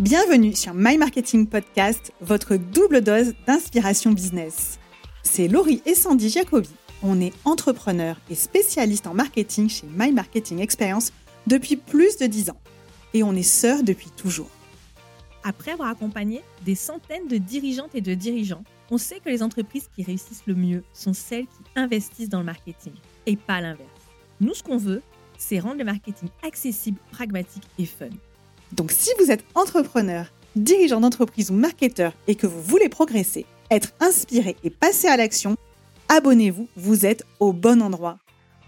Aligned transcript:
Bienvenue 0.00 0.54
sur 0.54 0.72
My 0.72 0.96
Marketing 0.96 1.46
Podcast, 1.46 2.12
votre 2.22 2.56
double 2.56 3.02
dose 3.02 3.34
d'inspiration 3.46 4.12
business. 4.12 4.78
C'est 5.22 5.48
Laurie 5.48 5.82
et 5.84 5.94
Sandy 5.94 6.30
Jacobi. 6.30 6.70
On 7.02 7.20
est 7.20 7.34
entrepreneurs 7.44 8.16
et 8.30 8.34
spécialistes 8.34 9.06
en 9.06 9.12
marketing 9.12 9.68
chez 9.68 9.86
My 9.94 10.10
Marketing 10.10 10.60
Experience 10.60 11.12
depuis 11.46 11.76
plus 11.76 12.16
de 12.16 12.24
10 12.24 12.48
ans. 12.48 12.60
Et 13.12 13.22
on 13.22 13.34
est 13.34 13.42
sœurs 13.42 13.82
depuis 13.82 14.08
toujours. 14.08 14.48
Après 15.44 15.72
avoir 15.72 15.90
accompagné 15.90 16.40
des 16.64 16.74
centaines 16.74 17.28
de 17.28 17.36
dirigeantes 17.36 17.94
et 17.94 18.00
de 18.00 18.14
dirigeants, 18.14 18.64
on 18.90 18.96
sait 18.96 19.20
que 19.20 19.28
les 19.28 19.42
entreprises 19.42 19.90
qui 19.94 20.04
réussissent 20.04 20.46
le 20.46 20.54
mieux 20.54 20.84
sont 20.94 21.12
celles 21.12 21.46
qui 21.46 21.64
investissent 21.76 22.30
dans 22.30 22.40
le 22.40 22.46
marketing 22.46 22.94
et 23.26 23.36
pas 23.36 23.60
l'inverse. 23.60 23.90
Nous, 24.40 24.54
ce 24.54 24.62
qu'on 24.62 24.78
veut, 24.78 25.02
c'est 25.36 25.58
rendre 25.58 25.76
le 25.76 25.84
marketing 25.84 26.30
accessible, 26.42 26.98
pragmatique 27.10 27.64
et 27.78 27.84
fun. 27.84 28.08
Donc 28.72 28.90
si 28.90 29.10
vous 29.18 29.30
êtes 29.30 29.44
entrepreneur, 29.54 30.32
dirigeant 30.56 31.00
d'entreprise 31.00 31.50
ou 31.50 31.54
marketeur 31.54 32.14
et 32.26 32.34
que 32.34 32.46
vous 32.46 32.62
voulez 32.62 32.88
progresser, 32.88 33.44
être 33.70 33.92
inspiré 34.00 34.56
et 34.64 34.70
passer 34.70 35.08
à 35.08 35.16
l'action, 35.16 35.56
abonnez-vous, 36.08 36.68
vous 36.76 37.04
êtes 37.06 37.24
au 37.38 37.52
bon 37.52 37.82
endroit. 37.82 38.18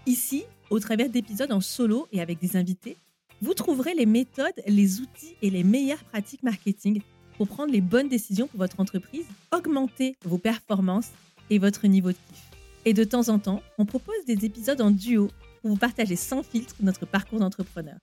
Ici, 0.05 0.43
au 0.69 0.79
travers 0.79 1.09
d'épisodes 1.09 1.51
en 1.51 1.61
solo 1.61 2.07
et 2.11 2.21
avec 2.21 2.39
des 2.39 2.55
invités, 2.55 2.97
vous 3.41 3.55
trouverez 3.55 3.95
les 3.95 4.05
méthodes, 4.05 4.53
les 4.67 5.01
outils 5.01 5.35
et 5.41 5.49
les 5.49 5.63
meilleures 5.63 6.03
pratiques 6.03 6.43
marketing 6.43 7.01
pour 7.37 7.47
prendre 7.47 7.73
les 7.73 7.81
bonnes 7.81 8.07
décisions 8.07 8.47
pour 8.47 8.59
votre 8.59 8.79
entreprise, 8.79 9.25
augmenter 9.51 10.15
vos 10.23 10.37
performances 10.37 11.09
et 11.49 11.59
votre 11.59 11.87
niveau 11.87 12.09
de 12.09 12.13
kiff. 12.13 12.43
Et 12.85 12.93
de 12.93 13.03
temps 13.03 13.29
en 13.29 13.39
temps, 13.39 13.61
on 13.79 13.85
propose 13.85 14.23
des 14.27 14.45
épisodes 14.45 14.81
en 14.81 14.91
duo 14.91 15.29
pour 15.61 15.71
vous 15.71 15.77
partager 15.77 16.15
sans 16.15 16.43
filtre 16.43 16.75
notre 16.81 17.05
parcours 17.07 17.39
d'entrepreneur. 17.39 17.97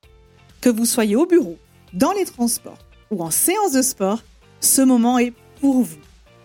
Que 0.61 0.69
vous 0.69 0.87
soyez 0.87 1.17
au 1.17 1.27
bureau, 1.27 1.57
dans 1.93 2.12
les 2.12 2.25
transports 2.25 2.79
ou 3.11 3.23
en 3.23 3.31
séance 3.31 3.73
de 3.73 3.83
sport, 3.83 4.23
ce 4.61 4.83
moment 4.83 5.19
est 5.19 5.33
pour 5.61 5.83
vous. 5.83 5.98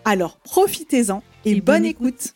Alors 0.04 0.38
profitez-en 0.38 1.22
et, 1.44 1.60
bonne, 1.60 1.84
écoute. 1.84 2.34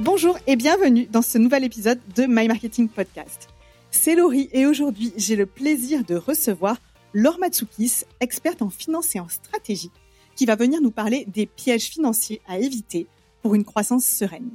Bonjour 0.00 0.38
et 0.46 0.56
bienvenue 0.56 1.06
dans 1.06 1.22
ce 1.22 1.38
nouvel 1.38 1.64
épisode 1.64 2.00
de 2.14 2.24
My 2.26 2.48
Marketing 2.48 2.88
Podcast. 2.88 3.48
C'est 3.90 4.16
Laurie 4.16 4.48
et 4.52 4.66
aujourd'hui 4.66 5.12
j'ai 5.16 5.36
le 5.36 5.46
plaisir 5.46 6.04
de 6.04 6.16
recevoir 6.16 6.78
Laure 7.12 7.38
Matsoukis, 7.38 8.04
experte 8.20 8.62
en 8.62 8.70
finance 8.70 9.14
et 9.14 9.20
en 9.20 9.28
stratégie, 9.28 9.92
qui 10.34 10.46
va 10.46 10.56
venir 10.56 10.80
nous 10.80 10.90
parler 10.90 11.26
des 11.28 11.46
pièges 11.46 11.84
financiers 11.84 12.40
à 12.48 12.58
éviter 12.58 13.06
pour 13.42 13.54
une 13.54 13.64
croissance 13.64 14.04
sereine. 14.04 14.50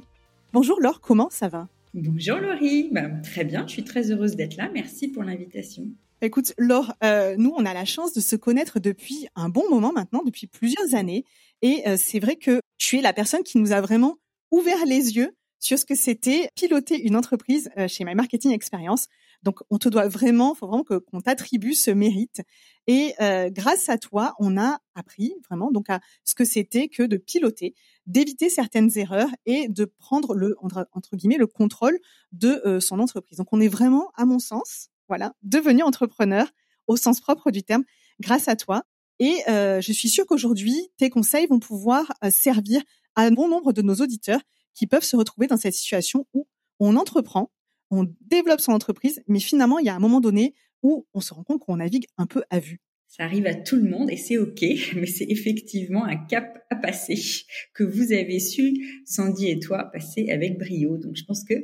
Bonjour 0.52 0.78
Laure, 0.80 1.00
comment 1.00 1.30
ça 1.30 1.48
va? 1.48 1.68
Bonjour 1.92 2.38
Laurie, 2.38 2.88
bah, 2.92 3.08
très 3.24 3.44
bien, 3.44 3.66
je 3.66 3.72
suis 3.72 3.84
très 3.84 4.12
heureuse 4.12 4.36
d'être 4.36 4.56
là. 4.56 4.70
Merci 4.72 5.08
pour 5.08 5.24
l'invitation. 5.24 5.88
Écoute, 6.22 6.52
Laure, 6.56 6.94
euh, 7.02 7.34
nous, 7.36 7.52
on 7.56 7.64
a 7.64 7.74
la 7.74 7.84
chance 7.84 8.12
de 8.12 8.20
se 8.20 8.36
connaître 8.36 8.78
depuis 8.78 9.26
un 9.34 9.48
bon 9.48 9.68
moment 9.68 9.92
maintenant, 9.92 10.22
depuis 10.24 10.46
plusieurs 10.46 10.94
années. 10.94 11.24
Et 11.62 11.82
euh, 11.88 11.96
c'est 11.98 12.20
vrai 12.20 12.36
que 12.36 12.60
tu 12.78 12.98
es 12.98 13.00
la 13.00 13.12
personne 13.12 13.42
qui 13.42 13.58
nous 13.58 13.72
a 13.72 13.80
vraiment 13.80 14.18
ouvert 14.52 14.84
les 14.86 15.16
yeux 15.16 15.34
sur 15.58 15.80
ce 15.80 15.84
que 15.84 15.96
c'était 15.96 16.48
piloter 16.54 17.00
une 17.02 17.16
entreprise 17.16 17.70
euh, 17.76 17.88
chez 17.88 18.04
My 18.04 18.14
Marketing 18.14 18.52
Experience. 18.52 19.08
Donc, 19.42 19.58
on 19.68 19.78
te 19.78 19.88
doit 19.88 20.06
vraiment, 20.06 20.54
faut 20.54 20.68
vraiment 20.68 20.84
qu'on 20.84 21.20
t'attribue 21.22 21.74
ce 21.74 21.90
mérite. 21.90 22.42
Et 22.86 23.14
grâce 23.50 23.88
à 23.88 23.98
toi, 23.98 24.34
on 24.38 24.58
a 24.58 24.80
appris 24.94 25.32
vraiment 25.48 25.70
donc 25.70 25.88
à 25.88 26.00
ce 26.24 26.34
que 26.34 26.44
c'était 26.44 26.88
que 26.88 27.04
de 27.04 27.16
piloter 27.16 27.74
d'éviter 28.06 28.50
certaines 28.50 28.90
erreurs 28.96 29.30
et 29.46 29.68
de 29.68 29.84
prendre 29.84 30.34
le 30.34 30.56
entre, 30.60 31.16
guillemets 31.16 31.36
le 31.36 31.46
contrôle 31.46 31.98
de 32.32 32.60
euh, 32.66 32.80
son 32.80 32.98
entreprise. 33.00 33.38
Donc 33.38 33.48
on 33.52 33.60
est 33.60 33.68
vraiment, 33.68 34.10
à 34.16 34.24
mon 34.24 34.38
sens, 34.38 34.88
voilà, 35.08 35.34
devenu 35.42 35.82
entrepreneur 35.82 36.46
au 36.86 36.96
sens 36.96 37.20
propre 37.20 37.50
du 37.50 37.62
terme 37.62 37.84
grâce 38.20 38.48
à 38.48 38.56
toi. 38.56 38.84
Et 39.18 39.36
euh, 39.48 39.80
je 39.80 39.92
suis 39.92 40.08
sûre 40.08 40.26
qu'aujourd'hui, 40.26 40.90
tes 40.96 41.10
conseils 41.10 41.46
vont 41.46 41.58
pouvoir 41.58 42.10
euh, 42.24 42.30
servir 42.30 42.82
à 43.14 43.22
un 43.22 43.30
bon 43.30 43.48
nombre 43.48 43.72
de 43.72 43.82
nos 43.82 43.96
auditeurs 43.96 44.40
qui 44.74 44.86
peuvent 44.86 45.04
se 45.04 45.16
retrouver 45.16 45.46
dans 45.46 45.56
cette 45.56 45.74
situation 45.74 46.26
où 46.32 46.46
on 46.78 46.96
entreprend, 46.96 47.50
on 47.90 48.06
développe 48.20 48.60
son 48.60 48.72
entreprise, 48.72 49.22
mais 49.26 49.40
finalement, 49.40 49.78
il 49.78 49.86
y 49.86 49.88
a 49.90 49.94
un 49.94 49.98
moment 49.98 50.20
donné 50.20 50.54
où 50.82 51.06
on 51.12 51.20
se 51.20 51.34
rend 51.34 51.42
compte 51.42 51.60
qu'on 51.60 51.76
navigue 51.76 52.06
un 52.16 52.26
peu 52.26 52.42
à 52.48 52.60
vue. 52.60 52.80
Ça 53.10 53.24
arrive 53.24 53.48
à 53.48 53.56
tout 53.56 53.74
le 53.74 53.90
monde 53.90 54.08
et 54.08 54.16
c'est 54.16 54.38
OK, 54.38 54.60
mais 54.94 55.06
c'est 55.06 55.26
effectivement 55.28 56.04
un 56.04 56.16
cap 56.16 56.64
à 56.70 56.76
passer 56.76 57.20
que 57.74 57.82
vous 57.82 58.12
avez 58.12 58.38
su, 58.38 59.02
Sandy 59.04 59.48
et 59.48 59.58
toi, 59.58 59.90
passer 59.92 60.30
avec 60.30 60.58
brio. 60.58 60.96
Donc 60.96 61.16
je 61.16 61.24
pense 61.24 61.44
que 61.44 61.54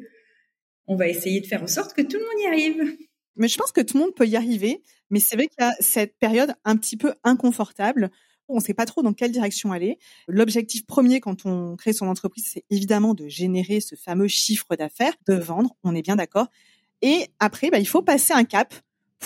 on 0.88 0.96
va 0.96 1.08
essayer 1.08 1.40
de 1.40 1.46
faire 1.46 1.62
en 1.62 1.68
sorte 1.68 1.94
que 1.94 2.02
tout 2.02 2.16
le 2.16 2.24
monde 2.24 2.42
y 2.42 2.46
arrive. 2.46 2.96
Mais 3.36 3.48
je 3.48 3.56
pense 3.56 3.70
que 3.70 3.80
tout 3.80 3.96
le 3.96 4.04
monde 4.04 4.14
peut 4.14 4.26
y 4.26 4.34
arriver, 4.34 4.82
mais 5.10 5.20
c'est 5.20 5.36
vrai 5.36 5.46
qu'il 5.46 5.64
y 5.64 5.68
a 5.68 5.72
cette 5.78 6.18
période 6.18 6.54
un 6.64 6.76
petit 6.76 6.96
peu 6.96 7.14
inconfortable. 7.22 8.10
On 8.48 8.56
ne 8.56 8.60
sait 8.60 8.74
pas 8.74 8.86
trop 8.86 9.02
dans 9.02 9.12
quelle 9.12 9.32
direction 9.32 9.72
aller. 9.72 9.98
L'objectif 10.26 10.84
premier 10.84 11.20
quand 11.20 11.46
on 11.46 11.76
crée 11.76 11.92
son 11.92 12.06
entreprise, 12.06 12.48
c'est 12.52 12.64
évidemment 12.70 13.14
de 13.14 13.28
générer 13.28 13.80
ce 13.80 13.94
fameux 13.94 14.28
chiffre 14.28 14.74
d'affaires, 14.74 15.14
de 15.28 15.34
vendre, 15.34 15.76
on 15.84 15.94
est 15.94 16.02
bien 16.02 16.16
d'accord. 16.16 16.48
Et 17.02 17.26
après, 17.38 17.70
bah, 17.70 17.78
il 17.78 17.86
faut 17.86 18.02
passer 18.02 18.32
un 18.32 18.44
cap 18.44 18.74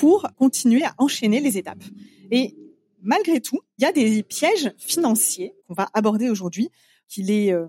pour 0.00 0.27
continuer 0.38 0.83
à 0.83 0.94
enchaîner 0.97 1.41
les 1.41 1.59
étapes. 1.59 1.84
Et 2.31 2.56
malgré 3.03 3.38
tout, 3.43 3.61
il 3.77 3.83
y 3.83 3.84
a 3.84 3.93
des 3.93 4.22
pièges 4.22 4.72
financiers 4.78 5.53
qu'on 5.69 5.75
va 5.75 5.91
aborder 5.93 6.31
aujourd'hui 6.31 6.71
qu'il 7.06 7.31
est 7.31 7.53
euh, 7.53 7.66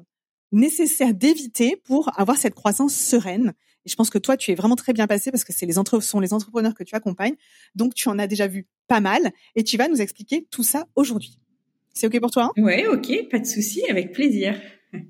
nécessaire 0.53 1.13
d'éviter 1.13 1.75
pour 1.75 2.17
avoir 2.17 2.37
cette 2.37 2.55
croissance 2.55 2.95
sereine. 2.95 3.51
Et 3.85 3.89
je 3.89 3.95
pense 3.97 4.09
que 4.09 4.17
toi, 4.17 4.37
tu 4.37 4.49
es 4.51 4.55
vraiment 4.55 4.77
très 4.77 4.93
bien 4.93 5.07
passé 5.07 5.29
parce 5.29 5.43
que 5.43 5.51
c'est 5.51 5.65
les 5.65 5.77
entre 5.77 5.99
sont 5.99 6.21
les 6.21 6.31
entrepreneurs 6.31 6.73
que 6.73 6.85
tu 6.85 6.95
accompagnes. 6.95 7.35
Donc, 7.75 7.95
tu 7.95 8.07
en 8.07 8.17
as 8.17 8.27
déjà 8.27 8.47
vu 8.47 8.65
pas 8.87 9.01
mal 9.01 9.33
et 9.55 9.65
tu 9.65 9.75
vas 9.75 9.89
nous 9.89 9.99
expliquer 10.01 10.47
tout 10.49 10.63
ça 10.63 10.87
aujourd'hui. 10.95 11.37
C'est 11.93 12.07
OK 12.07 12.17
pour 12.21 12.31
toi 12.31 12.43
hein? 12.55 12.61
Ouais, 12.61 12.87
OK, 12.87 13.27
pas 13.29 13.39
de 13.39 13.45
souci, 13.45 13.83
avec 13.89 14.13
plaisir. 14.13 14.57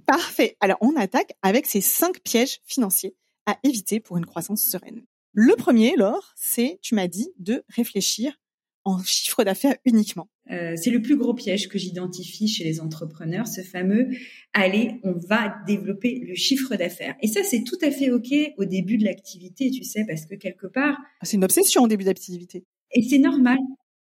Parfait. 0.07 0.57
Alors, 0.59 0.79
on 0.81 0.95
attaque 0.95 1.33
avec 1.43 1.67
ces 1.67 1.81
cinq 1.81 2.19
pièges 2.21 2.61
financiers 2.65 3.13
à 3.45 3.59
éviter 3.63 3.99
pour 3.99 4.17
une 4.17 4.25
croissance 4.25 4.63
sereine. 4.63 5.03
Le 5.33 5.55
premier, 5.55 5.95
Laure, 5.95 6.33
c'est, 6.35 6.79
tu 6.81 6.95
m'as 6.95 7.07
dit, 7.07 7.29
de 7.39 7.63
réfléchir 7.69 8.37
en 8.83 9.01
chiffre 9.03 9.43
d'affaires 9.43 9.75
uniquement. 9.85 10.29
Euh, 10.49 10.75
c'est 10.75 10.89
le 10.89 11.01
plus 11.01 11.15
gros 11.15 11.33
piège 11.33 11.69
que 11.69 11.77
j'identifie 11.77 12.47
chez 12.47 12.63
les 12.63 12.81
entrepreneurs, 12.81 13.47
ce 13.47 13.61
fameux 13.61 14.09
allez, 14.53 14.99
on 15.03 15.13
va 15.13 15.55
développer 15.67 16.19
le 16.27 16.35
chiffre 16.35 16.75
d'affaires. 16.75 17.15
Et 17.21 17.27
ça, 17.27 17.43
c'est 17.43 17.63
tout 17.63 17.77
à 17.81 17.91
fait 17.91 18.11
ok 18.11 18.33
au 18.57 18.65
début 18.65 18.97
de 18.97 19.05
l'activité, 19.05 19.71
tu 19.71 19.83
sais, 19.83 20.03
parce 20.05 20.25
que 20.25 20.35
quelque 20.35 20.67
part, 20.67 20.97
ah, 21.21 21.25
c'est 21.25 21.37
une 21.37 21.43
obsession 21.43 21.83
au 21.83 21.87
début 21.87 22.03
d'activité. 22.03 22.65
Et 22.93 23.03
c'est 23.03 23.19
normal 23.19 23.59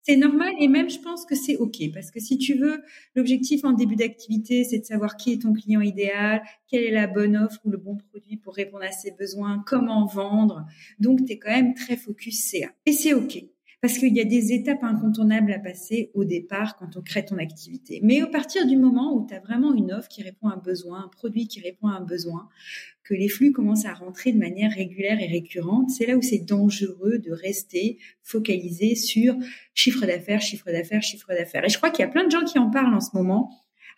c'est 0.08 0.16
normal 0.16 0.54
et 0.58 0.68
même 0.68 0.88
je 0.88 0.98
pense 0.98 1.26
que 1.26 1.34
c'est 1.34 1.56
ok 1.56 1.92
parce 1.92 2.10
que 2.10 2.18
si 2.18 2.38
tu 2.38 2.54
veux, 2.54 2.82
l'objectif 3.14 3.64
en 3.64 3.72
début 3.72 3.96
d'activité, 3.96 4.64
c'est 4.64 4.78
de 4.78 4.84
savoir 4.84 5.16
qui 5.16 5.34
est 5.34 5.42
ton 5.42 5.52
client 5.52 5.82
idéal, 5.82 6.42
quelle 6.66 6.84
est 6.84 6.90
la 6.90 7.06
bonne 7.06 7.36
offre 7.36 7.60
ou 7.64 7.70
le 7.70 7.76
bon 7.76 7.96
produit 7.96 8.38
pour 8.38 8.54
répondre 8.54 8.84
à 8.84 8.90
ses 8.90 9.10
besoins, 9.10 9.62
comment 9.66 10.06
vendre. 10.06 10.64
Donc, 10.98 11.26
tu 11.26 11.32
es 11.32 11.38
quand 11.38 11.50
même 11.50 11.74
très 11.74 11.96
focus 11.96 12.42
CA. 12.42 12.70
Et 12.86 12.92
c'est 12.92 13.12
ok. 13.12 13.44
Parce 13.80 13.98
qu'il 13.98 14.16
y 14.16 14.20
a 14.20 14.24
des 14.24 14.52
étapes 14.52 14.82
incontournables 14.82 15.52
à 15.52 15.58
passer 15.60 16.10
au 16.14 16.24
départ 16.24 16.76
quand 16.76 16.96
on 16.96 17.02
crée 17.02 17.24
ton 17.24 17.38
activité. 17.38 18.00
Mais 18.02 18.20
à 18.20 18.26
partir 18.26 18.66
du 18.66 18.76
moment 18.76 19.14
où 19.14 19.26
tu 19.26 19.34
as 19.34 19.40
vraiment 19.40 19.72
une 19.72 19.92
offre 19.92 20.08
qui 20.08 20.22
répond 20.22 20.48
à 20.48 20.54
un 20.54 20.56
besoin, 20.56 21.04
un 21.04 21.08
produit 21.08 21.46
qui 21.46 21.60
répond 21.60 21.86
à 21.86 21.92
un 21.92 22.04
besoin, 22.04 22.48
que 23.04 23.14
les 23.14 23.28
flux 23.28 23.52
commencent 23.52 23.86
à 23.86 23.94
rentrer 23.94 24.32
de 24.32 24.38
manière 24.38 24.72
régulière 24.72 25.20
et 25.20 25.26
récurrente, 25.26 25.90
c'est 25.90 26.06
là 26.06 26.16
où 26.16 26.22
c'est 26.22 26.44
dangereux 26.44 27.18
de 27.18 27.30
rester 27.30 27.98
focalisé 28.22 28.96
sur 28.96 29.36
chiffre 29.74 30.04
d'affaires, 30.06 30.42
chiffre 30.42 30.70
d'affaires, 30.70 31.02
chiffre 31.02 31.28
d'affaires. 31.28 31.64
Et 31.64 31.70
je 31.70 31.78
crois 31.78 31.90
qu'il 31.90 32.04
y 32.04 32.08
a 32.08 32.10
plein 32.10 32.26
de 32.26 32.30
gens 32.30 32.44
qui 32.44 32.58
en 32.58 32.70
parlent 32.70 32.94
en 32.94 33.00
ce 33.00 33.10
moment. 33.14 33.50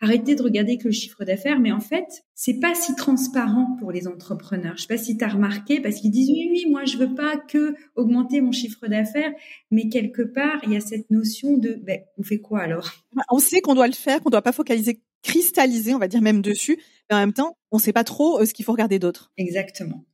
Arrêtez 0.02 0.34
de 0.34 0.42
regarder 0.42 0.78
que 0.78 0.84
le 0.84 0.92
chiffre 0.92 1.24
d'affaires, 1.24 1.60
mais 1.60 1.72
en 1.72 1.80
fait, 1.80 2.24
c'est 2.34 2.58
pas 2.58 2.74
si 2.74 2.94
transparent 2.96 3.76
pour 3.78 3.92
les 3.92 4.08
entrepreneurs. 4.08 4.76
Je 4.76 4.82
sais 4.82 4.88
pas 4.88 4.96
si 4.96 5.18
tu 5.18 5.24
as 5.24 5.28
remarqué, 5.28 5.80
parce 5.80 5.96
qu'ils 5.96 6.10
disent 6.10 6.30
oui, 6.30 6.48
oui, 6.50 6.70
moi 6.70 6.86
je 6.86 6.96
veux 6.96 7.14
pas 7.14 7.36
que 7.36 7.74
augmenter 7.96 8.40
mon 8.40 8.52
chiffre 8.52 8.86
d'affaires, 8.86 9.32
mais 9.70 9.88
quelque 9.88 10.22
part, 10.22 10.60
il 10.64 10.72
y 10.72 10.76
a 10.76 10.80
cette 10.80 11.10
notion 11.10 11.58
de, 11.58 11.74
ben, 11.82 12.00
on 12.16 12.22
fait 12.22 12.38
quoi 12.38 12.60
alors? 12.60 12.90
On 13.30 13.38
sait 13.38 13.60
qu'on 13.60 13.74
doit 13.74 13.88
le 13.88 13.92
faire, 13.92 14.22
qu'on 14.22 14.30
doit 14.30 14.42
pas 14.42 14.52
focaliser 14.52 15.02
cristalliser, 15.22 15.94
on 15.94 15.98
va 15.98 16.08
dire 16.08 16.22
même 16.22 16.40
dessus, 16.42 16.78
mais 17.10 17.16
en 17.16 17.20
même 17.20 17.32
temps, 17.32 17.58
on 17.70 17.76
ne 17.76 17.82
sait 17.82 17.92
pas 17.92 18.04
trop 18.04 18.40
euh, 18.40 18.46
ce 18.46 18.54
qu'il 18.54 18.64
faut 18.64 18.72
regarder 18.72 18.98
d'autre. 18.98 19.32
Exactement. 19.36 20.04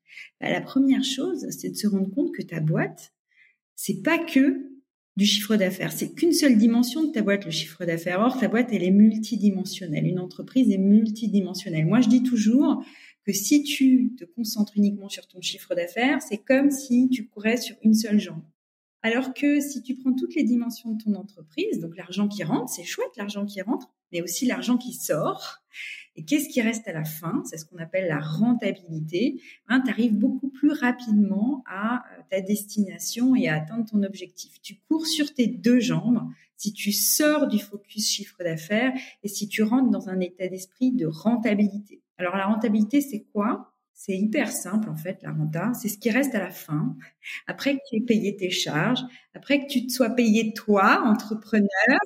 Bah, 0.41 0.50
la 0.50 0.61
première 0.61 1.05
chose, 1.05 1.47
c'est 1.50 1.71
de 1.71 1.77
se 1.77 1.87
rendre 1.87 2.11
compte 2.12 2.35
que 2.35 2.43
ta 2.43 2.61
boîte, 2.61 3.12
c'est 3.75 4.03
pas 4.03 4.19
que 4.19 4.75
du 5.17 5.25
chiffre 5.25 5.57
d'affaires. 5.57 5.93
C'est 5.93 6.15
qu'une 6.15 6.33
seule 6.33 6.59
dimension 6.59 7.05
de 7.05 7.13
ta 7.13 7.23
boîte, 7.23 7.45
le 7.45 7.51
chiffre 7.51 7.85
d'affaires. 7.85 8.21
Or, 8.21 8.39
ta 8.39 8.49
boîte, 8.49 8.69
elle 8.73 8.83
est 8.83 8.91
multidimensionnelle. 8.91 10.07
Une 10.07 10.19
entreprise 10.19 10.71
est 10.71 10.79
multidimensionnelle. 10.79 11.87
Moi, 11.87 12.01
je 12.01 12.09
dis 12.09 12.23
toujours 12.23 12.85
que 13.25 13.33
si 13.33 13.63
tu 13.63 14.13
te 14.17 14.25
concentres 14.25 14.75
uniquement 14.77 15.09
sur 15.09 15.27
ton 15.27 15.41
chiffre 15.41 15.75
d'affaires, 15.75 16.21
c'est 16.23 16.39
comme 16.39 16.71
si 16.71 17.09
tu 17.09 17.27
courais 17.27 17.57
sur 17.57 17.77
une 17.83 17.95
seule 17.95 18.21
jambe. 18.21 18.43
Alors 19.03 19.35
que 19.35 19.61
si 19.61 19.83
tu 19.83 19.95
prends 19.95 20.15
toutes 20.15 20.35
les 20.35 20.43
dimensions 20.43 20.93
de 20.93 21.03
ton 21.03 21.15
entreprise, 21.15 21.81
donc 21.81 21.97
l'argent 21.97 22.29
qui 22.29 22.43
rentre, 22.43 22.73
c'est 22.73 22.85
chouette 22.85 23.17
l'argent 23.17 23.45
qui 23.45 23.63
rentre, 23.63 23.93
mais 24.13 24.23
aussi 24.23 24.47
l'argent 24.47 24.77
qui 24.77 24.93
sort. 24.93 25.59
Et 26.17 26.25
qu'est-ce 26.25 26.49
qui 26.49 26.63
reste 26.63 26.89
à 26.89 26.93
la 26.93 27.05
fin? 27.05 27.43
C'est 27.45 27.59
ce 27.59 27.67
qu'on 27.67 27.77
appelle 27.77 28.09
la 28.09 28.21
rentabilité. 28.21 29.41
Hein, 29.69 29.83
tu 29.85 29.91
arrives 29.91 30.15
beaucoup 30.15 30.49
plus 30.49 30.73
rapidement 30.73 31.63
à 31.67 31.97
euh, 31.97 32.23
ta 32.31 32.41
destination 32.41 33.37
et 33.37 33.49
à 33.49 33.57
atteindre 33.57 33.85
ton 33.85 34.03
objectif. 34.03 34.61
Tu 34.63 34.81
cours 34.89 35.07
sur 35.07 35.35
tes 35.35 35.47
deux 35.47 35.79
jambes 35.79 36.23
si 36.57 36.73
tu 36.73 36.91
sors 36.91 37.49
du 37.49 37.59
focus 37.59 38.09
chiffre 38.09 38.43
d'affaires 38.43 38.93
et 39.23 39.29
si 39.29 39.47
tu 39.47 39.63
rentres 39.63 39.91
dans 39.91 40.09
un 40.09 40.21
état 40.21 40.49
d'esprit 40.49 40.93
de 40.93 41.07
rentabilité. 41.07 42.03
Alors 42.17 42.37
la 42.37 42.47
rentabilité, 42.47 43.03
c'est 43.03 43.25
quoi? 43.33 43.75
C'est 43.99 44.17
hyper 44.17 44.53
simple 44.53 44.91
en 44.91 44.97
fait, 44.97 45.23
la 45.23 45.33
renta. 45.33 45.73
C'est 45.75 45.89
ce 45.89 45.97
qui 45.97 46.11
reste 46.11 46.35
à 46.35 46.39
la 46.39 46.51
fin. 46.51 46.97
Après 47.47 47.75
que 47.75 47.81
tu 47.89 47.97
aies 47.97 48.01
payé 48.03 48.37
tes 48.37 48.51
charges, 48.51 49.01
après 49.35 49.61
que 49.61 49.67
tu 49.67 49.87
te 49.87 49.93
sois 49.93 50.11
payé 50.11 50.53
toi, 50.53 51.03
entrepreneur, 51.07 51.99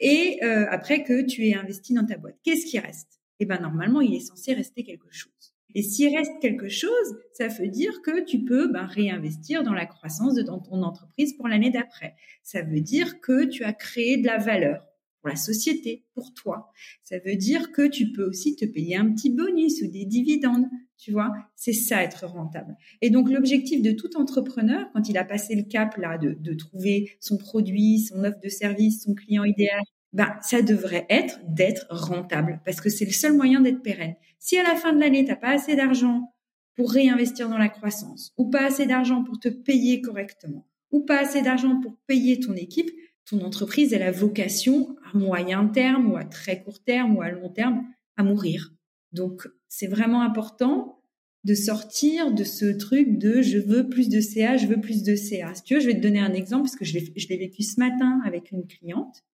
et 0.00 0.38
euh, 0.44 0.66
après 0.70 1.02
que 1.02 1.26
tu 1.26 1.46
aies 1.48 1.54
investi 1.54 1.92
dans 1.92 2.06
ta 2.06 2.16
boîte. 2.16 2.36
Qu'est-ce 2.44 2.66
qui 2.66 2.78
reste? 2.78 3.20
Eh 3.40 3.46
ben 3.46 3.60
normalement, 3.60 4.00
il 4.00 4.14
est 4.14 4.20
censé 4.20 4.54
rester 4.54 4.84
quelque 4.84 5.10
chose. 5.10 5.32
Et 5.74 5.82
s'il 5.82 6.16
reste 6.16 6.40
quelque 6.40 6.68
chose, 6.68 7.16
ça 7.32 7.48
veut 7.48 7.68
dire 7.68 8.00
que 8.02 8.24
tu 8.24 8.44
peux 8.44 8.68
ben, 8.68 8.86
réinvestir 8.86 9.64
dans 9.64 9.74
la 9.74 9.86
croissance 9.86 10.34
de 10.34 10.42
ton 10.42 10.60
entreprise 10.82 11.34
pour 11.34 11.48
l'année 11.48 11.70
d'après. 11.70 12.14
Ça 12.42 12.62
veut 12.62 12.80
dire 12.80 13.20
que 13.20 13.44
tu 13.44 13.64
as 13.64 13.72
créé 13.72 14.16
de 14.16 14.26
la 14.26 14.38
valeur 14.38 14.86
pour 15.20 15.28
la 15.28 15.36
société, 15.36 16.04
pour 16.14 16.32
toi. 16.32 16.70
Ça 17.02 17.18
veut 17.18 17.36
dire 17.36 17.72
que 17.72 17.86
tu 17.86 18.12
peux 18.12 18.24
aussi 18.24 18.56
te 18.56 18.64
payer 18.64 18.96
un 18.96 19.12
petit 19.12 19.30
bonus 19.30 19.82
ou 19.82 19.88
des 19.88 20.04
dividendes. 20.04 20.66
Tu 20.98 21.12
vois, 21.12 21.30
c'est 21.54 21.72
ça 21.72 22.02
être 22.02 22.26
rentable. 22.26 22.76
Et 23.02 23.10
donc 23.10 23.30
l'objectif 23.30 23.82
de 23.82 23.92
tout 23.92 24.16
entrepreneur, 24.16 24.90
quand 24.92 25.08
il 25.08 25.16
a 25.16 25.24
passé 25.24 25.54
le 25.54 25.62
cap 25.62 25.96
là 25.96 26.18
de, 26.18 26.54
trouver 26.54 27.16
son 27.20 27.38
produit, 27.38 28.00
son 28.00 28.24
offre 28.24 28.40
de 28.42 28.48
service, 28.48 29.04
son 29.04 29.14
client 29.14 29.44
idéal, 29.44 29.80
ben 30.12 30.36
ça 30.42 30.60
devrait 30.60 31.06
être 31.08 31.38
d'être 31.46 31.86
rentable 31.90 32.60
parce 32.64 32.80
que 32.80 32.88
c'est 32.88 33.04
le 33.04 33.12
seul 33.12 33.34
moyen 33.34 33.60
d'être 33.60 33.80
pérenne. 33.80 34.16
Si 34.40 34.58
à 34.58 34.64
la 34.64 34.74
fin 34.74 34.92
de 34.92 34.98
l'année 34.98 35.24
t'as 35.24 35.36
pas 35.36 35.50
assez 35.50 35.76
d'argent 35.76 36.34
pour 36.74 36.90
réinvestir 36.90 37.48
dans 37.48 37.58
la 37.58 37.68
croissance, 37.68 38.32
ou 38.36 38.50
pas 38.50 38.64
assez 38.64 38.86
d'argent 38.86 39.22
pour 39.22 39.38
te 39.38 39.48
payer 39.48 40.00
correctement, 40.00 40.66
ou 40.90 41.04
pas 41.04 41.20
assez 41.20 41.42
d'argent 41.42 41.80
pour 41.80 41.96
payer 42.08 42.40
ton 42.40 42.54
équipe, 42.54 42.90
ton 43.24 43.40
entreprise 43.42 43.92
elle 43.92 44.02
a 44.02 44.10
vocation 44.10 44.96
à 45.12 45.16
moyen 45.16 45.66
terme 45.66 46.10
ou 46.10 46.16
à 46.16 46.24
très 46.24 46.60
court 46.60 46.82
terme 46.82 47.16
ou 47.16 47.22
à 47.22 47.30
long 47.30 47.50
terme 47.50 47.84
à 48.16 48.24
mourir. 48.24 48.72
Donc, 49.12 49.48
c'est 49.68 49.86
vraiment 49.86 50.22
important 50.22 51.00
de 51.44 51.54
sortir 51.54 52.32
de 52.32 52.44
ce 52.44 52.66
truc 52.66 53.18
de 53.18 53.42
je 53.42 53.58
veux 53.58 53.88
plus 53.88 54.08
de 54.08 54.20
CA, 54.20 54.56
je 54.56 54.66
veux 54.66 54.80
plus 54.80 55.02
de 55.02 55.14
CA. 55.14 55.54
Si 55.54 55.62
tu 55.62 55.74
veux, 55.74 55.80
je 55.80 55.86
vais 55.86 55.94
te 55.94 56.00
donner 56.00 56.18
un 56.18 56.32
exemple 56.34 56.64
parce 56.64 56.76
que 56.76 56.84
je 56.84 56.98
l'ai 56.98 57.36
vécu 57.36 57.62
ce 57.62 57.78
matin 57.78 58.20
avec 58.24 58.50
une 58.50 58.66
cliente 58.66 59.24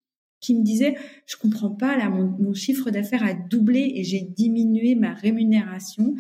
qui 0.41 0.55
me 0.55 0.63
disait 0.63 0.97
je 1.27 1.37
comprends 1.37 1.71
pas 1.71 1.97
là 1.97 2.11
mon, 2.11 2.53
chiffre 2.53 2.91
d'affaires 2.91 3.25
a 3.25 3.33
doublé 3.33 3.93
et 3.97 4.05
j'ai 4.05 4.21
diminué 4.21 4.95
ma 4.95 5.15
rémunération 5.15 6.15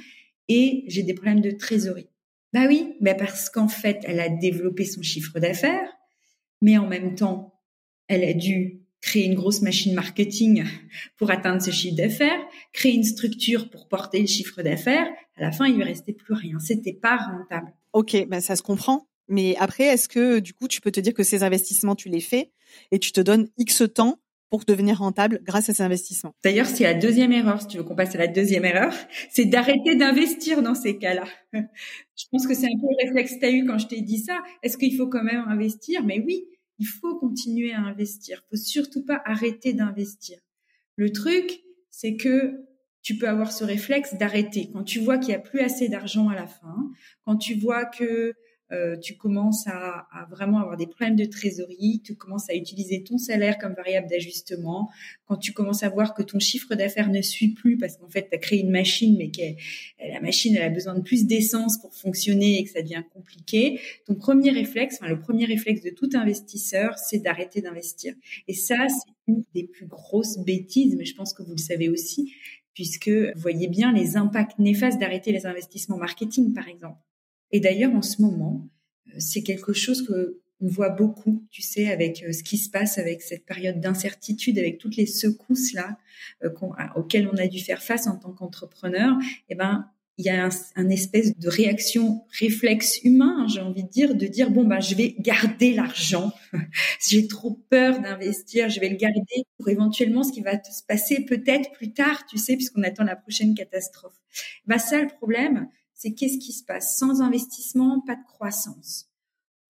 et 0.48 0.84
j'ai 0.88 1.02
des 1.02 1.14
problèmes 1.14 1.40
de 1.40 1.50
trésorerie. 1.50 2.08
Bah 2.52 2.66
oui, 2.68 2.94
bah 3.00 3.14
parce 3.14 3.50
qu'en 3.50 3.68
fait, 3.68 4.00
elle 4.04 4.20
a 4.20 4.28
développé 4.28 4.84
son 4.84 5.02
chiffre 5.02 5.38
d'affaires, 5.40 5.92
mais 6.62 6.78
en 6.78 6.86
même 6.86 7.14
temps, 7.14 7.60
elle 8.08 8.24
a 8.24 8.32
dû 8.32 8.83
créer 9.04 9.26
une 9.26 9.34
grosse 9.34 9.60
machine 9.60 9.94
marketing 9.94 10.64
pour 11.18 11.30
atteindre 11.30 11.60
ce 11.60 11.70
chiffre 11.70 11.96
d'affaires, 11.96 12.40
créer 12.72 12.94
une 12.94 13.04
structure 13.04 13.68
pour 13.68 13.86
porter 13.86 14.18
le 14.18 14.26
chiffre 14.26 14.62
d'affaires. 14.62 15.06
À 15.36 15.42
la 15.42 15.52
fin, 15.52 15.66
il 15.66 15.76
lui 15.76 15.84
restait 15.84 16.14
plus 16.14 16.32
rien. 16.32 16.58
C'était 16.58 16.94
pas 16.94 17.16
rentable. 17.16 17.74
Ok, 17.92 18.16
ben 18.26 18.40
ça 18.40 18.56
se 18.56 18.62
comprend. 18.62 19.06
Mais 19.28 19.56
après, 19.58 19.84
est-ce 19.84 20.08
que 20.08 20.38
du 20.38 20.54
coup, 20.54 20.68
tu 20.68 20.80
peux 20.80 20.90
te 20.90 21.00
dire 21.00 21.12
que 21.12 21.22
ces 21.22 21.42
investissements, 21.42 21.94
tu 21.94 22.08
les 22.08 22.20
fais 22.20 22.50
et 22.92 22.98
tu 22.98 23.12
te 23.12 23.20
donnes 23.20 23.48
X 23.58 23.82
temps 23.94 24.20
pour 24.48 24.64
devenir 24.64 24.98
rentable 24.98 25.40
grâce 25.42 25.68
à 25.68 25.74
ces 25.74 25.82
investissements? 25.82 26.34
D'ailleurs, 26.42 26.66
c'est 26.66 26.84
la 26.84 26.94
deuxième 26.94 27.32
erreur, 27.32 27.60
si 27.60 27.66
tu 27.66 27.76
veux 27.76 27.82
qu'on 27.82 27.94
passe 27.94 28.14
à 28.14 28.18
la 28.18 28.26
deuxième 28.26 28.64
erreur, 28.64 28.94
c'est 29.30 29.44
d'arrêter 29.44 29.96
d'investir 29.96 30.62
dans 30.62 30.74
ces 30.74 30.96
cas-là. 30.96 31.24
je 31.52 32.24
pense 32.30 32.46
que 32.46 32.54
c'est 32.54 32.66
un 32.66 32.78
peu 32.80 32.86
le 32.86 33.06
réflexe 33.06 33.34
que 33.34 33.40
tu 33.40 33.44
as 33.44 33.50
eu 33.50 33.66
quand 33.66 33.78
je 33.78 33.86
t'ai 33.86 34.00
dit 34.00 34.18
ça. 34.18 34.40
Est-ce 34.62 34.78
qu'il 34.78 34.96
faut 34.96 35.08
quand 35.08 35.24
même 35.24 35.44
investir? 35.48 36.04
Mais 36.04 36.22
oui, 36.24 36.46
il 36.78 36.86
faut 36.86 37.16
continuer 37.18 37.72
à 37.72 37.80
investir. 37.80 38.42
Il 38.42 38.56
faut 38.56 38.62
surtout 38.62 39.04
pas 39.04 39.22
arrêter 39.24 39.72
d'investir. 39.72 40.38
Le 40.96 41.12
truc, 41.12 41.62
c'est 41.90 42.16
que 42.16 42.64
tu 43.02 43.16
peux 43.16 43.28
avoir 43.28 43.52
ce 43.52 43.64
réflexe 43.64 44.14
d'arrêter 44.14 44.70
quand 44.72 44.82
tu 44.82 44.98
vois 44.98 45.18
qu'il 45.18 45.30
y 45.30 45.36
a 45.36 45.38
plus 45.38 45.60
assez 45.60 45.88
d'argent 45.88 46.28
à 46.28 46.34
la 46.34 46.46
fin, 46.46 46.90
quand 47.24 47.36
tu 47.36 47.54
vois 47.54 47.84
que 47.84 48.34
euh, 48.72 48.96
tu 48.96 49.16
commences 49.16 49.66
à, 49.66 50.06
vraiment 50.30 50.58
avoir 50.58 50.76
des 50.76 50.86
problèmes 50.86 51.16
de 51.16 51.24
trésorerie, 51.24 52.00
tu 52.02 52.14
commences 52.14 52.48
à 52.48 52.54
utiliser 52.54 53.02
ton 53.02 53.18
salaire 53.18 53.58
comme 53.58 53.74
variable 53.74 54.08
d'ajustement, 54.08 54.90
quand 55.26 55.36
tu 55.36 55.52
commences 55.52 55.82
à 55.82 55.88
voir 55.88 56.14
que 56.14 56.22
ton 56.22 56.38
chiffre 56.38 56.74
d'affaires 56.74 57.10
ne 57.10 57.20
suit 57.20 57.48
plus 57.48 57.76
parce 57.76 57.96
qu'en 57.96 58.08
fait, 58.08 58.28
tu 58.30 58.34
as 58.34 58.38
créé 58.38 58.60
une 58.60 58.70
machine, 58.70 59.16
mais 59.18 59.30
que 59.30 59.42
la 60.12 60.20
machine 60.20 60.56
elle 60.56 60.62
a 60.62 60.70
besoin 60.70 60.94
de 60.94 61.02
plus 61.02 61.26
d'essence 61.26 61.78
pour 61.78 61.94
fonctionner 61.94 62.58
et 62.58 62.64
que 62.64 62.70
ça 62.70 62.82
devient 62.82 63.04
compliqué, 63.12 63.80
ton 64.06 64.14
premier 64.14 64.50
réflexe, 64.50 64.98
enfin 65.00 65.10
le 65.10 65.20
premier 65.20 65.44
réflexe 65.44 65.82
de 65.82 65.90
tout 65.90 66.10
investisseur, 66.14 66.98
c'est 66.98 67.18
d'arrêter 67.18 67.60
d'investir. 67.60 68.14
Et 68.48 68.54
ça, 68.54 68.86
c'est 68.88 69.12
une 69.32 69.44
des 69.54 69.64
plus 69.64 69.86
grosses 69.86 70.38
bêtises, 70.38 70.96
mais 70.96 71.04
je 71.04 71.14
pense 71.14 71.34
que 71.34 71.42
vous 71.42 71.52
le 71.52 71.58
savez 71.58 71.88
aussi, 71.88 72.32
puisque 72.74 73.08
vous 73.08 73.40
voyez 73.40 73.68
bien 73.68 73.92
les 73.92 74.16
impacts 74.16 74.58
néfastes 74.58 74.98
d'arrêter 74.98 75.32
les 75.32 75.46
investissements 75.46 75.96
marketing, 75.96 76.52
par 76.52 76.68
exemple. 76.68 76.98
Et 77.52 77.60
d'ailleurs, 77.60 77.94
en 77.94 78.02
ce 78.02 78.20
moment, 78.22 78.68
euh, 79.08 79.16
c'est 79.18 79.42
quelque 79.42 79.72
chose 79.72 80.06
que 80.06 80.40
on 80.60 80.68
voit 80.68 80.88
beaucoup, 80.88 81.44
tu 81.50 81.62
sais, 81.62 81.90
avec 81.90 82.22
euh, 82.22 82.32
ce 82.32 82.42
qui 82.42 82.58
se 82.58 82.70
passe 82.70 82.98
avec 82.98 83.22
cette 83.22 83.44
période 83.44 83.80
d'incertitude, 83.80 84.58
avec 84.58 84.78
toutes 84.78 84.96
les 84.96 85.06
secousses 85.06 85.72
là 85.72 85.98
euh, 86.44 86.50
auxquelles 86.96 87.28
on 87.32 87.36
a 87.36 87.46
dû 87.46 87.60
faire 87.60 87.82
face 87.82 88.06
en 88.06 88.16
tant 88.16 88.32
qu'entrepreneur. 88.32 89.16
Eh 89.48 89.54
ben, 89.54 89.90
il 90.16 90.24
y 90.24 90.30
a 90.30 90.48
un, 90.76 90.88
espèce 90.90 91.36
de 91.36 91.48
réaction 91.48 92.24
réflexe 92.38 93.00
humain, 93.02 93.48
j'ai 93.48 93.60
envie 93.60 93.82
de 93.82 93.88
dire, 93.88 94.14
de 94.14 94.26
dire 94.26 94.48
bon 94.48 94.64
ben 94.64 94.78
je 94.78 94.94
vais 94.94 95.16
garder 95.18 95.74
l'argent, 95.74 96.32
j'ai 97.08 97.26
trop 97.26 97.60
peur 97.68 98.00
d'investir, 98.00 98.68
je 98.68 98.78
vais 98.78 98.90
le 98.90 98.96
garder 98.96 99.44
pour 99.58 99.68
éventuellement 99.68 100.22
ce 100.22 100.32
qui 100.32 100.40
va 100.40 100.62
se 100.62 100.84
passer 100.86 101.24
peut-être 101.24 101.72
plus 101.72 101.92
tard, 101.92 102.26
tu 102.26 102.38
sais, 102.38 102.54
puisqu'on 102.54 102.84
attend 102.84 103.02
la 103.02 103.16
prochaine 103.16 103.56
catastrophe. 103.56 104.14
Bah 104.66 104.78
ça 104.78 105.00
le 105.00 105.08
problème, 105.08 105.68
c'est 106.04 106.12
qu'est-ce 106.12 106.36
qui 106.36 106.52
se 106.52 106.62
passe 106.62 106.98
Sans 106.98 107.22
investissement, 107.22 108.02
pas 108.02 108.14
de 108.14 108.24
croissance. 108.26 109.10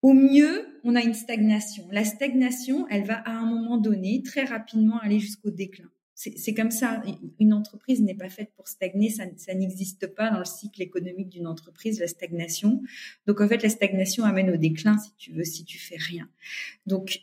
Au 0.02 0.12
mieux, 0.12 0.66
on 0.82 0.96
a 0.96 1.00
une 1.00 1.14
stagnation. 1.14 1.86
La 1.92 2.04
stagnation, 2.04 2.88
elle 2.88 3.04
va 3.04 3.18
à 3.18 3.30
un 3.30 3.46
moment 3.46 3.78
donné 3.78 4.24
très 4.24 4.42
rapidement 4.42 4.98
aller 4.98 5.20
jusqu'au 5.20 5.50
déclin. 5.50 5.88
C'est 6.14 6.54
comme 6.54 6.72
ça. 6.72 7.00
Une 7.38 7.52
entreprise 7.52 8.02
n'est 8.02 8.16
pas 8.16 8.28
faite 8.28 8.50
pour 8.56 8.66
stagner. 8.66 9.08
Ça, 9.10 9.24
ça 9.36 9.54
n'existe 9.54 10.08
pas 10.08 10.30
dans 10.30 10.40
le 10.40 10.44
cycle 10.44 10.82
économique 10.82 11.28
d'une 11.28 11.46
entreprise, 11.46 12.00
la 12.00 12.08
stagnation. 12.08 12.82
Donc, 13.26 13.40
en 13.40 13.46
fait, 13.46 13.62
la 13.62 13.68
stagnation 13.68 14.24
amène 14.24 14.50
au 14.50 14.56
déclin, 14.56 14.98
si 14.98 15.10
tu 15.18 15.32
veux, 15.32 15.44
si 15.44 15.64
tu 15.64 15.78
fais 15.78 15.98
rien. 15.98 16.28
Donc, 16.86 17.20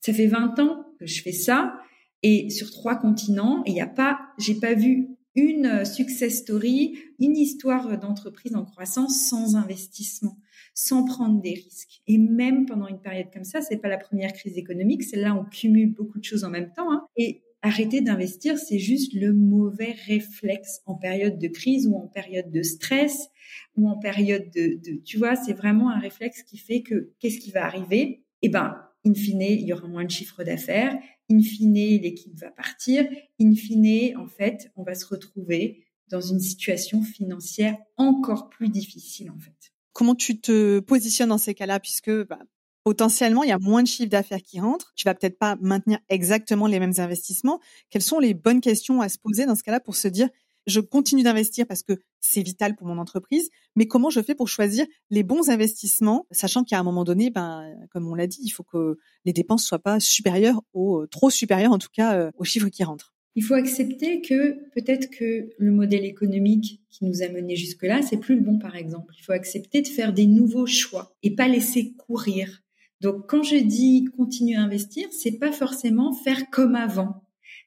ça 0.00 0.12
fait 0.12 0.26
20 0.26 0.58
ans 0.58 0.86
que 0.98 1.06
je 1.06 1.22
fais 1.22 1.32
ça. 1.32 1.78
Et 2.24 2.50
sur 2.50 2.72
trois 2.72 2.96
continents, 2.96 3.62
il 3.64 3.74
n'y 3.74 3.80
a 3.80 3.86
pas, 3.86 4.18
j'ai 4.38 4.54
pas 4.54 4.74
vu 4.74 5.19
une 5.34 5.84
success 5.84 6.38
story, 6.38 6.98
une 7.18 7.36
histoire 7.36 7.98
d'entreprise 7.98 8.54
en 8.54 8.64
croissance 8.64 9.28
sans 9.28 9.56
investissement, 9.56 10.38
sans 10.74 11.04
prendre 11.04 11.40
des 11.40 11.54
risques. 11.54 12.00
Et 12.06 12.18
même 12.18 12.66
pendant 12.66 12.88
une 12.88 13.00
période 13.00 13.28
comme 13.32 13.44
ça, 13.44 13.60
c'est 13.60 13.78
pas 13.78 13.88
la 13.88 13.98
première 13.98 14.32
crise 14.32 14.58
économique, 14.58 15.02
celle-là 15.04 15.34
on 15.34 15.44
cumule 15.44 15.92
beaucoup 15.92 16.18
de 16.18 16.24
choses 16.24 16.44
en 16.44 16.50
même 16.50 16.72
temps. 16.72 16.92
Hein. 16.92 17.06
et 17.16 17.42
arrêter 17.62 18.00
d'investir, 18.00 18.58
c'est 18.58 18.78
juste 18.78 19.12
le 19.12 19.34
mauvais 19.34 19.94
réflexe 20.06 20.80
en 20.86 20.94
période 20.94 21.38
de 21.38 21.48
crise 21.48 21.86
ou 21.86 21.94
en 21.94 22.06
période 22.06 22.50
de 22.50 22.62
stress 22.62 23.28
ou 23.76 23.88
en 23.88 23.98
période 23.98 24.50
de, 24.54 24.80
de 24.82 24.96
tu 25.04 25.18
vois, 25.18 25.36
c'est 25.36 25.52
vraiment 25.52 25.90
un 25.90 25.98
réflexe 25.98 26.42
qui 26.42 26.56
fait 26.56 26.82
que 26.82 27.12
qu'est-ce 27.18 27.38
qui 27.38 27.50
va 27.50 27.66
arriver? 27.66 28.24
Eh 28.42 28.48
ben, 28.48 28.76
in 29.06 29.14
fine, 29.14 29.42
il 29.42 29.66
y 29.66 29.72
aura 29.72 29.88
moins 29.88 30.04
de 30.04 30.10
chiffre 30.10 30.44
d'affaires, 30.44 30.96
in 31.30 31.40
fine, 31.40 31.74
l'équipe 31.74 32.38
va 32.38 32.50
partir, 32.50 33.06
in 33.40 33.54
fine, 33.54 34.16
en 34.16 34.26
fait, 34.26 34.70
on 34.76 34.82
va 34.82 34.94
se 34.94 35.06
retrouver 35.06 35.84
dans 36.08 36.20
une 36.20 36.40
situation 36.40 37.02
financière 37.02 37.76
encore 37.96 38.48
plus 38.48 38.68
difficile, 38.68 39.30
en 39.30 39.38
fait. 39.38 39.72
Comment 39.92 40.14
tu 40.14 40.40
te 40.40 40.80
positionnes 40.80 41.28
dans 41.28 41.38
ces 41.38 41.54
cas-là, 41.54 41.80
puisque 41.80 42.10
bah, 42.26 42.40
potentiellement, 42.84 43.42
il 43.42 43.48
y 43.48 43.52
a 43.52 43.58
moins 43.58 43.82
de 43.82 43.88
chiffre 43.88 44.08
d'affaires 44.08 44.42
qui 44.42 44.60
rentrent, 44.60 44.92
tu 44.96 45.04
vas 45.04 45.14
peut-être 45.14 45.38
pas 45.38 45.56
maintenir 45.60 45.98
exactement 46.08 46.66
les 46.66 46.80
mêmes 46.80 46.94
investissements. 46.98 47.60
Quelles 47.90 48.02
sont 48.02 48.18
les 48.18 48.34
bonnes 48.34 48.60
questions 48.60 49.00
à 49.00 49.08
se 49.08 49.18
poser 49.18 49.46
dans 49.46 49.54
ce 49.54 49.62
cas-là 49.62 49.80
pour 49.80 49.96
se 49.96 50.08
dire, 50.08 50.28
je 50.66 50.80
continue 50.80 51.22
d'investir 51.22 51.66
parce 51.66 51.82
que 51.82 51.94
c'est 52.20 52.42
vital 52.42 52.76
pour 52.76 52.86
mon 52.86 52.98
entreprise, 52.98 53.50
mais 53.76 53.86
comment 53.86 54.10
je 54.10 54.20
fais 54.20 54.34
pour 54.34 54.48
choisir 54.48 54.86
les 55.10 55.22
bons 55.22 55.48
investissements, 55.48 56.26
sachant 56.30 56.64
qu'à 56.64 56.78
un 56.78 56.82
moment 56.82 57.04
donné, 57.04 57.30
ben, 57.30 57.74
comme 57.90 58.06
on 58.08 58.14
l'a 58.14 58.26
dit, 58.26 58.40
il 58.42 58.50
faut 58.50 58.62
que 58.62 58.98
les 59.24 59.32
dépenses 59.32 59.64
soient 59.64 59.78
pas 59.78 60.00
supérieures 60.00 60.62
ou 60.74 61.06
trop 61.06 61.30
supérieures 61.30 61.72
en 61.72 61.78
tout 61.78 61.88
cas 61.92 62.16
euh, 62.16 62.30
aux 62.36 62.44
chiffres 62.44 62.68
qui 62.68 62.84
rentrent. 62.84 63.14
Il 63.36 63.44
faut 63.44 63.54
accepter 63.54 64.20
que 64.22 64.68
peut-être 64.74 65.08
que 65.08 65.50
le 65.56 65.70
modèle 65.70 66.04
économique 66.04 66.80
qui 66.90 67.04
nous 67.04 67.22
a 67.22 67.28
mené 67.28 67.54
jusque-là, 67.54 68.02
c'est 68.02 68.16
plus 68.16 68.34
le 68.34 68.42
bon, 68.42 68.58
par 68.58 68.74
exemple. 68.74 69.14
Il 69.16 69.22
faut 69.22 69.32
accepter 69.32 69.82
de 69.82 69.88
faire 69.88 70.12
des 70.12 70.26
nouveaux 70.26 70.66
choix 70.66 71.14
et 71.22 71.34
pas 71.34 71.46
laisser 71.46 71.94
courir 71.94 72.62
Donc, 73.00 73.28
quand 73.28 73.42
je 73.42 73.56
dis 73.56 74.06
continuer 74.16 74.56
à 74.56 74.62
investir, 74.62 75.08
c'est 75.12 75.38
pas 75.38 75.52
forcément 75.52 76.12
faire 76.12 76.50
comme 76.50 76.74
avant. 76.74 77.22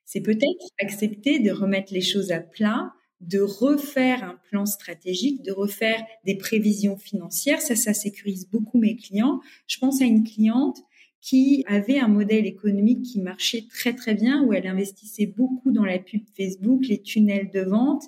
C'est 0.06 0.22
peut-être 0.22 0.68
accepter 0.80 1.40
de 1.40 1.52
remettre 1.52 1.94
les 1.94 2.02
choses 2.02 2.32
à 2.32 2.40
plat, 2.40 2.94
de 3.22 3.40
refaire 3.40 4.24
un 4.24 4.38
plan 4.50 4.66
stratégique, 4.66 5.42
de 5.44 5.52
refaire 5.52 6.04
des 6.26 6.36
prévisions 6.36 6.98
financières. 6.98 7.62
Ça, 7.62 7.76
ça 7.76 7.94
sécurise 7.94 8.50
beaucoup 8.50 8.78
mes 8.78 8.96
clients. 8.96 9.40
Je 9.68 9.80
pense 9.80 10.02
à 10.02 10.06
une 10.06 10.24
cliente 10.24 10.80
qui 11.22 11.64
avait 11.68 12.00
un 12.00 12.10
modèle 12.10 12.46
économique 12.46 13.02
qui 13.02 13.22
marchait 13.22 13.66
très 13.70 13.94
très 13.94 14.14
bien, 14.14 14.44
où 14.44 14.52
elle 14.52 14.68
investissait 14.68 15.26
beaucoup 15.26 15.72
dans 15.72 15.86
la 15.86 15.98
pub 15.98 16.22
Facebook, 16.36 16.86
les 16.86 17.02
tunnels 17.02 17.50
de 17.50 17.62
vente. 17.62 18.04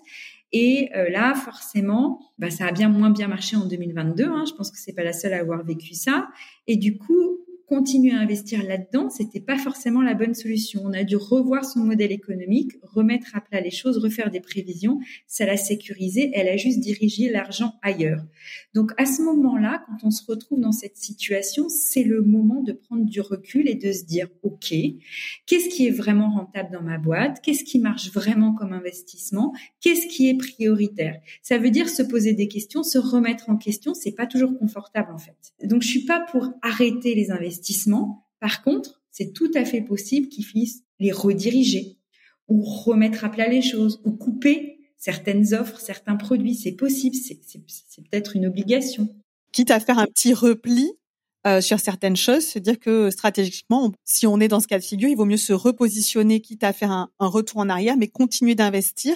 Et 0.51 0.89
euh, 0.95 1.09
là, 1.09 1.33
forcément, 1.33 2.19
bah, 2.37 2.49
ça 2.49 2.67
a 2.67 2.71
bien 2.73 2.89
moins 2.89 3.09
bien 3.09 3.29
marché 3.29 3.55
en 3.55 3.65
2022. 3.65 4.25
Hein. 4.25 4.43
Je 4.45 4.53
pense 4.53 4.69
que 4.69 4.77
c'est 4.77 4.93
pas 4.93 5.03
la 5.03 5.13
seule 5.13 5.33
à 5.33 5.39
avoir 5.39 5.63
vécu 5.63 5.93
ça. 5.93 6.27
Et 6.67 6.75
du 6.75 6.97
coup, 6.97 7.44
continuer 7.67 8.13
à 8.13 8.19
investir 8.19 8.63
là-dedans, 8.63 9.09
c'était 9.09 9.39
pas 9.39 9.57
forcément 9.57 10.01
la 10.01 10.13
bonne 10.13 10.33
solution. 10.33 10.81
On 10.83 10.93
a 10.93 11.03
dû 11.03 11.15
revoir 11.15 11.65
son 11.65 11.79
modèle 11.79 12.11
économique, 12.11 12.73
remettre 12.83 13.35
à 13.35 13.41
plat 13.41 13.61
les 13.61 13.71
choses, 13.71 13.97
refaire 13.97 14.29
des 14.29 14.39
prévisions. 14.39 14.99
Ça 15.27 15.45
l'a 15.45 15.57
sécurisé. 15.57 16.31
Elle 16.33 16.47
a 16.47 16.57
juste 16.57 16.79
dirigé 16.79 17.29
l'argent 17.29 17.73
ailleurs. 17.81 18.23
Donc, 18.73 18.91
à 18.97 19.05
ce 19.05 19.21
moment-là, 19.23 19.83
quand 19.87 20.07
on 20.07 20.11
se 20.11 20.23
retrouve 20.27 20.59
dans 20.59 20.71
cette 20.71 20.97
situation, 20.97 21.67
c'est 21.69 22.03
le 22.03 22.21
moment 22.21 22.61
de 22.61 22.73
prendre 22.73 23.05
du 23.05 23.21
recul 23.21 23.67
et 23.67 23.75
de 23.75 23.91
se 23.91 24.03
dire, 24.03 24.27
OK, 24.43 24.73
qu'est-ce 25.45 25.69
qui 25.69 25.87
est 25.87 25.91
vraiment 25.91 26.29
rentable 26.29 26.69
dans 26.71 26.83
ma 26.83 26.97
boîte? 26.97 27.41
Qu'est-ce 27.41 27.63
qui 27.63 27.79
marche 27.79 28.11
vraiment 28.11 28.53
comme 28.53 28.73
investissement? 28.73 29.53
Qu'est-ce 29.81 30.07
qui 30.07 30.29
est 30.29 30.37
prioritaire? 30.37 31.19
Ça 31.41 31.57
veut 31.57 31.71
dire 31.71 31.89
se 31.89 32.03
poser 32.03 32.33
des 32.33 32.47
questions, 32.47 32.83
se 32.83 32.97
remettre 32.97 33.49
en 33.49 33.57
question. 33.57 33.93
C'est 33.93 34.11
pas 34.11 34.27
toujours 34.27 34.57
confortable, 34.57 35.11
en 35.11 35.17
fait. 35.17 35.53
Donc, 35.63 35.81
je 35.81 35.87
suis 35.87 36.05
pas 36.05 36.19
pour 36.31 36.49
arrêter 36.61 37.15
les 37.15 37.31
investissements 37.31 37.54
par 38.39 38.63
contre, 38.63 39.01
c'est 39.11 39.33
tout 39.33 39.51
à 39.55 39.65
fait 39.65 39.81
possible 39.81 40.27
qu'ils 40.27 40.45
finissent 40.45 40.83
les 40.99 41.11
rediriger 41.11 41.97
ou 42.47 42.61
remettre 42.63 43.23
à 43.23 43.29
plat 43.29 43.47
les 43.47 43.61
choses 43.61 44.01
ou 44.05 44.11
couper 44.11 44.77
certaines 44.97 45.53
offres, 45.53 45.79
certains 45.79 46.15
produits. 46.15 46.55
C'est 46.55 46.73
possible, 46.73 47.15
c'est 47.15 48.01
peut-être 48.09 48.35
une 48.35 48.45
obligation. 48.45 49.09
Quitte 49.51 49.71
à 49.71 49.79
faire 49.79 49.99
un 49.99 50.05
petit 50.05 50.33
repli 50.33 50.91
euh, 51.47 51.61
sur 51.61 51.79
certaines 51.79 52.17
choses, 52.17 52.45
se 52.45 52.59
dire 52.59 52.79
que 52.79 53.09
stratégiquement, 53.09 53.93
si 54.03 54.27
on 54.27 54.39
est 54.39 54.47
dans 54.47 54.59
ce 54.59 54.67
cas 54.67 54.79
de 54.79 54.83
figure, 54.83 55.09
il 55.09 55.15
vaut 55.15 55.25
mieux 55.25 55.37
se 55.37 55.53
repositionner, 55.53 56.41
quitte 56.41 56.63
à 56.63 56.73
faire 56.73 56.91
un 56.91 57.09
retour 57.19 57.59
en 57.59 57.69
arrière, 57.69 57.97
mais 57.97 58.07
continuer 58.07 58.55
d'investir 58.55 59.15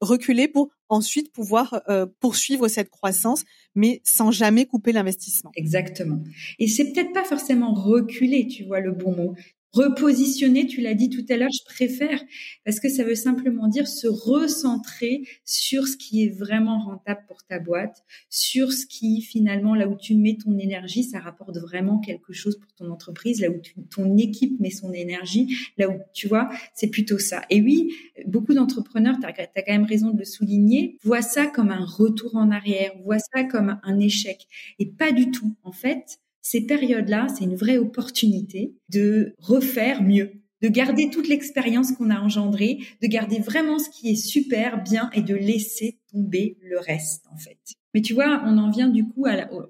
reculer 0.00 0.48
pour 0.48 0.70
ensuite 0.90 1.32
pouvoir 1.32 1.82
euh, 1.88 2.06
poursuivre 2.20 2.68
cette 2.68 2.90
croissance, 2.90 3.44
mais 3.74 4.02
sans 4.04 4.30
jamais 4.30 4.66
couper 4.66 4.92
l'investissement. 4.92 5.52
Exactement. 5.56 6.20
Et 6.58 6.66
c'est 6.66 6.92
peut-être 6.92 7.12
pas 7.12 7.24
forcément 7.24 7.72
reculer, 7.72 8.46
tu 8.46 8.64
vois 8.64 8.80
le 8.80 8.92
bon 8.92 9.16
mot. 9.16 9.34
Repositionner, 9.72 10.66
tu 10.66 10.80
l'as 10.80 10.94
dit 10.94 11.10
tout 11.10 11.24
à 11.28 11.36
l'heure, 11.36 11.50
je 11.52 11.64
préfère 11.64 12.20
parce 12.64 12.80
que 12.80 12.88
ça 12.88 13.04
veut 13.04 13.14
simplement 13.14 13.68
dire 13.68 13.86
se 13.86 14.08
recentrer 14.08 15.22
sur 15.44 15.86
ce 15.86 15.96
qui 15.96 16.24
est 16.24 16.28
vraiment 16.28 16.80
rentable 16.80 17.20
pour 17.28 17.44
ta 17.44 17.60
boîte, 17.60 18.02
sur 18.28 18.72
ce 18.72 18.84
qui 18.84 19.22
finalement 19.22 19.76
là 19.76 19.86
où 19.86 19.96
tu 19.96 20.16
mets 20.16 20.36
ton 20.36 20.58
énergie, 20.58 21.04
ça 21.04 21.20
rapporte 21.20 21.56
vraiment 21.58 21.98
quelque 22.00 22.32
chose 22.32 22.58
pour 22.58 22.72
ton 22.72 22.90
entreprise, 22.90 23.40
là 23.40 23.48
où 23.48 23.60
ton 23.90 24.16
équipe 24.16 24.58
met 24.58 24.70
son 24.70 24.92
énergie, 24.92 25.56
là 25.78 25.88
où 25.88 26.00
tu 26.14 26.26
vois, 26.26 26.50
c'est 26.74 26.88
plutôt 26.88 27.18
ça. 27.18 27.42
Et 27.48 27.60
oui, 27.60 27.92
beaucoup 28.26 28.54
d'entrepreneurs, 28.54 29.18
tu 29.20 29.26
as, 29.26 29.32
quand 29.32 29.72
même 29.72 29.84
raison 29.84 30.10
de 30.10 30.18
le 30.18 30.24
souligner, 30.24 30.98
voient 31.04 31.22
ça 31.22 31.46
comme 31.46 31.70
un 31.70 31.84
retour 31.84 32.34
en 32.34 32.50
arrière, 32.50 32.92
voient 33.04 33.18
ça 33.18 33.44
comme 33.44 33.78
un 33.84 34.00
échec 34.00 34.48
et 34.80 34.86
pas 34.86 35.12
du 35.12 35.30
tout. 35.30 35.54
En 35.62 35.72
fait, 35.72 36.18
ces 36.42 36.66
périodes-là, 36.66 37.26
c'est 37.28 37.44
une 37.44 37.56
vraie 37.56 37.78
opportunité 37.78 38.74
de 38.88 39.34
refaire 39.38 40.02
mieux, 40.02 40.32
de 40.62 40.68
garder 40.68 41.10
toute 41.10 41.28
l'expérience 41.28 41.92
qu'on 41.92 42.10
a 42.10 42.20
engendrée, 42.20 42.78
de 43.02 43.06
garder 43.06 43.38
vraiment 43.38 43.78
ce 43.78 43.90
qui 43.90 44.10
est 44.10 44.16
super 44.16 44.82
bien 44.82 45.10
et 45.12 45.22
de 45.22 45.34
laisser 45.34 45.98
tomber 46.10 46.56
le 46.62 46.78
reste, 46.78 47.24
en 47.32 47.36
fait. 47.36 47.58
Mais 47.94 48.02
tu 48.02 48.14
vois, 48.14 48.42
on 48.46 48.56
en 48.58 48.70
vient 48.70 48.88
du 48.88 49.04
coup 49.04 49.26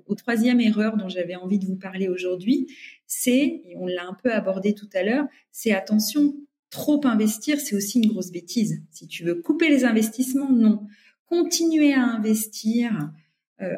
au, 0.06 0.14
troisième 0.14 0.60
erreur 0.60 0.96
dont 0.96 1.08
j'avais 1.08 1.36
envie 1.36 1.58
de 1.58 1.66
vous 1.66 1.76
parler 1.76 2.08
aujourd'hui, 2.08 2.66
c'est, 3.06 3.62
et 3.64 3.74
on 3.76 3.86
l'a 3.86 4.06
un 4.06 4.14
peu 4.22 4.32
abordé 4.32 4.74
tout 4.74 4.88
à 4.94 5.02
l'heure, 5.02 5.26
c'est 5.50 5.72
attention, 5.72 6.34
trop 6.68 7.00
investir, 7.04 7.58
c'est 7.60 7.74
aussi 7.74 7.98
une 7.98 8.08
grosse 8.08 8.30
bêtise. 8.30 8.82
Si 8.90 9.06
tu 9.06 9.24
veux 9.24 9.36
couper 9.36 9.68
les 9.68 9.84
investissements, 9.84 10.50
non. 10.50 10.86
Continuer 11.26 11.94
à 11.94 12.02
investir, 12.02 13.10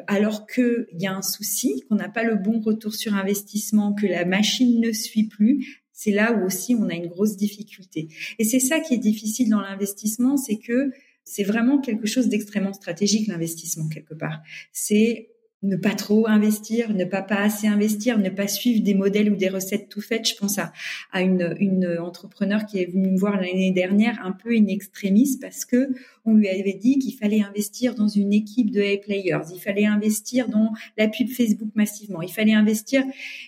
alors 0.07 0.47
qu'il 0.47 0.85
y 0.93 1.07
a 1.07 1.13
un 1.13 1.21
souci, 1.21 1.83
qu'on 1.87 1.95
n'a 1.95 2.09
pas 2.09 2.23
le 2.23 2.35
bon 2.35 2.59
retour 2.59 2.93
sur 2.93 3.13
investissement, 3.13 3.93
que 3.93 4.07
la 4.07 4.25
machine 4.25 4.79
ne 4.79 4.91
suit 4.91 5.27
plus, 5.27 5.83
c'est 5.91 6.11
là 6.11 6.33
où 6.33 6.45
aussi 6.45 6.75
on 6.75 6.89
a 6.89 6.93
une 6.93 7.07
grosse 7.07 7.37
difficulté. 7.37 8.07
Et 8.39 8.43
c'est 8.43 8.59
ça 8.59 8.79
qui 8.79 8.93
est 8.93 8.99
difficile 8.99 9.49
dans 9.49 9.61
l'investissement, 9.61 10.37
c'est 10.37 10.57
que 10.57 10.91
c'est 11.23 11.43
vraiment 11.43 11.79
quelque 11.79 12.07
chose 12.07 12.27
d'extrêmement 12.27 12.73
stratégique 12.73 13.27
l'investissement 13.27 13.87
quelque 13.87 14.13
part. 14.13 14.41
C'est 14.71 15.29
ne 15.63 15.75
pas 15.75 15.95
trop 15.95 16.27
investir, 16.27 16.93
ne 16.93 17.05
pas 17.05 17.21
pas 17.21 17.37
assez 17.37 17.67
investir, 17.67 18.17
ne 18.17 18.29
pas 18.29 18.47
suivre 18.47 18.83
des 18.83 18.93
modèles 18.93 19.31
ou 19.31 19.35
des 19.35 19.49
recettes 19.49 19.89
tout 19.89 20.01
faites. 20.01 20.27
Je 20.27 20.35
pense 20.35 20.59
à, 20.59 20.71
à 21.11 21.21
une, 21.21 21.55
une 21.59 21.97
entrepreneur 21.99 22.65
qui 22.65 22.79
est 22.79 22.85
venue 22.85 23.11
me 23.11 23.17
voir 23.17 23.37
l'année 23.37 23.71
dernière 23.71 24.19
un 24.23 24.31
peu 24.31 24.51
in 24.51 24.67
extremis 24.67 25.37
parce 25.41 25.65
que 25.65 25.89
on 26.25 26.35
lui 26.35 26.47
avait 26.47 26.73
dit 26.73 26.99
qu'il 26.99 27.15
fallait 27.15 27.41
investir 27.41 27.95
dans 27.95 28.07
une 28.07 28.33
équipe 28.33 28.71
de 28.71 28.81
A-players, 28.81 29.41
il 29.53 29.59
fallait 29.59 29.85
investir 29.85 30.47
dans 30.47 30.71
la 30.97 31.07
pub 31.07 31.27
Facebook 31.29 31.69
massivement, 31.75 32.21
il 32.21 32.31
fallait 32.31 32.53
investir. 32.53 33.03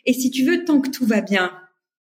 Et 0.06 0.14
si 0.14 0.32
tu 0.32 0.44
veux, 0.44 0.66
tant 0.66 0.82
que 0.82 0.90
tout 0.90 1.06
va 1.06 1.22
bien, 1.22 1.52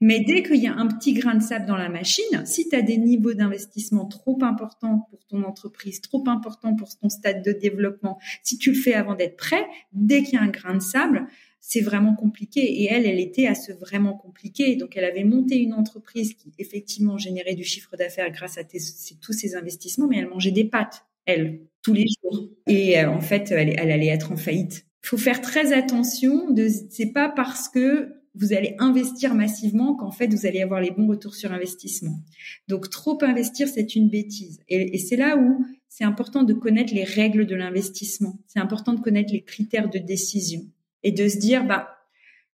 mais 0.01 0.19
dès 0.19 0.43
qu'il 0.43 0.57
y 0.57 0.67
a 0.67 0.73
un 0.73 0.87
petit 0.87 1.13
grain 1.13 1.35
de 1.35 1.41
sable 1.41 1.65
dans 1.65 1.77
la 1.77 1.89
machine, 1.89 2.45
si 2.45 2.67
tu 2.67 2.75
as 2.75 2.81
des 2.81 2.97
niveaux 2.97 3.33
d'investissement 3.33 4.05
trop 4.05 4.37
importants 4.41 5.07
pour 5.09 5.25
ton 5.25 5.43
entreprise, 5.43 6.01
trop 6.01 6.23
importants 6.27 6.75
pour 6.75 6.97
ton 6.97 7.09
stade 7.09 7.43
de 7.43 7.51
développement, 7.51 8.19
si 8.43 8.57
tu 8.57 8.71
le 8.71 8.77
fais 8.77 8.93
avant 8.93 9.15
d'être 9.15 9.37
prêt, 9.37 9.65
dès 9.93 10.23
qu'il 10.23 10.33
y 10.33 10.37
a 10.37 10.41
un 10.41 10.49
grain 10.49 10.75
de 10.75 10.81
sable, 10.81 11.27
c'est 11.67 11.81
vraiment 11.81 12.13
compliqué. 12.13 12.61
Et 12.61 12.85
elle, 12.85 13.07
elle 13.07 13.19
était 13.19 13.47
à 13.47 13.55
ce 13.55 13.71
vraiment 13.71 14.13
compliqué. 14.13 14.75
Donc, 14.75 14.95
elle 14.97 15.05
avait 15.05 15.23
monté 15.23 15.57
une 15.57 15.73
entreprise 15.73 16.35
qui, 16.35 16.51
effectivement, 16.59 17.17
générait 17.17 17.55
du 17.55 17.63
chiffre 17.63 17.97
d'affaires 17.97 18.29
grâce 18.29 18.59
à 18.59 18.63
tous 18.63 19.33
ses 19.33 19.55
investissements, 19.55 20.07
mais 20.07 20.17
elle 20.17 20.29
mangeait 20.29 20.51
des 20.51 20.65
pâtes, 20.65 21.05
elle, 21.25 21.61
tous 21.81 21.93
les 21.93 22.05
jours. 22.21 22.49
Et 22.67 22.99
euh, 22.99 23.09
en 23.09 23.21
fait, 23.21 23.49
elle, 23.49 23.79
allait 23.79 24.07
être 24.07 24.31
en 24.31 24.37
faillite. 24.37 24.85
Il 25.03 25.07
faut 25.07 25.17
faire 25.17 25.41
très 25.41 25.73
attention. 25.73 26.51
De, 26.51 26.67
c'est 26.89 27.11
pas 27.11 27.29
parce 27.29 27.67
que 27.67 28.14
vous 28.35 28.53
allez 28.53 28.75
investir 28.79 29.33
massivement 29.33 29.95
qu'en 29.95 30.11
fait, 30.11 30.27
vous 30.27 30.45
allez 30.45 30.61
avoir 30.61 30.81
les 30.81 30.91
bons 30.91 31.07
retours 31.07 31.35
sur 31.35 31.51
investissement. 31.51 32.19
Donc, 32.67 32.89
trop 32.89 33.17
investir, 33.23 33.67
c'est 33.67 33.95
une 33.95 34.09
bêtise. 34.09 34.59
Et, 34.67 34.97
c'est 34.97 35.15
là 35.15 35.37
où 35.37 35.65
c'est 35.87 36.03
important 36.03 36.43
de 36.43 36.53
connaître 36.53 36.93
les 36.93 37.03
règles 37.03 37.45
de 37.45 37.55
l'investissement. 37.55 38.37
C'est 38.47 38.59
important 38.59 38.93
de 38.93 38.99
connaître 38.99 39.31
les 39.31 39.43
critères 39.43 39.89
de 39.89 39.99
décision 39.99 40.65
et 41.03 41.11
de 41.11 41.27
se 41.27 41.37
dire, 41.37 41.65
bah, 41.65 41.97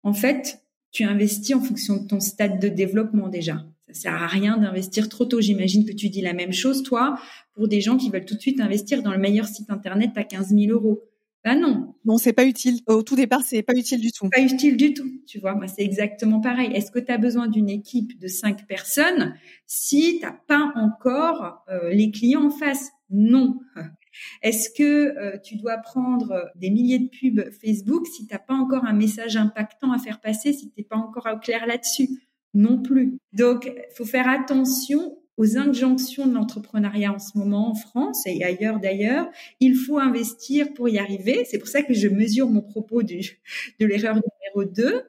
en 0.02 0.14
fait, 0.14 0.62
tu 0.92 1.04
investis 1.04 1.54
en 1.54 1.61
fonction 1.61 1.97
de 1.97 2.06
ton 2.06 2.21
stade 2.21 2.61
de 2.61 2.68
développement 2.68 3.28
déjà. 3.28 3.64
Ça 3.88 3.95
sert 3.95 4.14
à 4.14 4.26
rien 4.26 4.56
d'investir 4.56 5.09
trop 5.09 5.26
tôt. 5.26 5.40
J'imagine 5.40 5.85
que 5.85 5.92
tu 5.92 6.09
dis 6.09 6.23
la 6.23 6.33
même 6.33 6.52
chose, 6.52 6.83
toi, 6.83 7.18
pour 7.52 7.68
des 7.68 7.80
gens 7.80 7.97
qui 7.97 8.11
veulent 8.11 8.25
tout 8.25 8.35
de 8.35 8.40
suite 8.40 8.61
investir 8.61 9.02
dans 9.02 9.12
le 9.12 9.18
meilleur 9.18 9.47
site 9.47 9.71
internet 9.71 10.11
à 10.16 10.25
15 10.25 10.49
000 10.49 10.73
euros. 10.73 11.02
Bah 11.46 11.54
non. 11.54 11.94
Non, 12.04 12.18
c'est 12.18 12.32
pas 12.32 12.44
utile. 12.44 12.80
Au 12.88 13.04
tout 13.04 13.14
départ, 13.14 13.42
c'est 13.44 13.62
pas 13.62 13.74
utile 13.74 14.00
du 14.00 14.10
tout. 14.10 14.28
Pas 14.30 14.40
utile 14.40 14.76
du 14.76 14.92
tout, 14.94 15.08
tu 15.28 15.38
vois. 15.38 15.54
Moi, 15.54 15.68
c'est 15.68 15.84
exactement 15.84 16.40
pareil. 16.40 16.72
Est-ce 16.74 16.90
que 16.90 16.98
tu 16.98 17.12
as 17.12 17.18
besoin 17.18 17.46
d'une 17.46 17.68
équipe 17.68 18.18
de 18.18 18.26
cinq 18.26 18.66
personnes 18.66 19.36
si 19.64 20.18
t'as 20.20 20.32
pas 20.32 20.72
encore 20.74 21.62
euh, 21.68 21.90
les 21.90 22.10
clients 22.10 22.46
en 22.46 22.50
face? 22.50 22.90
Non. 23.10 23.60
Est-ce 24.42 24.70
que 24.76 25.16
euh, 25.16 25.38
tu 25.38 25.54
dois 25.54 25.76
prendre 25.76 26.50
des 26.56 26.70
milliers 26.70 26.98
de 26.98 27.08
pubs 27.08 27.48
Facebook 27.64 28.08
si 28.08 28.26
t'as 28.26 28.40
pas 28.40 28.54
encore 28.54 28.84
un 28.84 28.92
message 28.92 29.36
impactant 29.36 29.92
à 29.92 29.98
faire 29.98 30.20
passer, 30.20 30.52
si 30.52 30.72
t'es 30.72 30.82
pas 30.82 30.96
encore 30.96 31.28
au 31.32 31.38
clair 31.38 31.64
là-dessus? 31.68 32.08
Non 32.54 32.82
plus. 32.82 33.18
Donc, 33.32 33.72
faut 33.96 34.04
faire 34.04 34.28
attention 34.28 35.16
aux 35.36 35.58
injonctions 35.58 36.26
de 36.26 36.34
l'entrepreneuriat 36.34 37.12
en 37.12 37.18
ce 37.18 37.36
moment 37.36 37.70
en 37.70 37.74
France 37.74 38.26
et 38.26 38.42
ailleurs 38.42 38.80
d'ailleurs. 38.80 39.28
Il 39.60 39.74
faut 39.76 39.98
investir 39.98 40.72
pour 40.74 40.88
y 40.88 40.98
arriver. 40.98 41.44
C'est 41.48 41.58
pour 41.58 41.68
ça 41.68 41.82
que 41.82 41.94
je 41.94 42.08
mesure 42.08 42.48
mon 42.48 42.62
propos 42.62 43.02
du, 43.02 43.40
de 43.78 43.86
l'erreur 43.86 44.14
numéro 44.14 44.70
2. 44.70 45.02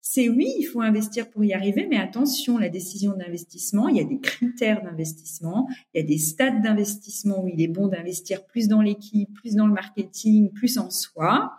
C'est 0.00 0.28
oui, 0.28 0.50
il 0.58 0.64
faut 0.64 0.80
investir 0.80 1.28
pour 1.28 1.44
y 1.44 1.52
arriver, 1.52 1.86
mais 1.88 1.98
attention, 1.98 2.56
la 2.56 2.70
décision 2.70 3.14
d'investissement, 3.14 3.88
il 3.88 3.98
y 3.98 4.00
a 4.00 4.04
des 4.04 4.20
critères 4.20 4.82
d'investissement, 4.82 5.68
il 5.92 6.00
y 6.00 6.02
a 6.02 6.06
des 6.06 6.16
stades 6.16 6.62
d'investissement 6.62 7.44
où 7.44 7.48
il 7.48 7.60
est 7.60 7.68
bon 7.68 7.88
d'investir 7.88 8.46
plus 8.46 8.68
dans 8.68 8.80
l'équipe, 8.80 9.30
plus 9.34 9.54
dans 9.54 9.66
le 9.66 9.74
marketing, 9.74 10.50
plus 10.52 10.78
en 10.78 10.88
soi. 10.88 11.52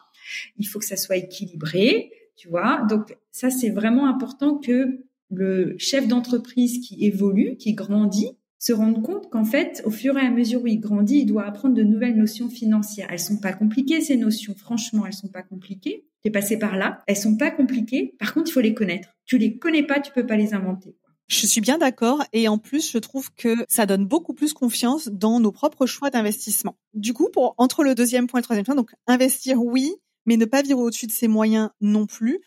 Il 0.57 0.65
faut 0.65 0.79
que 0.79 0.85
ça 0.85 0.97
soit 0.97 1.17
équilibré, 1.17 2.11
tu 2.35 2.49
vois. 2.49 2.85
Donc 2.89 3.15
ça, 3.31 3.51
c'est 3.51 3.69
vraiment 3.69 4.07
important 4.07 4.57
que 4.57 5.05
le 5.29 5.75
chef 5.77 6.07
d'entreprise 6.07 6.79
qui 6.79 7.05
évolue, 7.05 7.55
qui 7.57 7.73
grandit, 7.73 8.31
se 8.57 8.73
rendre 8.73 9.01
compte 9.01 9.29
qu'en 9.29 9.45
fait, 9.45 9.81
au 9.85 9.89
fur 9.89 10.17
et 10.17 10.21
à 10.21 10.29
mesure 10.29 10.63
où 10.63 10.67
il 10.67 10.79
grandit, 10.79 11.19
il 11.19 11.25
doit 11.25 11.45
apprendre 11.45 11.75
de 11.75 11.83
nouvelles 11.83 12.17
notions 12.17 12.49
financières. 12.49 13.07
Elles 13.09 13.19
sont 13.19 13.37
pas 13.37 13.53
compliquées, 13.53 14.01
ces 14.01 14.17
notions. 14.17 14.53
Franchement, 14.55 15.05
elles 15.05 15.13
sont 15.13 15.29
pas 15.29 15.43
compliquées. 15.43 16.05
T'es 16.21 16.29
passé 16.29 16.59
par 16.59 16.75
là. 16.75 17.01
Elles 17.07 17.15
sont 17.15 17.37
pas 17.37 17.51
compliquées. 17.51 18.15
Par 18.19 18.33
contre, 18.33 18.49
il 18.49 18.53
faut 18.53 18.59
les 18.59 18.73
connaître. 18.73 19.15
Tu 19.25 19.37
les 19.37 19.57
connais 19.57 19.83
pas, 19.83 20.01
tu 20.01 20.11
peux 20.11 20.25
pas 20.25 20.35
les 20.35 20.53
inventer. 20.53 20.95
Je 21.29 21.45
suis 21.45 21.61
bien 21.61 21.77
d'accord 21.77 22.23
et 22.33 22.47
en 22.47 22.57
plus 22.57 22.91
je 22.91 22.97
trouve 22.97 23.31
que 23.35 23.63
ça 23.69 23.85
donne 23.85 24.03
beaucoup 24.03 24.33
plus 24.33 24.51
confiance 24.51 25.09
dans 25.09 25.39
nos 25.39 25.51
propres 25.51 25.85
choix 25.85 26.09
d'investissement. 26.09 26.75
Du 26.95 27.13
coup, 27.13 27.29
pour 27.31 27.53
entre 27.59 27.83
le 27.83 27.93
deuxième 27.93 28.25
point 28.25 28.39
et 28.39 28.41
le 28.41 28.45
troisième 28.45 28.65
point, 28.65 28.73
donc 28.73 28.95
investir 29.05 29.63
oui, 29.63 29.93
mais 30.25 30.37
ne 30.37 30.45
pas 30.45 30.63
vivre 30.63 30.79
au-dessus 30.79 31.05
de 31.05 31.11
ses 31.11 31.27
moyens 31.27 31.69
non 31.81 32.07
plus. 32.07 32.39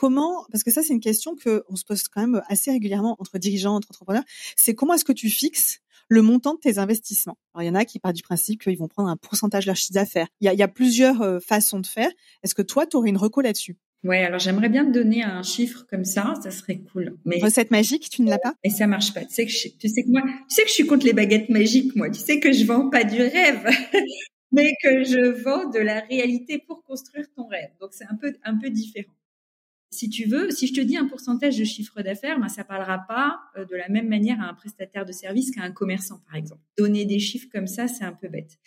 Comment 0.00 0.46
Parce 0.50 0.64
que 0.64 0.70
ça 0.70 0.82
c'est 0.82 0.94
une 0.94 1.00
question 1.00 1.36
que 1.36 1.62
on 1.68 1.76
se 1.76 1.84
pose 1.84 2.08
quand 2.08 2.22
même 2.22 2.40
assez 2.48 2.70
régulièrement 2.70 3.16
entre 3.18 3.36
dirigeants, 3.36 3.74
entre 3.74 3.88
entrepreneurs. 3.90 4.22
C'est 4.56 4.74
comment 4.74 4.94
est-ce 4.94 5.04
que 5.04 5.12
tu 5.12 5.28
fixes 5.28 5.80
le 6.08 6.22
montant 6.22 6.54
de 6.54 6.58
tes 6.58 6.78
investissements? 6.78 7.36
Alors, 7.52 7.64
il 7.64 7.66
y 7.66 7.70
en 7.70 7.74
a 7.74 7.84
qui 7.84 7.98
partent 7.98 8.16
du 8.16 8.22
principe 8.22 8.62
qu'ils 8.62 8.78
vont 8.78 8.88
prendre 8.88 9.10
un 9.10 9.18
pourcentage 9.18 9.66
de 9.66 9.68
leur 9.68 9.76
chiffre 9.76 9.92
d'affaires. 9.92 10.28
Il 10.40 10.46
y 10.46 10.48
a, 10.48 10.54
il 10.54 10.58
y 10.58 10.62
a 10.62 10.68
plusieurs 10.68 11.20
euh, 11.20 11.38
façons 11.38 11.80
de 11.80 11.86
faire. 11.86 12.08
Est-ce 12.42 12.54
que 12.54 12.62
toi, 12.62 12.86
tu 12.86 12.96
aurais 12.96 13.10
une 13.10 13.18
reco 13.18 13.42
là-dessus? 13.42 13.76
Ouais, 14.02 14.24
alors 14.24 14.38
j'aimerais 14.38 14.70
bien 14.70 14.86
te 14.86 14.90
donner 14.90 15.22
un 15.22 15.42
chiffre 15.42 15.84
comme 15.90 16.06
ça, 16.06 16.32
ça 16.42 16.50
serait 16.50 16.78
cool. 16.78 17.18
Mais 17.26 17.38
recette 17.38 17.70
magique, 17.70 18.08
tu 18.08 18.22
ne 18.22 18.30
l'as 18.30 18.38
pas? 18.38 18.54
Et 18.64 18.70
ça 18.70 18.86
marche 18.86 19.12
pas. 19.12 19.26
Tu 19.26 19.34
sais 19.34 19.44
que 19.44 19.52
je, 19.52 19.68
tu 19.68 19.90
sais 19.90 20.02
que 20.02 20.08
moi, 20.08 20.22
tu 20.48 20.54
sais 20.54 20.62
que 20.62 20.68
je 20.68 20.74
suis 20.74 20.86
contre 20.86 21.04
les 21.04 21.12
baguettes 21.12 21.50
magiques, 21.50 21.94
moi. 21.94 22.08
Tu 22.08 22.20
sais 22.20 22.40
que 22.40 22.52
je 22.52 22.64
vends 22.64 22.88
pas 22.88 23.04
du 23.04 23.18
rêve, 23.20 23.68
mais 24.52 24.72
que 24.82 25.04
je 25.04 25.42
vends 25.42 25.68
de 25.68 25.78
la 25.78 26.00
réalité 26.00 26.56
pour 26.56 26.82
construire 26.84 27.26
ton 27.36 27.46
rêve. 27.48 27.68
Donc 27.82 27.90
c'est 27.92 28.06
un 28.06 28.16
peu 28.16 28.34
un 28.44 28.56
peu 28.56 28.70
différent 28.70 29.12
si 29.92 30.08
tu 30.08 30.26
veux, 30.26 30.50
si 30.50 30.68
je 30.68 30.74
te 30.74 30.80
dis 30.80 30.96
un 30.96 31.06
pourcentage 31.06 31.58
de 31.58 31.64
chiffre 31.64 32.00
d'affaires, 32.02 32.38
ben, 32.38 32.48
ça 32.48 32.62
parlera 32.62 32.98
pas 33.08 33.40
euh, 33.56 33.64
de 33.64 33.74
la 33.74 33.88
même 33.88 34.08
manière 34.08 34.40
à 34.40 34.44
un 34.44 34.54
prestataire 34.54 35.04
de 35.04 35.12
service 35.12 35.50
qu'à 35.50 35.62
un 35.62 35.72
commerçant, 35.72 36.20
par 36.26 36.36
exemple. 36.36 36.62
Donner 36.78 37.04
des 37.04 37.18
chiffres 37.18 37.48
comme 37.52 37.66
ça, 37.66 37.88
c'est 37.88 38.04
un 38.04 38.12
peu 38.12 38.28
bête. 38.28 38.58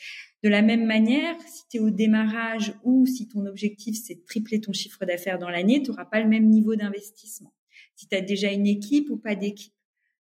De 0.44 0.50
la 0.50 0.62
même 0.62 0.86
manière, 0.86 1.36
si 1.48 1.64
tu 1.70 1.78
es 1.78 1.80
au 1.80 1.90
démarrage 1.90 2.74
ou 2.84 3.06
si 3.06 3.30
ton 3.30 3.46
objectif, 3.46 3.98
c'est 4.02 4.16
de 4.16 4.26
tripler 4.26 4.60
ton 4.60 4.74
chiffre 4.74 5.06
d'affaires 5.06 5.40
dans 5.40 5.50
l'année, 5.50 5.82
tu 5.82 5.92
n'auras 5.92 6.06
pas 6.06 6.20
le 6.20 6.28
même 6.28 6.50
niveau 6.50 6.76
d'investissement. 6.76 7.54
Si 7.96 8.08
tu 8.08 8.16
as 8.16 8.22
déjà 8.22 8.52
une 8.52 8.68
équipe 8.68 9.10
ou 9.10 9.18
pas 9.18 9.36
d'équipe. 9.36 9.74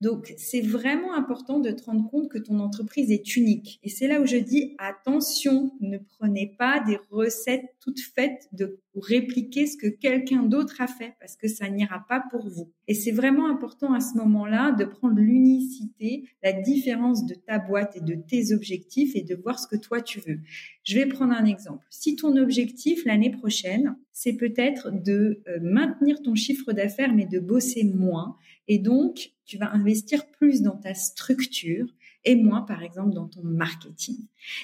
Donc, 0.02 0.34
c'est 0.38 0.62
vraiment 0.62 1.14
important 1.14 1.60
de 1.60 1.72
te 1.72 1.84
rendre 1.84 2.10
compte 2.10 2.30
que 2.30 2.38
ton 2.38 2.60
entreprise 2.60 3.12
est 3.12 3.36
unique. 3.36 3.80
Et 3.84 3.90
c'est 3.90 4.08
là 4.08 4.22
où 4.22 4.26
je 4.26 4.38
dis 4.38 4.76
attention, 4.78 5.72
ne 5.82 5.98
prenez 5.98 6.56
pas 6.58 6.80
des 6.80 6.98
recettes 7.10 7.66
toutes 7.82 8.00
faites 8.00 8.48
de 8.54 8.80
répliquer 9.06 9.68
ce 9.68 9.78
que 9.78 9.88
quelqu'un 9.88 10.44
d'autre 10.44 10.82
a 10.82 10.88
fait 10.88 11.14
parce 11.20 11.36
que 11.36 11.48
ça 11.48 11.70
n'ira 11.70 12.06
pas 12.08 12.24
pour 12.32 12.48
vous. 12.48 12.72
Et 12.88 12.94
c'est 12.94 13.12
vraiment 13.12 13.50
important 13.50 13.94
à 13.94 14.00
ce 14.00 14.18
moment-là 14.18 14.72
de 14.72 14.86
prendre 14.86 15.18
l'unicité, 15.18 16.30
la 16.44 16.54
différence 16.54 17.26
de 17.26 17.36
ta 17.36 17.60
boîte 17.60 17.98
et 17.98 18.02
de 18.02 18.16
tes 18.16 18.54
objectifs 18.54 19.16
et 19.16 19.22
de 19.22 19.36
voir 19.36 19.60
ce 19.60 19.68
que 19.68 19.76
toi 19.76 20.02
tu 20.02 20.20
veux. 20.20 20.40
Je 20.84 20.96
vais 20.96 21.06
prendre 21.06 21.34
un 21.34 21.46
exemple. 21.46 21.86
Si 21.90 22.16
ton 22.16 22.36
objectif 22.38 23.06
l'année 23.06 23.32
prochaine, 23.32 23.96
c'est 24.12 24.34
peut-être 24.34 24.92
de 24.92 25.42
euh, 25.48 25.60
maintenir 25.62 26.22
ton 26.22 26.36
chiffre 26.36 26.74
d'affaires 26.74 27.14
mais 27.14 27.26
de 27.26 27.40
bosser 27.40 27.84
moins 27.84 28.38
et 28.70 28.78
donc, 28.78 29.32
tu 29.46 29.58
vas 29.58 29.74
investir 29.74 30.28
plus 30.28 30.62
dans 30.62 30.78
ta 30.78 30.94
structure 30.94 31.88
et 32.26 32.36
moins, 32.36 32.62
par 32.62 32.84
exemple, 32.84 33.14
dans 33.14 33.28
ton 33.28 33.44
marketing. 33.44 34.18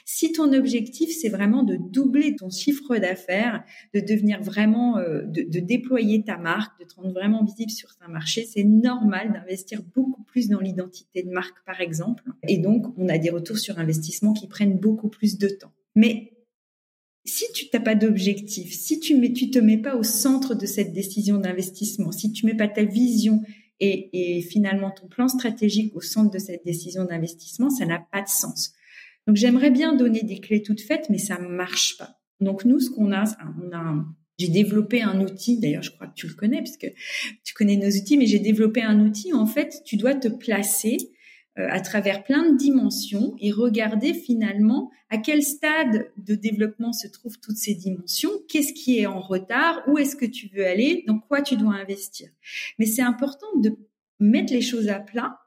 Si 0.04 0.32
ton 0.32 0.52
objectif, 0.54 1.10
c'est 1.10 1.30
vraiment 1.30 1.64
de 1.64 1.78
doubler 1.78 2.36
ton 2.36 2.50
chiffre 2.50 2.98
d'affaires, 2.98 3.64
de 3.94 4.00
devenir 4.00 4.42
vraiment, 4.42 4.98
euh, 4.98 5.22
de, 5.24 5.44
de, 5.44 5.60
déployer 5.60 6.24
ta 6.24 6.38
marque, 6.38 6.80
de 6.80 6.86
te 6.86 6.96
rendre 6.96 7.14
vraiment 7.14 7.44
visible 7.44 7.72
sur 7.72 7.90
un 8.02 8.10
marché, 8.10 8.46
c'est 8.46 8.64
normal 8.64 9.32
d'investir 9.34 9.82
beaucoup 9.96 10.24
plus 10.24 10.50
dans 10.50 10.60
l'identité 10.60 11.24
de 11.24 11.30
marque, 11.30 11.64
par 11.66 11.82
exemple. 11.82 12.24
Et 12.48 12.58
donc, 12.58 12.88
on 12.98 13.08
a 13.08 13.18
des 13.18 13.30
retours 13.30 13.58
sur 13.58 13.80
investissement 13.80 14.34
qui 14.34 14.48
prennent 14.48 14.78
beaucoup 14.78 15.10
plus 15.10 15.38
de 15.38 15.48
temps. 15.48 15.72
Mais 15.96 16.34
si 17.26 17.46
tu 17.54 17.66
n'as 17.74 17.80
pas 17.80 17.96
d'objectif, 17.96 18.74
si 18.74 19.00
tu 19.00 19.16
ne 19.16 19.28
tu 19.28 19.50
te 19.50 19.60
mets 19.60 19.80
pas 19.80 19.96
au 19.96 20.04
centre 20.04 20.54
de 20.54 20.66
cette 20.66 20.94
décision 20.94 21.38
d'investissement, 21.38 22.12
si 22.12 22.32
tu 22.32 22.46
mets 22.46 22.54
pas 22.54 22.68
ta 22.68 22.84
vision 22.84 23.42
et, 23.80 24.38
et, 24.38 24.42
finalement 24.42 24.92
ton 24.92 25.08
plan 25.08 25.28
stratégique 25.28 25.96
au 25.96 26.02
centre 26.02 26.32
de 26.32 26.40
cette 26.40 26.66
décision 26.66 27.06
d'investissement, 27.06 27.70
ça 27.70 27.86
n'a 27.86 28.00
pas 28.12 28.22
de 28.22 28.28
sens. 28.28 28.74
Donc 29.28 29.36
j'aimerais 29.36 29.72
bien 29.72 29.96
donner 29.96 30.24
des 30.24 30.40
clés 30.40 30.62
toutes 30.62 30.82
faites, 30.82 31.10
mais 31.10 31.18
ça 31.18 31.40
marche 31.40 31.98
pas. 31.98 32.20
Donc 32.40 32.66
nous, 32.66 32.80
ce 32.80 32.90
qu'on 32.90 33.12
a, 33.12 33.24
on 33.64 33.76
a, 33.76 34.06
j'ai 34.38 34.50
développé 34.50 35.02
un 35.02 35.22
outil. 35.22 35.60
D'ailleurs, 35.60 35.84
je 35.84 35.92
crois 35.92 36.08
que 36.08 36.16
tu 36.16 36.28
le 36.28 36.34
connais 36.34 36.62
puisque 36.62 36.92
tu 37.44 37.54
connais 37.54 37.78
nos 37.78 37.90
outils, 37.90 38.18
mais 38.18 38.28
j'ai 38.28 38.40
développé 38.40 38.82
un 38.82 39.00
outil 39.00 39.34
en 39.34 39.46
fait, 39.46 39.82
tu 39.86 39.98
dois 39.98 40.16
te 40.16 40.28
placer 40.28 40.98
à 41.58 41.80
travers 41.80 42.24
plein 42.24 42.52
de 42.52 42.58
dimensions 42.58 43.36
et 43.40 43.52
regarder 43.52 44.14
finalement 44.14 44.92
à 45.10 45.18
quel 45.18 45.42
stade 45.42 46.12
de 46.18 46.36
développement 46.36 46.92
se 46.92 47.08
trouvent 47.08 47.40
toutes 47.40 47.58
ces 47.58 47.76
dimensions, 47.76 48.32
qu'est-ce 48.50 48.74
qui 48.74 49.00
est 49.00 49.06
en 49.06 49.22
retard, 49.22 49.82
où 49.88 49.98
est-ce 49.98 50.16
que 50.16 50.26
tu 50.26 50.50
veux 50.54 50.66
aller, 50.66 51.04
dans 51.08 51.20
quoi 51.20 51.42
tu 51.42 51.56
dois 51.56 51.76
investir. 51.76 52.30
Mais 52.78 52.86
c'est 52.86 53.02
important 53.02 53.48
de 53.58 53.78
mettre 54.20 54.52
les 54.52 54.62
choses 54.62 54.90
à 54.90 55.00
plat 55.00 55.40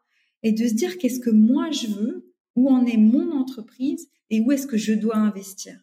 et 0.42 0.52
de 0.52 0.66
se 0.66 0.74
dire 0.74 0.98
qu'est-ce 0.98 1.20
que 1.20 1.30
moi 1.30 1.70
je 1.70 1.88
veux, 1.88 2.32
où 2.56 2.70
en 2.70 2.86
est 2.86 2.96
mon 2.96 3.32
entreprise 3.32 4.08
et 4.30 4.40
où 4.40 4.52
est-ce 4.52 4.66
que 4.66 4.78
je 4.78 4.94
dois 4.94 5.16
investir 5.16 5.78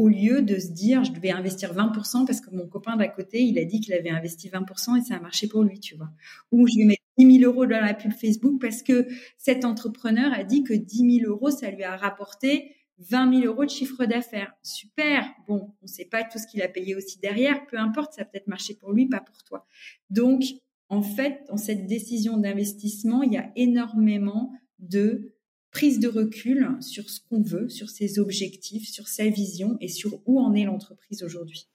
au 0.00 0.08
lieu 0.08 0.40
de 0.40 0.58
se 0.58 0.68
dire 0.68 1.04
je 1.04 1.12
devais 1.12 1.30
investir 1.30 1.74
20% 1.74 2.24
parce 2.24 2.40
que 2.40 2.50
mon 2.54 2.66
copain 2.66 2.96
d'à 2.96 3.08
côté, 3.08 3.42
il 3.42 3.58
a 3.58 3.64
dit 3.64 3.80
qu'il 3.80 3.92
avait 3.92 4.08
investi 4.08 4.48
20% 4.48 4.98
et 4.98 5.02
ça 5.02 5.16
a 5.16 5.20
marché 5.20 5.46
pour 5.46 5.62
lui, 5.62 5.78
tu 5.78 5.94
vois. 5.94 6.08
Ou 6.52 6.66
je 6.66 6.78
vais 6.78 6.99
10 7.18 7.40
000 7.40 7.52
euros 7.52 7.66
dans 7.66 7.80
la 7.80 7.94
pub 7.94 8.12
Facebook 8.12 8.60
parce 8.60 8.82
que 8.82 9.06
cet 9.36 9.64
entrepreneur 9.64 10.32
a 10.32 10.44
dit 10.44 10.62
que 10.62 10.74
10 10.74 11.20
000 11.20 11.30
euros, 11.30 11.50
ça 11.50 11.70
lui 11.70 11.84
a 11.84 11.96
rapporté 11.96 12.74
20 12.98 13.40
000 13.40 13.46
euros 13.46 13.64
de 13.64 13.70
chiffre 13.70 14.04
d'affaires. 14.04 14.52
Super. 14.62 15.28
Bon, 15.48 15.74
on 15.80 15.86
ne 15.86 15.88
sait 15.88 16.04
pas 16.04 16.22
tout 16.22 16.38
ce 16.38 16.46
qu'il 16.46 16.62
a 16.62 16.68
payé 16.68 16.94
aussi 16.94 17.18
derrière. 17.18 17.66
Peu 17.66 17.78
importe, 17.78 18.14
ça 18.14 18.22
a 18.22 18.24
peut-être 18.24 18.46
marché 18.46 18.74
pour 18.74 18.92
lui, 18.92 19.08
pas 19.08 19.20
pour 19.20 19.42
toi. 19.42 19.66
Donc, 20.10 20.42
en 20.88 21.02
fait, 21.02 21.44
dans 21.48 21.56
cette 21.56 21.86
décision 21.86 22.36
d'investissement, 22.36 23.22
il 23.22 23.32
y 23.32 23.38
a 23.38 23.50
énormément 23.56 24.52
de 24.78 25.34
prise 25.70 26.00
de 26.00 26.08
recul 26.08 26.76
sur 26.80 27.08
ce 27.08 27.20
qu'on 27.20 27.42
veut, 27.42 27.68
sur 27.68 27.88
ses 27.88 28.18
objectifs, 28.18 28.88
sur 28.88 29.08
sa 29.08 29.28
vision 29.28 29.76
et 29.80 29.88
sur 29.88 30.20
où 30.26 30.40
en 30.40 30.54
est 30.54 30.64
l'entreprise 30.64 31.22
aujourd'hui. 31.22 31.68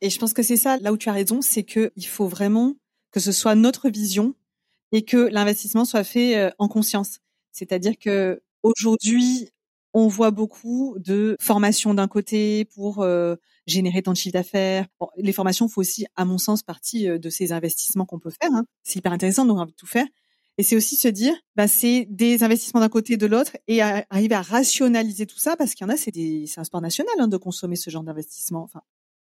Et 0.00 0.08
je 0.08 0.18
pense 0.18 0.32
que 0.32 0.42
c'est 0.42 0.56
ça, 0.56 0.78
là 0.78 0.92
où 0.92 0.96
tu 0.96 1.08
as 1.08 1.12
raison, 1.12 1.42
c'est 1.42 1.64
que 1.64 1.92
il 1.96 2.06
faut 2.06 2.28
vraiment 2.28 2.76
que 3.10 3.20
ce 3.20 3.32
soit 3.32 3.54
notre 3.54 3.90
vision 3.90 4.34
et 4.92 5.02
que 5.02 5.16
l'investissement 5.16 5.84
soit 5.84 6.04
fait 6.04 6.36
euh, 6.36 6.50
en 6.58 6.68
conscience. 6.68 7.18
C'est-à-dire 7.52 7.98
que 7.98 8.42
aujourd'hui, 8.62 9.48
on 9.92 10.06
voit 10.06 10.30
beaucoup 10.30 10.96
de 10.98 11.36
formations 11.40 11.94
d'un 11.94 12.08
côté 12.08 12.64
pour 12.64 13.02
euh, 13.02 13.36
générer 13.66 14.02
tant 14.02 14.12
de 14.12 14.16
chiffre 14.16 14.34
d'affaires. 14.34 14.86
les 15.16 15.32
formations 15.32 15.68
font 15.68 15.80
aussi, 15.80 16.06
à 16.16 16.24
mon 16.24 16.38
sens, 16.38 16.62
partie 16.62 17.08
euh, 17.08 17.18
de 17.18 17.30
ces 17.30 17.52
investissements 17.52 18.06
qu'on 18.06 18.20
peut 18.20 18.30
faire. 18.30 18.52
Hein. 18.52 18.64
C'est 18.84 18.98
hyper 18.98 19.12
intéressant, 19.12 19.48
on 19.48 19.58
a 19.58 19.62
envie 19.62 19.72
de 19.72 19.76
tout 19.76 19.86
faire. 19.86 20.06
Et 20.58 20.62
c'est 20.62 20.76
aussi 20.76 20.96
se 20.96 21.08
dire, 21.08 21.34
bah, 21.56 21.66
c'est 21.66 22.06
des 22.10 22.44
investissements 22.44 22.80
d'un 22.80 22.90
côté 22.90 23.14
et 23.14 23.16
de 23.16 23.26
l'autre 23.26 23.56
et 23.66 23.80
arriver 23.80 24.34
à 24.34 24.42
rationaliser 24.42 25.24
tout 25.24 25.38
ça 25.38 25.56
parce 25.56 25.74
qu'il 25.74 25.86
y 25.86 25.90
en 25.90 25.92
a, 25.92 25.96
c'est 25.96 26.58
un 26.58 26.64
sport 26.64 26.82
national 26.82 27.14
hein, 27.18 27.28
de 27.28 27.36
consommer 27.38 27.76
ce 27.76 27.88
genre 27.88 28.02
d'investissement. 28.02 28.62
Enfin, 28.62 28.82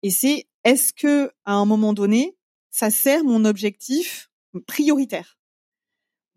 et 0.04 0.10
c'est, 0.10 0.48
est-ce 0.66 0.92
que 0.92 1.32
à 1.46 1.54
un 1.54 1.66
moment 1.66 1.94
donné, 1.94 2.36
ça 2.70 2.90
sert 2.90 3.24
mon 3.24 3.46
objectif 3.46 4.30
prioritaire? 4.68 5.38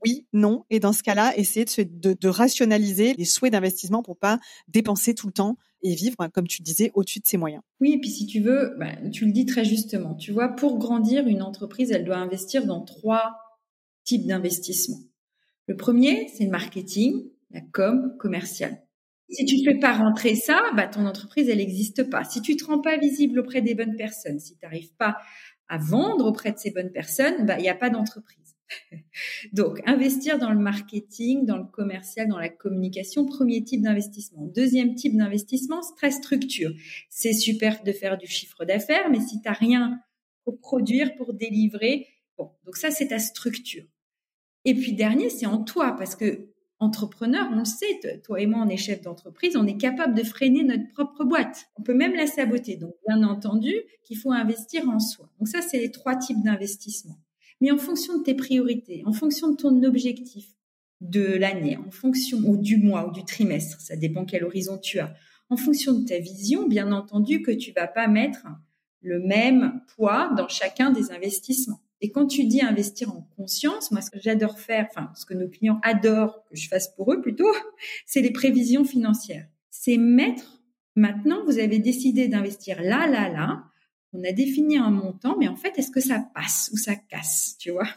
Oui, 0.05 0.27
non. 0.33 0.65
Et 0.71 0.81
dans 0.81 0.93
ce 0.93 1.03
cas-là, 1.03 1.37
essayer 1.37 1.65
de, 1.65 2.29
rationaliser 2.29 3.15
les 3.17 3.25
souhaits 3.25 3.53
d'investissement 3.53 4.03
pour 4.03 4.17
pas 4.17 4.39
dépenser 4.69 5.15
tout 5.15 5.27
le 5.27 5.33
temps 5.33 5.57
et 5.83 5.95
vivre, 5.95 6.17
comme 6.33 6.47
tu 6.47 6.63
disais, 6.63 6.91
au-dessus 6.95 7.21
de 7.21 7.27
ses 7.27 7.37
moyens. 7.37 7.63
Oui, 7.81 7.93
et 7.93 7.99
puis 7.99 8.11
si 8.11 8.27
tu 8.27 8.41
veux, 8.41 8.75
bah, 8.79 8.93
tu 9.13 9.27
le 9.27 9.33
dis 9.33 9.47
très 9.47 9.65
justement. 9.65 10.15
Tu 10.15 10.33
vois, 10.33 10.49
pour 10.49 10.79
grandir, 10.79 11.27
une 11.27 11.43
entreprise, 11.43 11.91
elle 11.93 12.05
doit 12.05 12.17
investir 12.17 12.67
dans 12.67 12.83
trois 12.83 13.37
type 14.05 14.27
d'investissement. 14.27 14.99
Le 15.67 15.77
premier, 15.77 16.29
c'est 16.29 16.45
le 16.45 16.51
marketing, 16.51 17.25
la 17.51 17.61
com 17.61 18.15
commerciale. 18.19 18.83
Si 19.31 19.45
tu 19.47 19.57
ne 19.57 19.65
fais 19.65 19.79
pas 19.79 19.93
rentrer 19.93 20.35
ça, 20.35 20.61
bah, 20.77 20.87
ton 20.87 21.07
entreprise, 21.07 21.49
elle 21.49 21.59
n'existe 21.59 22.09
pas. 22.11 22.25
Si 22.25 22.43
tu 22.43 22.57
te 22.57 22.65
rends 22.65 22.81
pas 22.81 22.99
visible 22.99 23.39
auprès 23.39 23.63
des 23.63 23.75
bonnes 23.75 23.97
personnes, 23.97 24.39
si 24.39 24.55
tu 24.55 24.61
n'arrives 24.63 24.95
pas 24.97 25.17
à 25.69 25.79
vendre 25.79 26.27
auprès 26.27 26.53
de 26.53 26.59
ces 26.59 26.71
bonnes 26.71 26.93
personnes, 26.93 27.47
bah, 27.47 27.59
il 27.59 27.63
n'y 27.63 27.69
a 27.69 27.75
pas 27.75 27.91
d'entreprise. 27.91 28.55
Donc, 29.55 29.81
investir 29.87 30.41
dans 30.41 30.51
le 30.51 30.59
marketing, 30.59 31.47
dans 31.47 31.59
le 31.59 31.65
commercial, 31.65 32.27
dans 32.27 32.41
la 32.41 32.49
communication, 32.49 33.25
premier 33.25 33.63
type 33.63 33.83
d'investissement. 33.83 34.47
Deuxième 34.47 34.97
type 34.97 35.17
d'investissement, 35.17 35.81
stress 35.81 36.17
structure. 36.17 36.73
C'est 37.09 37.33
super 37.33 37.85
de 37.85 37.93
faire 37.93 38.19
du 38.19 38.27
chiffre 38.27 38.65
d'affaires, 38.65 39.09
mais 39.11 39.21
si 39.21 39.41
tu 39.41 39.47
n'as 39.49 39.55
rien 39.55 40.01
pour 40.43 40.59
produire, 40.59 41.15
pour 41.15 41.35
délivrer, 41.35 42.09
bon, 42.37 42.51
donc 42.65 42.77
ça, 42.77 42.91
c'est 42.91 43.07
ta 43.07 43.21
structure. 43.21 43.85
Et 44.65 44.75
puis 44.75 44.93
dernier, 44.93 45.31
c'est 45.31 45.47
en 45.47 45.63
toi, 45.63 45.95
parce 45.97 46.17
que 46.17 46.49
entrepreneur, 46.81 47.49
on 47.53 47.61
le 47.61 47.65
sait, 47.65 48.01
toi 48.25 48.41
et 48.41 48.47
moi, 48.47 48.65
on 48.67 48.69
est 48.69 48.77
chef 48.77 49.03
d'entreprise, 49.03 49.55
on 49.57 49.69
est 49.69 49.77
capable 49.77 50.15
de 50.15 50.25
freiner 50.25 50.65
notre 50.65 50.89
propre 50.95 51.23
boîte. 51.23 51.67
On 51.77 51.85
peut 51.85 51.95
même 51.95 52.15
la 52.15 52.27
saboter. 52.27 52.75
Donc, 52.75 52.95
bien 53.07 53.23
entendu, 53.23 53.73
qu'il 54.03 54.19
faut 54.19 54.33
investir 54.33 54.89
en 54.89 54.99
soi. 54.99 55.31
Donc 55.39 55.47
ça, 55.47 55.63
c'est 55.63 55.79
les 55.79 55.93
trois 55.93 56.17
types 56.17 56.43
d'investissement. 56.43 57.21
Mais 57.61 57.71
en 57.71 57.79
fonction 57.79 58.19
de 58.19 58.23
tes 58.23 58.35
priorités, 58.35 59.03
en 59.07 59.13
fonction 59.13 59.51
de 59.51 59.57
ton 59.57 59.83
objectif, 59.83 60.47
de 61.01 61.25
l'année, 61.25 61.77
en 61.77 61.91
fonction, 61.91 62.39
ou 62.39 62.57
du 62.57 62.77
mois, 62.77 63.09
ou 63.09 63.13
du 63.13 63.25
trimestre, 63.25 63.81
ça 63.81 63.97
dépend 63.97 64.25
quel 64.25 64.45
horizon 64.45 64.79
tu 64.79 64.99
as, 64.99 65.15
en 65.51 65.57
fonction 65.57 65.93
de 65.93 66.05
ta 66.05 66.19
vision, 66.19 66.67
bien 66.67 66.93
entendu 66.93 67.43
que 67.43 67.51
tu 67.51 67.73
vas 67.73 67.87
pas 67.87 68.09
mettre 68.09 68.47
le 69.03 69.21
même 69.21 69.83
poids 69.95 70.33
dans 70.37 70.49
chacun 70.49 70.91
des 70.91 71.13
investissements. 71.13 71.81
Et 72.01 72.11
quand 72.11 72.27
tu 72.27 72.45
dis 72.45 72.63
investir 72.63 73.11
en 73.11 73.29
conscience, 73.37 73.91
moi, 73.91 74.01
ce 74.01 74.11
que 74.11 74.19
j'adore 74.21 74.59
faire, 74.59 74.89
enfin, 74.91 75.11
ce 75.15 75.25
que 75.25 75.35
nos 75.35 75.49
clients 75.49 75.81
adorent 75.83 76.45
que 76.51 76.57
je 76.57 76.69
fasse 76.69 76.95
pour 76.95 77.13
eux 77.13 77.21
plutôt, 77.21 77.51
c'est 78.07 78.21
les 78.21 78.33
prévisions 78.33 78.85
financières. 78.85 79.47
C'est 79.71 79.97
mettre, 79.97 80.63
maintenant, 80.97 81.45
vous 81.45 81.59
avez 81.59 81.79
décidé 81.79 82.29
d'investir 82.29 82.83
là, 82.83 83.07
là, 83.07 83.29
là. 83.29 83.65
On 84.15 84.23
a 84.23 84.33
défini 84.33 84.79
un 84.79 84.91
montant, 84.91 85.37
mais 85.39 85.49
en 85.49 85.57
fait, 85.57 85.77
est-ce 85.77 85.91
que 85.91 86.01
ça 86.01 86.21
passe 86.35 86.71
ou 86.73 86.77
ça 86.77 86.95
casse, 86.95 87.57
tu 87.59 87.73
vois? 87.73 87.89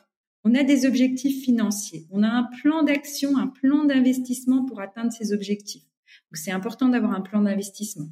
On 0.44 0.56
a 0.56 0.64
des 0.64 0.86
objectifs 0.88 1.44
financiers. 1.44 2.08
On 2.10 2.24
a 2.24 2.28
un 2.28 2.50
plan 2.62 2.82
d'action, 2.82 3.38
un 3.38 3.48
plan 3.48 3.86
d'investissement 3.86 4.66
pour 4.66 4.82
atteindre 4.82 5.12
ces 5.12 5.32
objectifs. 5.32 5.84
C'est 6.34 6.52
important 6.52 6.90
d'avoir 6.90 7.14
un 7.14 7.22
plan 7.22 7.42
d'investissement. 7.42 8.10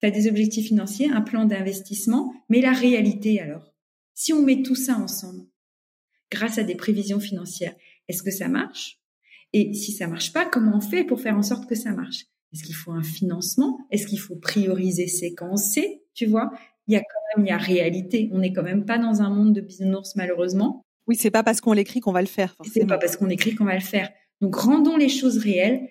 Tu 0.00 0.08
as 0.08 0.10
des 0.10 0.28
objectifs 0.28 0.66
financiers, 0.66 1.08
un 1.10 1.20
plan 1.20 1.44
d'investissement, 1.44 2.34
mais 2.48 2.60
la 2.60 2.72
réalité 2.72 3.40
alors? 3.40 3.72
Si 4.14 4.32
on 4.32 4.42
met 4.42 4.62
tout 4.62 4.74
ça 4.74 4.98
ensemble, 4.98 5.46
grâce 6.30 6.58
à 6.58 6.64
des 6.64 6.74
prévisions 6.74 7.20
financières, 7.20 7.74
est-ce 8.08 8.22
que 8.22 8.30
ça 8.30 8.48
marche? 8.48 9.00
Et 9.52 9.72
si 9.74 9.92
ça 9.92 10.08
marche 10.08 10.32
pas, 10.32 10.44
comment 10.44 10.78
on 10.78 10.80
fait 10.80 11.04
pour 11.04 11.20
faire 11.20 11.36
en 11.36 11.42
sorte 11.42 11.68
que 11.68 11.76
ça 11.76 11.92
marche? 11.92 12.26
Est-ce 12.52 12.64
qu'il 12.64 12.74
faut 12.74 12.92
un 12.92 13.02
financement? 13.02 13.78
Est-ce 13.90 14.06
qu'il 14.06 14.18
faut 14.18 14.36
prioriser, 14.36 15.06
séquencer 15.06 16.02
Tu 16.14 16.26
vois? 16.26 16.52
Il 16.86 16.94
y 16.94 16.96
a 16.96 17.00
quand 17.00 17.36
même, 17.36 17.46
il 17.46 17.48
y 17.48 17.52
a 17.52 17.56
réalité. 17.56 18.28
On 18.32 18.38
n'est 18.38 18.52
quand 18.52 18.62
même 18.62 18.84
pas 18.84 18.98
dans 18.98 19.22
un 19.22 19.30
monde 19.30 19.54
de 19.54 19.60
bisounours 19.60 20.16
malheureusement. 20.16 20.82
Oui, 21.06 21.16
c'est 21.16 21.30
pas 21.30 21.42
parce 21.42 21.60
qu'on 21.60 21.72
l'écrit 21.72 22.00
qu'on 22.00 22.12
va 22.12 22.22
le 22.22 22.26
faire. 22.26 22.56
C'est 22.72 22.86
pas 22.86 22.98
parce 22.98 23.16
qu'on 23.16 23.28
écrit 23.28 23.54
qu'on 23.54 23.64
va 23.64 23.74
le 23.74 23.80
faire. 23.80 24.10
Donc 24.40 24.54
rendons 24.56 24.96
les 24.96 25.08
choses 25.08 25.38
réelles 25.38 25.88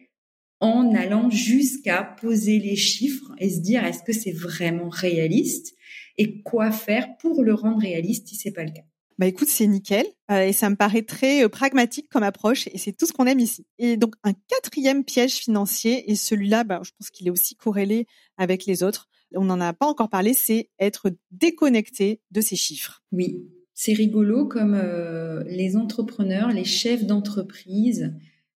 en 0.59 0.95
allant 0.95 1.29
jusqu'à 1.29 2.03
poser 2.03 2.59
les 2.59 2.75
chiffres 2.75 3.31
et 3.39 3.49
se 3.49 3.59
dire 3.59 3.83
est-ce 3.83 4.03
que 4.03 4.13
c'est 4.13 4.31
vraiment 4.31 4.89
réaliste 4.89 5.75
et 6.17 6.41
quoi 6.41 6.71
faire 6.71 7.17
pour 7.17 7.43
le 7.43 7.53
rendre 7.53 7.79
réaliste 7.79 8.27
si 8.27 8.35
c'est 8.35 8.51
pas 8.51 8.63
le 8.63 8.71
cas? 8.71 8.83
Bah 9.19 9.27
écoute, 9.27 9.47
c'est 9.47 9.67
nickel 9.67 10.05
euh, 10.31 10.47
et 10.47 10.53
ça 10.53 10.69
me 10.69 10.75
paraît 10.75 11.03
très 11.03 11.43
euh, 11.43 11.49
pragmatique 11.49 12.09
comme 12.09 12.23
approche 12.23 12.67
et 12.67 12.77
c'est 12.77 12.93
tout 12.93 13.05
ce 13.05 13.13
qu'on 13.13 13.27
aime 13.27 13.39
ici. 13.39 13.65
Et 13.77 13.95
donc 13.95 14.15
un 14.23 14.33
quatrième 14.47 15.03
piège 15.03 15.33
financier 15.33 16.09
et 16.09 16.15
celui-là, 16.15 16.63
bah, 16.63 16.81
je 16.83 16.91
pense 16.97 17.11
qu'il 17.11 17.27
est 17.27 17.31
aussi 17.31 17.55
corrélé 17.55 18.07
avec 18.37 18.65
les 18.65 18.81
autres. 18.81 19.07
On 19.35 19.45
n'en 19.45 19.59
a 19.59 19.73
pas 19.73 19.87
encore 19.87 20.09
parlé, 20.09 20.33
c'est 20.33 20.69
être 20.79 21.11
déconnecté 21.31 22.21
de 22.31 22.41
ces 22.41 22.55
chiffres. 22.55 23.03
Oui, 23.11 23.47
c'est 23.73 23.93
rigolo 23.93 24.47
comme 24.47 24.75
euh, 24.75 25.43
les 25.45 25.75
entrepreneurs, 25.75 26.49
les 26.49 26.65
chefs 26.65 27.05
d'entreprise 27.05 28.13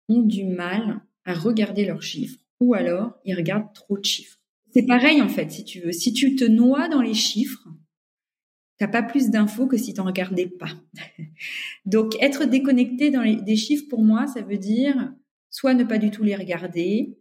ont 0.09 0.21
du 0.21 0.45
mal 0.45 1.01
à 1.25 1.33
regarder 1.33 1.85
leurs 1.85 2.03
chiffres 2.03 2.39
ou 2.59 2.73
alors 2.73 3.13
ils 3.25 3.35
regardent 3.35 3.73
trop 3.73 3.97
de 3.97 4.05
chiffres. 4.05 4.39
C'est 4.73 4.85
pareil 4.85 5.21
en 5.21 5.29
fait, 5.29 5.51
si 5.51 5.63
tu 5.63 5.79
veux. 5.79 5.91
Si 5.91 6.13
tu 6.13 6.35
te 6.35 6.43
noies 6.43 6.87
dans 6.87 7.01
les 7.01 7.13
chiffres, 7.13 7.67
t'as 8.77 8.87
pas 8.87 9.01
plus 9.01 9.29
d'infos 9.29 9.67
que 9.67 9.77
si 9.77 9.93
t'en 9.93 10.05
regardais 10.05 10.47
pas. 10.47 10.71
Donc 11.85 12.15
être 12.21 12.45
déconnecté 12.45 13.11
des 13.11 13.55
chiffres 13.55 13.85
pour 13.89 14.03
moi, 14.03 14.27
ça 14.27 14.41
veut 14.41 14.57
dire 14.57 15.13
soit 15.49 15.73
ne 15.73 15.83
pas 15.83 15.97
du 15.97 16.11
tout 16.11 16.23
les 16.23 16.35
regarder, 16.35 17.17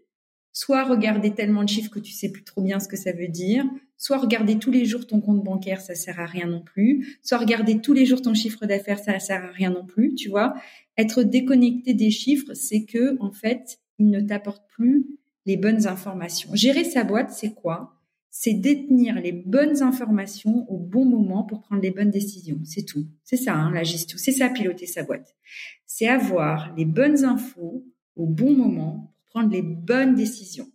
soit 0.57 0.85
regarder 0.85 1.35
tellement 1.35 1.65
de 1.65 1.69
chiffres 1.69 1.91
que 1.91 1.99
tu 1.99 2.13
sais 2.13 2.31
plus 2.31 2.43
trop 2.43 2.63
bien 2.63 2.81
ce 2.81 2.89
que 2.89 2.97
ça 2.97 3.13
veut 3.13 3.29
dire, 3.29 3.67
soit 3.99 4.17
regarder 4.17 4.59
tous 4.59 4.71
les 4.71 4.87
jours 4.87 5.07
ton 5.07 5.21
compte 5.21 5.45
bancaire, 5.45 5.83
ça 5.83 5.95
sert 5.95 6.19
à 6.19 6.25
rien 6.25 6.47
non 6.47 6.63
plus, 6.63 7.19
soit 7.23 7.37
regarder 7.37 7.83
tous 7.83 7.93
les 7.93 8.07
jours 8.07 8.23
ton 8.23 8.33
chiffre 8.33 8.65
d'affaires, 8.65 8.99
ça 8.99 9.19
sert 9.19 9.45
à 9.45 9.49
rien 9.49 9.69
non 9.69 9.85
plus, 9.85 10.15
tu 10.15 10.31
vois. 10.31 10.55
Être 10.97 11.25
déconnecté 11.25 11.93
des 11.93 12.11
chiffres, 12.11 12.55
c'est 12.55 12.87
que 12.87 13.19
en 13.21 13.33
fait, 13.33 13.81
il 13.99 14.09
ne 14.09 14.19
t'apporte 14.19 14.63
plus 14.71 15.05
les 15.45 15.59
bonnes 15.59 15.87
informations. 15.87 16.49
Gérer 16.55 16.85
sa 16.85 17.05
boîte, 17.05 17.33
c'est 17.33 17.53
quoi? 17.53 18.01
C'est 18.31 18.55
détenir 18.55 19.21
les 19.21 19.33
bonnes 19.33 19.83
informations 19.83 20.65
au 20.71 20.79
bon 20.79 21.05
moment 21.05 21.43
pour 21.43 21.61
prendre 21.61 21.83
les 21.83 21.91
bonnes 21.91 22.11
décisions. 22.11 22.61
C'est 22.65 22.87
tout. 22.87 23.07
C'est 23.25 23.37
ça, 23.37 23.55
hein, 23.55 23.73
la 23.73 23.83
gestion. 23.83 24.17
C'est 24.17 24.33
ça, 24.33 24.49
piloter 24.49 24.87
sa 24.87 25.03
boîte. 25.03 25.37
C'est 25.85 26.09
avoir 26.09 26.75
les 26.79 26.87
bonnes 26.87 27.27
infos 27.27 27.85
au 28.15 28.25
bon 28.25 28.55
moment 28.57 29.13
prendre 29.27 29.51
les 29.51 29.63
bonnes 29.63 30.15
décisions. 30.15 30.69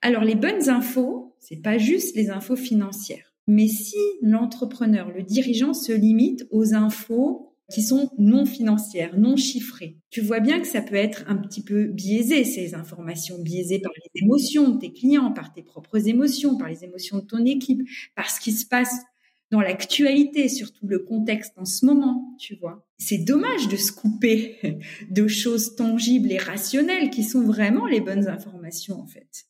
Alors, 0.00 0.24
les 0.24 0.34
bonnes 0.34 0.68
infos, 0.68 1.36
c'est 1.40 1.62
pas 1.62 1.78
juste 1.78 2.16
les 2.16 2.30
infos 2.30 2.56
financières. 2.56 3.34
Mais 3.46 3.66
si 3.66 3.96
l'entrepreneur, 4.22 5.10
le 5.10 5.22
dirigeant 5.22 5.74
se 5.74 5.92
limite 5.92 6.46
aux 6.50 6.74
infos 6.74 7.48
qui 7.72 7.82
sont 7.82 8.10
non 8.18 8.46
financières, 8.46 9.18
non 9.18 9.36
chiffrées. 9.36 9.98
Tu 10.10 10.20
vois 10.20 10.40
bien 10.40 10.60
que 10.60 10.66
ça 10.66 10.80
peut 10.80 10.94
être 10.94 11.24
un 11.28 11.36
petit 11.36 11.62
peu 11.62 11.84
biaisé, 11.84 12.44
ces 12.44 12.74
informations, 12.74 13.38
biaisées 13.38 13.78
par 13.78 13.92
les 13.96 14.22
émotions 14.22 14.70
de 14.70 14.78
tes 14.78 14.92
clients, 14.92 15.32
par 15.32 15.52
tes 15.52 15.62
propres 15.62 16.08
émotions, 16.08 16.56
par 16.56 16.68
les 16.68 16.84
émotions 16.84 17.18
de 17.18 17.26
ton 17.26 17.44
équipe, 17.44 17.82
par 18.14 18.30
ce 18.30 18.40
qui 18.40 18.52
se 18.52 18.66
passe 18.66 18.94
dans 19.50 19.60
l'actualité, 19.60 20.48
surtout 20.48 20.86
le 20.86 20.98
contexte 20.98 21.52
en 21.56 21.64
ce 21.64 21.86
moment, 21.86 22.36
tu 22.38 22.56
vois. 22.56 22.86
C'est 22.98 23.18
dommage 23.18 23.68
de 23.68 23.76
se 23.76 23.92
couper 23.92 24.78
de 25.10 25.26
choses 25.26 25.74
tangibles 25.74 26.30
et 26.32 26.38
rationnelles 26.38 27.10
qui 27.10 27.24
sont 27.24 27.42
vraiment 27.42 27.86
les 27.86 28.00
bonnes 28.00 28.28
informations, 28.28 29.00
en 29.00 29.06
fait. 29.06 29.46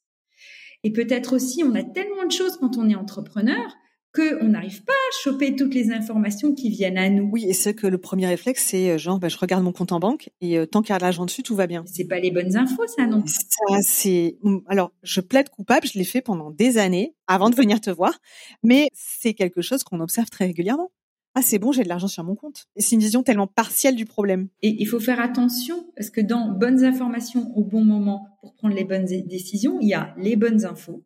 Et 0.84 0.92
peut-être 0.92 1.34
aussi, 1.34 1.64
on 1.64 1.74
a 1.74 1.82
tellement 1.82 2.26
de 2.26 2.32
choses 2.32 2.56
quand 2.58 2.76
on 2.76 2.88
est 2.88 2.94
entrepreneur 2.94 3.74
qu'on 4.18 4.48
n'arrive 4.48 4.82
pas 4.82 4.92
à 4.92 5.22
choper 5.22 5.54
toutes 5.54 5.74
les 5.74 5.92
informations 5.92 6.54
qui 6.54 6.70
viennent 6.70 6.98
à 6.98 7.08
nous. 7.08 7.28
Oui, 7.30 7.44
et 7.48 7.52
c'est 7.52 7.74
que 7.74 7.86
le 7.86 7.98
premier 7.98 8.26
réflexe, 8.26 8.64
c'est 8.66 8.90
euh, 8.90 8.98
genre, 8.98 9.18
bah, 9.18 9.28
je 9.28 9.38
regarde 9.38 9.62
mon 9.62 9.72
compte 9.72 9.92
en 9.92 10.00
banque 10.00 10.30
et 10.40 10.58
euh, 10.58 10.66
tant 10.66 10.82
qu'il 10.82 10.90
y 10.90 10.96
a 10.96 10.98
de 10.98 11.04
l'argent 11.04 11.24
dessus, 11.24 11.42
tout 11.42 11.54
va 11.54 11.66
bien. 11.66 11.84
C'est 11.86 12.06
pas 12.06 12.18
les 12.18 12.30
bonnes 12.30 12.56
infos, 12.56 12.86
ça, 12.86 13.06
non 13.06 13.22
Ça, 13.26 13.76
c'est. 13.82 14.36
Hum, 14.42 14.62
alors, 14.66 14.92
je 15.02 15.20
plaide 15.20 15.48
coupable, 15.50 15.86
je 15.86 15.98
l'ai 15.98 16.04
fait 16.04 16.20
pendant 16.20 16.50
des 16.50 16.78
années 16.78 17.14
avant 17.26 17.50
de 17.50 17.54
venir 17.54 17.80
te 17.80 17.90
voir, 17.90 18.18
mais 18.62 18.88
c'est 18.94 19.34
quelque 19.34 19.62
chose 19.62 19.84
qu'on 19.84 20.00
observe 20.00 20.28
très 20.30 20.46
régulièrement. 20.46 20.90
Ah, 21.34 21.42
c'est 21.42 21.58
bon, 21.58 21.70
j'ai 21.70 21.84
de 21.84 21.88
l'argent 21.88 22.08
sur 22.08 22.24
mon 22.24 22.34
compte. 22.34 22.66
Et 22.74 22.80
c'est 22.80 22.96
une 22.96 23.00
vision 23.00 23.22
tellement 23.22 23.46
partielle 23.46 23.94
du 23.94 24.06
problème. 24.06 24.48
Et 24.62 24.74
il 24.80 24.86
faut 24.86 24.98
faire 24.98 25.20
attention 25.20 25.86
parce 25.94 26.10
que 26.10 26.20
dans 26.20 26.48
bonnes 26.48 26.84
informations 26.84 27.52
au 27.56 27.62
bon 27.62 27.84
moment 27.84 28.26
pour 28.40 28.54
prendre 28.54 28.74
les 28.74 28.84
bonnes 28.84 29.04
décisions, 29.04 29.78
il 29.80 29.88
y 29.88 29.94
a 29.94 30.14
les 30.18 30.34
bonnes 30.34 30.64
infos, 30.64 31.04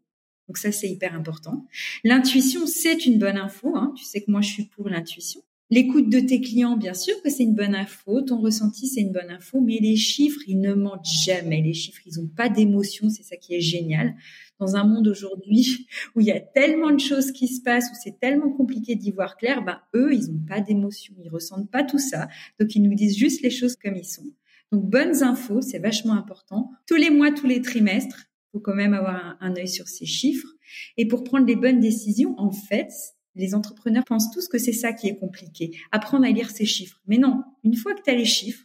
donc 0.48 0.58
ça, 0.58 0.72
c'est 0.72 0.90
hyper 0.90 1.14
important. 1.14 1.66
L'intuition, 2.04 2.66
c'est 2.66 3.06
une 3.06 3.18
bonne 3.18 3.36
info. 3.36 3.76
Hein. 3.76 3.92
Tu 3.96 4.04
sais 4.04 4.22
que 4.22 4.30
moi, 4.30 4.40
je 4.40 4.48
suis 4.48 4.64
pour 4.64 4.88
l'intuition. 4.88 5.40
L'écoute 5.70 6.10
de 6.10 6.20
tes 6.20 6.42
clients, 6.42 6.76
bien 6.76 6.92
sûr 6.92 7.14
que 7.22 7.30
c'est 7.30 7.44
une 7.44 7.54
bonne 7.54 7.74
info. 7.74 8.20
Ton 8.20 8.38
ressenti, 8.40 8.88
c'est 8.88 9.00
une 9.00 9.12
bonne 9.12 9.30
info. 9.30 9.60
Mais 9.62 9.78
les 9.80 9.96
chiffres, 9.96 10.40
ils 10.46 10.60
ne 10.60 10.74
mentent 10.74 11.08
jamais. 11.24 11.62
Les 11.62 11.72
chiffres, 11.72 12.02
ils 12.04 12.20
n'ont 12.20 12.28
pas 12.28 12.50
d'émotion. 12.50 13.08
C'est 13.08 13.22
ça 13.22 13.36
qui 13.36 13.54
est 13.54 13.60
génial. 13.60 14.14
Dans 14.58 14.76
un 14.76 14.84
monde 14.84 15.08
aujourd'hui 15.08 15.86
où 16.14 16.20
il 16.20 16.26
y 16.26 16.32
a 16.32 16.40
tellement 16.40 16.90
de 16.90 17.00
choses 17.00 17.32
qui 17.32 17.48
se 17.48 17.62
passent, 17.62 17.88
où 17.90 17.94
c'est 18.02 18.20
tellement 18.20 18.50
compliqué 18.50 18.96
d'y 18.96 19.12
voir 19.12 19.38
clair, 19.38 19.64
ben 19.64 19.80
eux, 19.94 20.12
ils 20.12 20.30
n'ont 20.30 20.44
pas 20.46 20.60
d'émotion. 20.60 21.14
Ils 21.24 21.30
ressentent 21.30 21.70
pas 21.70 21.84
tout 21.84 21.98
ça. 21.98 22.28
Donc, 22.60 22.74
ils 22.74 22.82
nous 22.82 22.94
disent 22.94 23.16
juste 23.16 23.40
les 23.40 23.50
choses 23.50 23.76
comme 23.76 23.96
ils 23.96 24.04
sont. 24.04 24.26
Donc, 24.72 24.84
bonnes 24.90 25.22
infos, 25.22 25.62
c'est 25.62 25.78
vachement 25.78 26.14
important. 26.14 26.70
Tous 26.86 26.96
les 26.96 27.08
mois, 27.08 27.30
tous 27.30 27.46
les 27.46 27.62
trimestres, 27.62 28.26
faut 28.52 28.60
quand 28.60 28.74
même 28.74 28.94
avoir 28.94 29.36
un, 29.40 29.56
œil 29.56 29.68
sur 29.68 29.88
ces 29.88 30.06
chiffres. 30.06 30.48
Et 30.96 31.08
pour 31.08 31.24
prendre 31.24 31.46
les 31.46 31.56
bonnes 31.56 31.80
décisions, 31.80 32.34
en 32.38 32.52
fait, 32.52 32.90
les 33.34 33.54
entrepreneurs 33.54 34.04
pensent 34.04 34.30
tous 34.30 34.48
que 34.48 34.58
c'est 34.58 34.72
ça 34.72 34.92
qui 34.92 35.08
est 35.08 35.16
compliqué, 35.16 35.76
apprendre 35.90 36.26
à 36.26 36.30
lire 36.30 36.50
ces 36.50 36.66
chiffres. 36.66 37.00
Mais 37.06 37.18
non, 37.18 37.42
une 37.64 37.76
fois 37.76 37.94
que 37.94 38.02
tu 38.02 38.10
as 38.10 38.14
les 38.14 38.26
chiffres, 38.26 38.64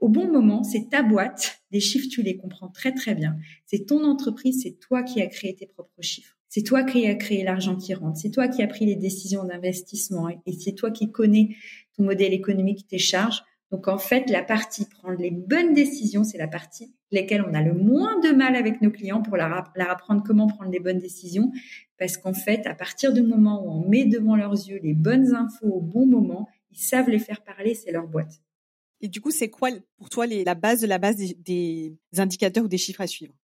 au 0.00 0.08
bon 0.08 0.30
moment, 0.30 0.62
c'est 0.62 0.88
ta 0.90 1.02
boîte. 1.02 1.62
Les 1.70 1.80
chiffres, 1.80 2.08
tu 2.10 2.22
les 2.22 2.36
comprends 2.36 2.68
très 2.68 2.92
très 2.92 3.14
bien. 3.14 3.36
C'est 3.66 3.86
ton 3.86 4.04
entreprise, 4.04 4.60
c'est 4.62 4.78
toi 4.78 5.02
qui 5.02 5.20
as 5.20 5.26
créé 5.26 5.54
tes 5.54 5.66
propres 5.66 6.02
chiffres. 6.02 6.36
C'est 6.48 6.62
toi 6.62 6.84
qui 6.84 7.06
as 7.06 7.14
créé 7.16 7.42
l'argent 7.42 7.74
qui 7.74 7.94
rentre. 7.94 8.18
C'est 8.18 8.30
toi 8.30 8.46
qui 8.46 8.62
as 8.62 8.68
pris 8.68 8.86
les 8.86 8.96
décisions 8.96 9.44
d'investissement 9.44 10.28
et 10.28 10.52
c'est 10.52 10.74
toi 10.74 10.90
qui 10.90 11.10
connais 11.10 11.56
ton 11.96 12.04
modèle 12.04 12.32
économique, 12.32 12.86
tes 12.86 12.98
charges. 12.98 13.42
Donc 13.74 13.88
en 13.88 13.98
fait, 13.98 14.30
la 14.30 14.44
partie 14.44 14.84
prendre 14.84 15.18
les 15.18 15.32
bonnes 15.32 15.74
décisions, 15.74 16.22
c'est 16.22 16.38
la 16.38 16.46
partie 16.46 16.94
lesquelles 17.10 17.42
on 17.42 17.54
a 17.54 17.60
le 17.60 17.74
moins 17.74 18.20
de 18.20 18.28
mal 18.28 18.54
avec 18.54 18.80
nos 18.80 18.92
clients 18.92 19.20
pour 19.20 19.36
leur, 19.36 19.52
apprendre 19.52 20.22
comment 20.24 20.46
prendre 20.46 20.70
les 20.70 20.78
bonnes 20.78 21.00
décisions. 21.00 21.50
Parce 21.98 22.16
qu'en 22.16 22.34
fait, 22.34 22.68
à 22.68 22.74
partir 22.76 23.12
du 23.12 23.20
moment 23.20 23.66
où 23.66 23.72
on 23.72 23.88
met 23.88 24.04
devant 24.04 24.36
leurs 24.36 24.52
yeux 24.52 24.78
les 24.80 24.94
bonnes 24.94 25.34
infos 25.34 25.66
au 25.66 25.80
bon 25.80 26.06
moment, 26.06 26.48
ils 26.70 26.78
savent 26.78 27.10
les 27.10 27.18
faire 27.18 27.42
parler, 27.42 27.74
c'est 27.74 27.90
leur 27.90 28.06
boîte. 28.06 28.40
Et 29.00 29.08
du 29.08 29.20
coup, 29.20 29.32
c'est 29.32 29.50
quoi 29.50 29.70
pour 29.96 30.08
toi 30.08 30.28
la 30.28 30.54
base 30.54 30.80
de 30.80 30.86
la 30.86 30.98
base 30.98 31.16
des 31.16 31.96
indicateurs 32.16 32.66
ou 32.66 32.68
des 32.68 32.78
chiffres 32.78 33.00
à 33.00 33.08
suivre? 33.08 33.34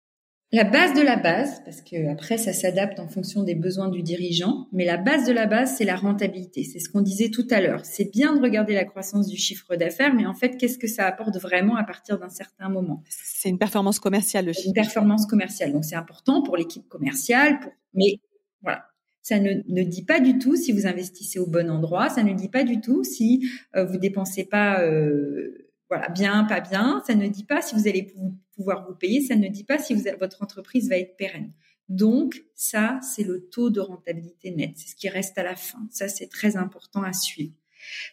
La 0.52 0.64
base 0.64 0.94
de 0.94 1.02
la 1.02 1.16
base, 1.16 1.62
parce 1.64 1.80
que 1.80 2.10
après 2.10 2.36
ça 2.36 2.52
s'adapte 2.52 2.98
en 2.98 3.06
fonction 3.06 3.44
des 3.44 3.54
besoins 3.54 3.88
du 3.88 4.02
dirigeant, 4.02 4.66
mais 4.72 4.84
la 4.84 4.96
base 4.96 5.24
de 5.26 5.32
la 5.32 5.46
base, 5.46 5.76
c'est 5.76 5.84
la 5.84 5.94
rentabilité. 5.94 6.64
C'est 6.64 6.80
ce 6.80 6.88
qu'on 6.88 7.02
disait 7.02 7.30
tout 7.30 7.46
à 7.50 7.60
l'heure. 7.60 7.84
C'est 7.84 8.10
bien 8.10 8.34
de 8.34 8.42
regarder 8.42 8.74
la 8.74 8.84
croissance 8.84 9.28
du 9.28 9.36
chiffre 9.36 9.76
d'affaires, 9.76 10.12
mais 10.12 10.26
en 10.26 10.34
fait, 10.34 10.56
qu'est-ce 10.56 10.78
que 10.78 10.88
ça 10.88 11.06
apporte 11.06 11.36
vraiment 11.36 11.76
à 11.76 11.84
partir 11.84 12.18
d'un 12.18 12.28
certain 12.28 12.68
moment? 12.68 13.04
C'est 13.08 13.48
une 13.48 13.58
performance 13.58 14.00
commerciale, 14.00 14.46
le 14.46 14.52
chiffre. 14.52 14.68
Une 14.68 14.74
performance 14.74 15.26
commerciale. 15.26 15.72
Donc 15.72 15.84
c'est 15.84 15.94
important 15.94 16.42
pour 16.42 16.56
l'équipe 16.56 16.88
commerciale, 16.88 17.60
pour... 17.60 17.72
mais 17.94 18.18
voilà. 18.62 18.86
Ça 19.22 19.38
ne, 19.38 19.52
ne, 19.68 19.82
dit 19.82 20.02
pas 20.02 20.18
du 20.18 20.38
tout 20.38 20.56
si 20.56 20.72
vous 20.72 20.86
investissez 20.86 21.38
au 21.38 21.46
bon 21.46 21.70
endroit. 21.70 22.08
Ça 22.08 22.22
ne 22.22 22.32
dit 22.32 22.48
pas 22.48 22.64
du 22.64 22.80
tout 22.80 23.04
si 23.04 23.48
euh, 23.76 23.84
vous 23.84 23.98
dépensez 23.98 24.44
pas 24.44 24.80
euh, 24.80 25.69
voilà, 25.90 26.08
bien, 26.08 26.44
pas 26.44 26.60
bien. 26.60 27.02
Ça 27.06 27.14
ne 27.14 27.26
dit 27.26 27.44
pas 27.44 27.60
si 27.60 27.74
vous 27.74 27.88
allez 27.88 28.14
pouvoir 28.54 28.86
vous 28.86 28.94
payer. 28.94 29.20
Ça 29.20 29.34
ne 29.34 29.48
dit 29.48 29.64
pas 29.64 29.78
si 29.78 29.94
votre 30.18 30.42
entreprise 30.42 30.88
va 30.88 30.96
être 30.96 31.16
pérenne. 31.16 31.52
Donc, 31.88 32.44
ça, 32.54 33.00
c'est 33.02 33.24
le 33.24 33.48
taux 33.48 33.68
de 33.70 33.80
rentabilité 33.80 34.52
net. 34.52 34.70
C'est 34.76 34.90
ce 34.90 34.94
qui 34.94 35.08
reste 35.08 35.36
à 35.36 35.42
la 35.42 35.56
fin. 35.56 35.80
Ça, 35.90 36.08
c'est 36.08 36.28
très 36.28 36.56
important 36.56 37.02
à 37.02 37.12
suivre. 37.12 37.52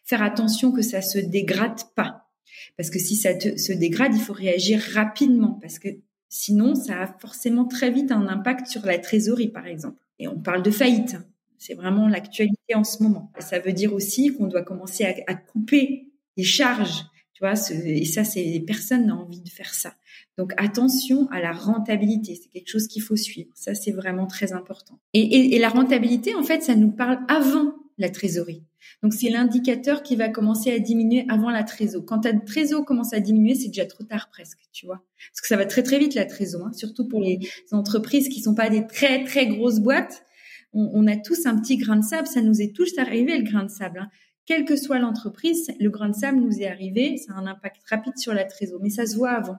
Faire 0.03 0.23
attention 0.23 0.71
que 0.71 0.81
ça 0.81 1.03
se 1.03 1.19
dégrade 1.19 1.79
pas. 1.95 2.31
Parce 2.75 2.89
que 2.89 2.97
si 2.97 3.15
ça 3.15 3.39
se 3.39 3.73
dégrade, 3.73 4.15
il 4.15 4.21
faut 4.21 4.33
réagir 4.33 4.81
rapidement 4.93 5.59
parce 5.61 5.77
que 5.77 5.89
sinon, 6.29 6.73
ça 6.73 7.03
a 7.03 7.07
forcément 7.19 7.65
très 7.65 7.91
vite 7.91 8.11
un 8.11 8.27
impact 8.27 8.65
sur 8.65 8.83
la 8.85 8.97
trésorerie, 8.97 9.49
par 9.49 9.67
exemple. 9.67 10.01
Et 10.17 10.27
on 10.27 10.39
parle 10.39 10.63
de 10.63 10.71
faillite. 10.71 11.17
C'est 11.59 11.75
vraiment 11.75 12.07
l'actualité 12.07 12.73
en 12.73 12.83
ce 12.83 13.03
moment. 13.03 13.31
Ça 13.39 13.59
veut 13.59 13.73
dire 13.73 13.93
aussi 13.93 14.33
qu'on 14.33 14.47
doit 14.47 14.63
commencer 14.63 15.03
à 15.27 15.35
couper 15.35 16.09
les 16.35 16.43
charges 16.43 17.05
tu 17.37 17.43
vois, 17.43 17.53
et 17.85 18.05
ça, 18.05 18.23
c'est 18.23 18.63
personne 18.65 19.05
n'a 19.05 19.15
envie 19.15 19.41
de 19.41 19.49
faire 19.49 19.71
ça. 19.71 19.93
Donc 20.39 20.53
attention 20.57 21.29
à 21.29 21.39
la 21.39 21.51
rentabilité, 21.51 22.33
c'est 22.33 22.49
quelque 22.49 22.67
chose 22.67 22.87
qu'il 22.87 23.03
faut 23.03 23.15
suivre. 23.15 23.51
Ça, 23.53 23.75
c'est 23.75 23.91
vraiment 23.91 24.25
très 24.25 24.53
important. 24.53 24.97
Et, 25.13 25.55
et, 25.55 25.59
la 25.59 25.69
rentabilité, 25.69 26.33
en 26.33 26.41
fait, 26.41 26.63
ça 26.63 26.73
nous 26.73 26.89
parle 26.89 27.19
avant 27.27 27.75
la 27.99 28.09
trésorerie. 28.09 28.63
Donc 29.03 29.13
c'est 29.13 29.29
l'indicateur 29.29 30.01
qui 30.01 30.15
va 30.15 30.29
commencer 30.29 30.71
à 30.71 30.79
diminuer 30.79 31.25
avant 31.29 31.51
la 31.51 31.63
trésor. 31.63 32.03
Quand 32.07 32.21
ta 32.21 32.33
trésor 32.33 32.83
commence 32.85 33.13
à 33.13 33.19
diminuer, 33.19 33.53
c'est 33.53 33.67
déjà 33.67 33.85
trop 33.85 34.03
tard 34.03 34.29
presque, 34.31 34.57
tu 34.71 34.87
vois. 34.87 35.03
Parce 35.29 35.41
que 35.41 35.47
ça 35.47 35.57
va 35.57 35.67
très 35.67 35.83
très 35.83 35.99
vite 35.99 36.15
la 36.15 36.25
trésor, 36.25 36.65
hein, 36.65 36.73
surtout 36.73 37.07
pour 37.07 37.21
les 37.21 37.39
entreprises 37.71 38.29
qui 38.29 38.41
sont 38.41 38.55
pas 38.55 38.71
des 38.71 38.87
très 38.87 39.25
très 39.25 39.45
grosses 39.45 39.79
boîtes. 39.79 40.25
On, 40.73 40.89
on, 40.91 41.05
a 41.05 41.15
tous 41.15 41.45
un 41.45 41.55
petit 41.59 41.77
grain 41.77 41.97
de 41.97 42.03
sable, 42.03 42.27
ça 42.27 42.41
nous 42.41 42.61
est 42.63 42.75
tous 42.75 42.97
arrivé 42.97 43.37
le 43.37 43.43
grain 43.43 43.63
de 43.63 43.69
sable. 43.69 43.99
Hein 43.99 44.09
quelle 44.47 44.65
que 44.65 44.77
soit 44.77 44.97
l'entreprise, 44.97 45.69
le 45.79 45.89
grain 45.89 46.09
de 46.09 46.15
sable 46.15 46.39
nous 46.39 46.59
est 46.59 46.67
arrivé, 46.67 47.17
ça 47.17 47.33
a 47.33 47.35
un 47.35 47.45
impact 47.45 47.81
rapide 47.89 48.17
sur 48.17 48.33
la 48.33 48.45
trésorerie, 48.45 48.85
mais 48.85 48.89
ça 48.89 49.05
se 49.05 49.15
voit 49.15 49.31
avant 49.31 49.57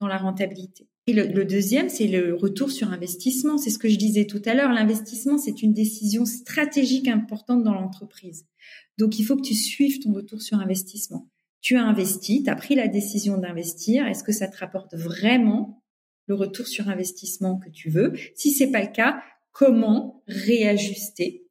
dans 0.00 0.08
la 0.08 0.16
rentabilité. 0.16 0.88
Et 1.06 1.12
le, 1.12 1.44
deuxième, 1.44 1.88
c'est 1.88 2.06
le 2.06 2.34
retour 2.34 2.70
sur 2.70 2.90
investissement. 2.92 3.58
C'est 3.58 3.70
ce 3.70 3.78
que 3.78 3.88
je 3.88 3.96
disais 3.96 4.24
tout 4.24 4.40
à 4.44 4.54
l'heure. 4.54 4.72
L'investissement, 4.72 5.36
c'est 5.36 5.62
une 5.62 5.72
décision 5.72 6.24
stratégique 6.24 7.08
importante 7.08 7.62
dans 7.62 7.74
l'entreprise. 7.74 8.46
Donc, 8.98 9.18
il 9.18 9.24
faut 9.24 9.36
que 9.36 9.42
tu 9.42 9.54
suives 9.54 9.98
ton 9.98 10.12
retour 10.12 10.40
sur 10.40 10.58
investissement. 10.58 11.28
Tu 11.60 11.76
as 11.76 11.84
investi, 11.84 12.44
tu 12.44 12.50
as 12.50 12.54
pris 12.54 12.76
la 12.76 12.88
décision 12.88 13.36
d'investir. 13.36 14.06
Est-ce 14.06 14.22
que 14.22 14.32
ça 14.32 14.46
te 14.46 14.56
rapporte 14.56 14.94
vraiment 14.94 15.82
le 16.26 16.36
retour 16.36 16.68
sur 16.68 16.88
investissement 16.88 17.58
que 17.58 17.68
tu 17.68 17.90
veux? 17.90 18.12
Si 18.36 18.52
c'est 18.52 18.70
pas 18.70 18.82
le 18.82 18.92
cas, 18.92 19.22
comment 19.50 20.22
réajuster 20.28 21.41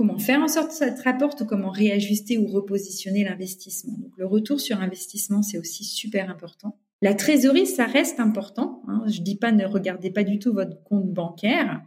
comment 0.00 0.18
faire 0.18 0.40
en 0.40 0.48
sorte 0.48 0.68
que 0.68 0.76
ça 0.76 0.90
te 0.90 1.02
rapporte 1.02 1.42
ou 1.42 1.44
comment 1.44 1.68
réajuster 1.68 2.38
ou 2.38 2.46
repositionner 2.46 3.22
l'investissement. 3.22 3.98
Donc 3.98 4.12
le 4.16 4.24
retour 4.24 4.58
sur 4.58 4.80
investissement, 4.80 5.42
c'est 5.42 5.58
aussi 5.58 5.84
super 5.84 6.30
important. 6.30 6.78
La 7.02 7.12
trésorerie, 7.12 7.66
ça 7.66 7.84
reste 7.84 8.18
important. 8.18 8.80
Hein. 8.88 9.02
Je 9.08 9.20
dis 9.20 9.36
pas 9.36 9.52
ne 9.52 9.66
regardez 9.66 10.10
pas 10.10 10.24
du 10.24 10.38
tout 10.38 10.54
votre 10.54 10.82
compte 10.84 11.12
bancaire. 11.12 11.82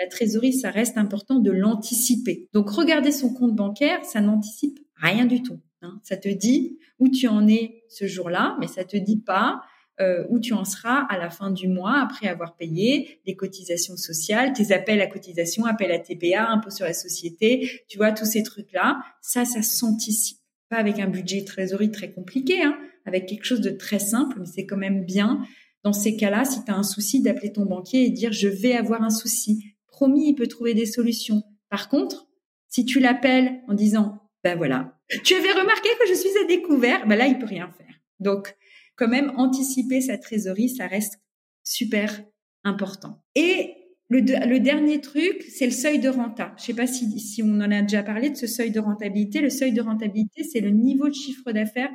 La 0.00 0.06
trésorerie, 0.06 0.54
ça 0.54 0.70
reste 0.70 0.96
important 0.96 1.40
de 1.40 1.50
l'anticiper. 1.50 2.48
Donc 2.54 2.70
regarder 2.70 3.12
son 3.12 3.34
compte 3.34 3.54
bancaire, 3.54 4.02
ça 4.02 4.22
n'anticipe 4.22 4.78
rien 4.96 5.26
du 5.26 5.42
tout. 5.42 5.60
Hein. 5.82 6.00
Ça 6.02 6.16
te 6.16 6.30
dit 6.30 6.78
où 6.98 7.10
tu 7.10 7.28
en 7.28 7.46
es 7.46 7.82
ce 7.90 8.06
jour-là, 8.06 8.56
mais 8.60 8.66
ça 8.66 8.84
te 8.84 8.96
dit 8.96 9.18
pas 9.18 9.60
euh, 10.00 10.24
où 10.28 10.38
tu 10.38 10.52
en 10.52 10.64
seras 10.64 11.06
à 11.08 11.18
la 11.18 11.30
fin 11.30 11.50
du 11.50 11.68
mois 11.68 12.00
après 12.00 12.28
avoir 12.28 12.56
payé 12.56 13.20
les 13.26 13.34
cotisations 13.34 13.96
sociales, 13.96 14.52
tes 14.52 14.72
appels 14.72 15.00
à 15.00 15.06
cotisation, 15.06 15.64
appels 15.64 15.90
à 15.90 15.98
TPA, 15.98 16.48
impôt 16.48 16.70
sur 16.70 16.84
la 16.84 16.94
société, 16.94 17.82
tu 17.88 17.98
vois, 17.98 18.12
tous 18.12 18.24
ces 18.24 18.42
trucs-là. 18.42 19.00
Ça, 19.22 19.44
ça 19.44 19.62
s'anticipe. 19.62 20.38
Pas 20.68 20.76
avec 20.76 20.98
un 20.98 21.08
budget 21.08 21.44
trésorerie 21.44 21.90
très 21.90 22.12
compliqué, 22.12 22.62
hein, 22.62 22.78
avec 23.06 23.26
quelque 23.26 23.44
chose 23.44 23.60
de 23.60 23.70
très 23.70 23.98
simple, 23.98 24.36
mais 24.40 24.46
c'est 24.46 24.66
quand 24.66 24.76
même 24.76 25.04
bien. 25.04 25.42
Dans 25.82 25.92
ces 25.92 26.16
cas-là, 26.16 26.44
si 26.44 26.64
tu 26.64 26.70
as 26.70 26.76
un 26.76 26.82
souci, 26.82 27.22
d'appeler 27.22 27.52
ton 27.52 27.64
banquier 27.64 28.04
et 28.04 28.10
dire 28.10 28.32
je 28.32 28.48
vais 28.48 28.74
avoir 28.74 29.02
un 29.02 29.10
souci. 29.10 29.74
Promis, 29.86 30.28
il 30.28 30.34
peut 30.34 30.46
trouver 30.46 30.74
des 30.74 30.86
solutions. 30.86 31.42
Par 31.70 31.88
contre, 31.88 32.28
si 32.68 32.84
tu 32.84 33.00
l'appelles 33.00 33.62
en 33.66 33.74
disant 33.74 34.18
ben 34.44 34.56
voilà, 34.56 34.98
tu 35.24 35.34
avais 35.34 35.52
remarqué 35.52 35.88
que 35.98 36.06
je 36.08 36.14
suis 36.14 36.30
à 36.42 36.46
découvert, 36.46 37.06
ben 37.06 37.16
là, 37.16 37.26
il 37.26 37.38
peut 37.38 37.46
rien 37.46 37.68
faire. 37.76 37.94
Donc, 38.20 38.54
quand 38.98 39.08
même 39.08 39.32
anticiper 39.36 40.00
sa 40.00 40.18
trésorerie, 40.18 40.68
ça 40.68 40.86
reste 40.86 41.20
super 41.64 42.22
important. 42.64 43.22
Et 43.34 43.74
le, 44.10 44.58
dernier 44.58 45.00
truc, 45.00 45.42
c'est 45.48 45.66
le 45.66 45.72
seuil 45.72 46.00
de 46.00 46.08
renta. 46.08 46.54
Je 46.58 46.64
sais 46.64 46.74
pas 46.74 46.86
si, 46.86 47.20
si 47.20 47.42
on 47.42 47.54
en 47.60 47.70
a 47.70 47.82
déjà 47.82 48.02
parlé 48.02 48.30
de 48.30 48.36
ce 48.36 48.46
seuil 48.46 48.70
de 48.70 48.80
rentabilité. 48.80 49.40
Le 49.40 49.50
seuil 49.50 49.72
de 49.72 49.80
rentabilité, 49.80 50.42
c'est 50.44 50.60
le 50.60 50.70
niveau 50.70 51.08
de 51.08 51.14
chiffre 51.14 51.52
d'affaires 51.52 51.92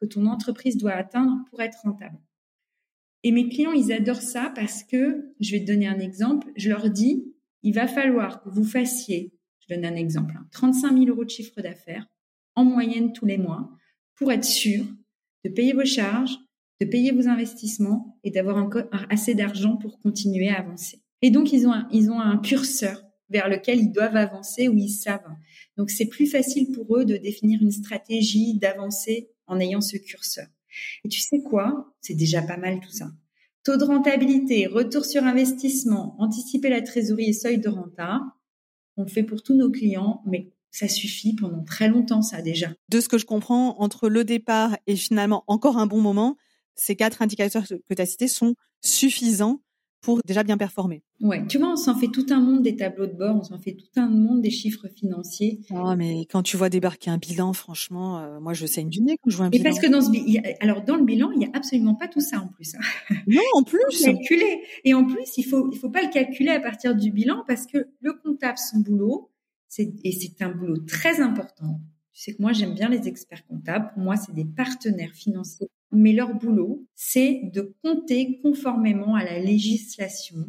que 0.00 0.06
ton 0.06 0.26
entreprise 0.26 0.76
doit 0.76 0.92
atteindre 0.92 1.36
pour 1.50 1.60
être 1.60 1.78
rentable. 1.82 2.18
Et 3.24 3.32
mes 3.32 3.48
clients, 3.48 3.72
ils 3.72 3.92
adorent 3.92 4.22
ça 4.22 4.52
parce 4.54 4.84
que, 4.84 5.32
je 5.40 5.52
vais 5.52 5.60
te 5.60 5.66
donner 5.66 5.88
un 5.88 5.98
exemple, 5.98 6.48
je 6.56 6.68
leur 6.68 6.88
dis, 6.88 7.34
il 7.62 7.74
va 7.74 7.88
falloir 7.88 8.42
que 8.42 8.48
vous 8.48 8.64
fassiez, 8.64 9.34
je 9.60 9.74
donne 9.74 9.84
un 9.84 9.96
exemple, 9.96 10.34
35 10.52 10.86
hein, 10.86 10.96
000 10.96 11.06
euros 11.06 11.24
de 11.24 11.30
chiffre 11.30 11.60
d'affaires 11.60 12.06
en 12.54 12.64
moyenne 12.64 13.12
tous 13.12 13.26
les 13.26 13.38
mois 13.38 13.70
pour 14.14 14.30
être 14.30 14.44
sûr 14.44 14.84
de 15.48 15.54
payer 15.54 15.72
vos 15.72 15.84
charges, 15.84 16.38
de 16.80 16.86
payer 16.86 17.10
vos 17.10 17.28
investissements 17.28 18.18
et 18.22 18.30
d'avoir 18.30 18.56
encore 18.56 18.84
assez 19.10 19.34
d'argent 19.34 19.76
pour 19.76 19.98
continuer 20.00 20.48
à 20.48 20.60
avancer. 20.60 21.02
Et 21.22 21.30
donc, 21.30 21.52
ils 21.52 21.66
ont 21.66 21.72
un, 21.72 21.88
ils 21.92 22.10
ont 22.10 22.20
un 22.20 22.38
curseur 22.38 23.02
vers 23.28 23.48
lequel 23.48 23.80
ils 23.80 23.92
doivent 23.92 24.16
avancer 24.16 24.68
ou 24.68 24.76
ils 24.76 24.90
savent. 24.90 25.20
Donc, 25.76 25.90
c'est 25.90 26.06
plus 26.06 26.26
facile 26.26 26.70
pour 26.72 26.96
eux 26.96 27.04
de 27.04 27.16
définir 27.16 27.60
une 27.60 27.72
stratégie 27.72 28.54
d'avancer 28.54 29.30
en 29.46 29.58
ayant 29.58 29.80
ce 29.80 29.96
curseur. 29.96 30.46
Et 31.04 31.08
tu 31.08 31.20
sais 31.20 31.42
quoi? 31.42 31.92
C'est 32.00 32.14
déjà 32.14 32.42
pas 32.42 32.56
mal 32.56 32.80
tout 32.80 32.92
ça. 32.92 33.10
Taux 33.64 33.76
de 33.76 33.84
rentabilité, 33.84 34.66
retour 34.66 35.04
sur 35.04 35.24
investissement, 35.24 36.14
anticiper 36.18 36.70
la 36.70 36.80
trésorerie 36.80 37.30
et 37.30 37.32
seuil 37.32 37.58
de 37.58 37.68
renta. 37.68 38.20
On 38.96 39.02
le 39.02 39.08
fait 39.08 39.24
pour 39.24 39.42
tous 39.42 39.54
nos 39.54 39.70
clients, 39.70 40.22
mais 40.26 40.52
ça 40.70 40.88
suffit 40.88 41.34
pendant 41.34 41.64
très 41.64 41.88
longtemps, 41.88 42.22
ça 42.22 42.42
déjà. 42.42 42.68
De 42.88 43.00
ce 43.00 43.08
que 43.08 43.18
je 43.18 43.26
comprends, 43.26 43.78
entre 43.80 44.08
le 44.08 44.24
départ 44.24 44.76
et 44.86 44.96
finalement 44.96 45.44
encore 45.46 45.78
un 45.78 45.86
bon 45.86 46.00
moment, 46.00 46.36
ces 46.74 46.96
quatre 46.96 47.22
indicateurs 47.22 47.66
que 47.66 47.94
tu 47.94 48.02
as 48.02 48.06
cités 48.06 48.28
sont 48.28 48.54
suffisants 48.80 49.60
pour 50.00 50.20
déjà 50.24 50.44
bien 50.44 50.56
performer. 50.56 51.02
Ouais, 51.20 51.44
tu 51.48 51.58
vois, 51.58 51.72
on 51.72 51.76
s'en 51.76 51.96
fait 51.96 52.06
tout 52.06 52.26
un 52.30 52.40
monde 52.40 52.62
des 52.62 52.76
tableaux 52.76 53.06
de 53.06 53.12
bord, 53.12 53.34
on 53.34 53.42
s'en 53.42 53.58
fait 53.58 53.72
tout 53.72 54.00
un 54.00 54.08
monde 54.08 54.40
des 54.40 54.50
chiffres 54.50 54.86
financiers. 54.94 55.60
Oh, 55.72 55.94
mais 55.96 56.26
quand 56.30 56.44
tu 56.44 56.56
vois 56.56 56.68
débarquer 56.68 57.10
un 57.10 57.18
bilan, 57.18 57.52
franchement, 57.52 58.20
euh, 58.20 58.38
moi 58.38 58.54
je 58.54 58.66
saigne 58.66 58.88
du 58.88 59.02
nez 59.02 59.16
quand 59.20 59.30
je 59.30 59.36
vois 59.36 59.46
un 59.46 59.50
bilan. 59.50 59.62
Et 59.62 59.64
parce 59.64 59.80
que 59.80 59.90
dans 59.90 60.00
ce 60.00 60.62
alors 60.62 60.84
dans 60.84 60.96
le 60.96 61.04
bilan, 61.04 61.32
il 61.32 61.42
y 61.42 61.46
a 61.46 61.50
absolument 61.52 61.96
pas 61.96 62.06
tout 62.06 62.20
ça 62.20 62.40
en 62.40 62.48
plus. 62.48 62.74
Hein. 62.74 63.14
Non, 63.26 63.42
en 63.54 63.64
plus. 63.64 63.80
calculer. 64.02 64.62
Et 64.84 64.94
en 64.94 65.04
plus, 65.04 65.36
il 65.36 65.42
faut 65.42 65.68
il 65.72 65.78
faut 65.78 65.90
pas 65.90 66.02
le 66.02 66.10
calculer 66.10 66.50
à 66.50 66.60
partir 66.60 66.94
du 66.94 67.10
bilan 67.10 67.42
parce 67.46 67.66
que 67.66 67.88
le 68.00 68.12
comptable 68.12 68.58
son 68.58 68.78
boulot, 68.78 69.30
et 69.78 70.12
c'est 70.12 70.42
un 70.42 70.50
boulot 70.50 70.78
très 70.78 71.20
important. 71.20 71.80
Tu 72.12 72.22
sais 72.22 72.34
que 72.34 72.42
moi, 72.42 72.52
j'aime 72.52 72.74
bien 72.74 72.88
les 72.88 73.06
experts 73.06 73.46
comptables. 73.46 73.90
Pour 73.94 74.02
moi, 74.02 74.16
c'est 74.16 74.34
des 74.34 74.44
partenaires 74.44 75.14
financiers. 75.14 75.68
Mais 75.92 76.12
leur 76.12 76.34
boulot, 76.34 76.86
c'est 76.94 77.42
de 77.52 77.74
compter 77.82 78.40
conformément 78.42 79.14
à 79.14 79.24
la 79.24 79.38
législation 79.38 80.46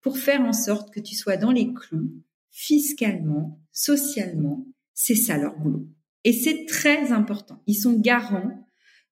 pour 0.00 0.18
faire 0.18 0.40
en 0.40 0.52
sorte 0.52 0.92
que 0.92 1.00
tu 1.00 1.14
sois 1.14 1.36
dans 1.36 1.52
les 1.52 1.72
clous 1.72 2.12
fiscalement, 2.50 3.60
socialement. 3.72 4.66
C'est 4.94 5.14
ça 5.14 5.38
leur 5.38 5.58
boulot. 5.58 5.88
Et 6.24 6.32
c'est 6.32 6.66
très 6.66 7.12
important. 7.12 7.62
Ils 7.66 7.74
sont 7.74 7.98
garants 7.98 8.66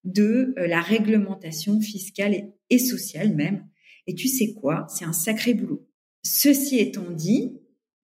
de 0.05 0.55
euh, 0.59 0.67
la 0.67 0.81
réglementation 0.81 1.81
fiscale 1.81 2.53
et 2.71 2.79
sociale 2.79 3.35
même. 3.35 3.67
Et 4.07 4.15
tu 4.15 4.29
sais 4.29 4.55
quoi? 4.55 4.87
C'est 4.89 5.05
un 5.05 5.13
sacré 5.13 5.55
boulot. 5.55 5.87
Ceci 6.23 6.79
étant 6.79 7.11
dit, 7.11 7.60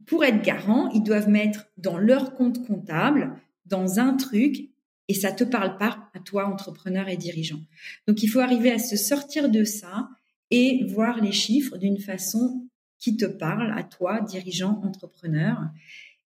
pour 0.07 0.25
être 0.25 0.43
garant, 0.43 0.89
ils 0.91 1.03
doivent 1.03 1.29
mettre 1.29 1.67
dans 1.77 1.99
leur 1.99 2.35
compte 2.35 2.67
comptable, 2.67 3.37
dans 3.67 3.99
un 3.99 4.15
truc, 4.15 4.71
et 5.09 5.15
ça 5.15 5.33
te 5.33 5.45
parle 5.45 5.77
pas 5.77 6.09
à 6.15 6.21
toi, 6.21 6.47
entrepreneur 6.47 7.09
et 7.09 7.17
dirigeant. 7.17 7.61
Donc, 8.07 8.23
il 8.23 8.29
faut 8.29 8.41
arriver 8.41 8.73
à 8.73 8.79
se 8.79 8.97
sortir 8.97 9.51
de 9.51 9.65
ça 9.65 10.09
et 10.51 10.85
voir 10.89 11.21
les 11.21 11.33
chiffres 11.33 11.77
d'une 11.77 11.99
façon 11.99 12.67
qui 12.99 13.17
te 13.17 13.27
parle 13.27 13.73
à 13.77 13.83
toi, 13.83 14.21
dirigeant, 14.21 14.81
entrepreneur. 14.85 15.59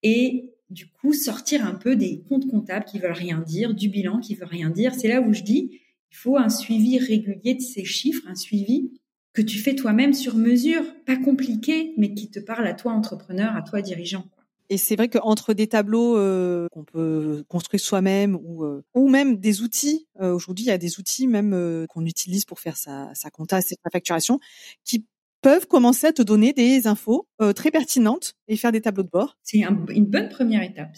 Et 0.03 0.51
du 0.71 0.87
coup, 0.87 1.13
sortir 1.13 1.67
un 1.67 1.75
peu 1.75 1.97
des 1.97 2.23
comptes 2.29 2.49
comptables 2.49 2.85
qui 2.85 2.99
veulent 2.99 3.13
rien 3.13 3.41
dire, 3.41 3.75
du 3.75 3.89
bilan 3.89 4.21
qui 4.21 4.35
veut 4.35 4.47
rien 4.47 4.71
dire. 4.71 4.95
C'est 4.95 5.09
là 5.09 5.21
où 5.21 5.33
je 5.33 5.43
dis, 5.43 5.81
il 6.11 6.17
faut 6.17 6.37
un 6.37 6.49
suivi 6.49 6.99
régulier 6.99 7.55
de 7.55 7.61
ces 7.61 7.85
chiffres, 7.85 8.27
un 8.29 8.35
suivi 8.35 8.93
que 9.33 9.43
tu 9.43 9.59
fais 9.59 9.75
toi-même 9.75 10.13
sur 10.13 10.37
mesure, 10.37 10.83
pas 11.07 11.17
compliqué, 11.17 11.95
mais 11.97 12.15
qui 12.15 12.31
te 12.31 12.41
parle 12.41 12.67
à 12.67 12.75
toi 12.75 12.93
entrepreneur, 12.93 13.55
à 13.57 13.63
toi 13.63 13.83
dirigeant. 13.83 14.25
Et 14.71 14.77
c'est 14.77 14.95
vrai 14.95 15.09
qu'entre 15.09 15.53
des 15.53 15.67
tableaux 15.67 16.17
euh, 16.17 16.69
qu'on 16.71 16.85
peut 16.85 17.45
construire 17.49 17.81
soi-même 17.81 18.39
ou 18.41 18.65
euh, 18.65 18.85
ou 18.95 19.09
même 19.09 19.37
des 19.37 19.63
outils, 19.63 20.07
euh, 20.21 20.33
aujourd'hui 20.33 20.67
il 20.67 20.69
y 20.69 20.73
a 20.73 20.79
des 20.79 21.01
outils 21.01 21.27
même 21.27 21.87
qu'on 21.89 22.07
utilise 22.07 22.45
pour 22.45 22.61
faire 22.61 22.77
sa, 22.77 23.11
sa 23.15 23.31
compta, 23.31 23.61
sa 23.61 23.75
facturation, 23.93 24.39
qui 24.85 25.07
peuvent 25.43 25.67
commencer 25.67 26.07
à 26.07 26.13
te 26.13 26.23
donner 26.23 26.53
des 26.53 26.87
infos 26.87 27.27
très 27.57 27.71
pertinentes 27.71 28.35
et 28.47 28.57
faire 28.57 28.73
des 28.73 28.83
tableaux 28.83 29.03
de 29.03 29.09
bord. 29.09 29.39
C'est 29.43 29.59
une 29.59 30.05
bonne 30.05 30.29
première 30.29 30.63
étape. 30.63 30.95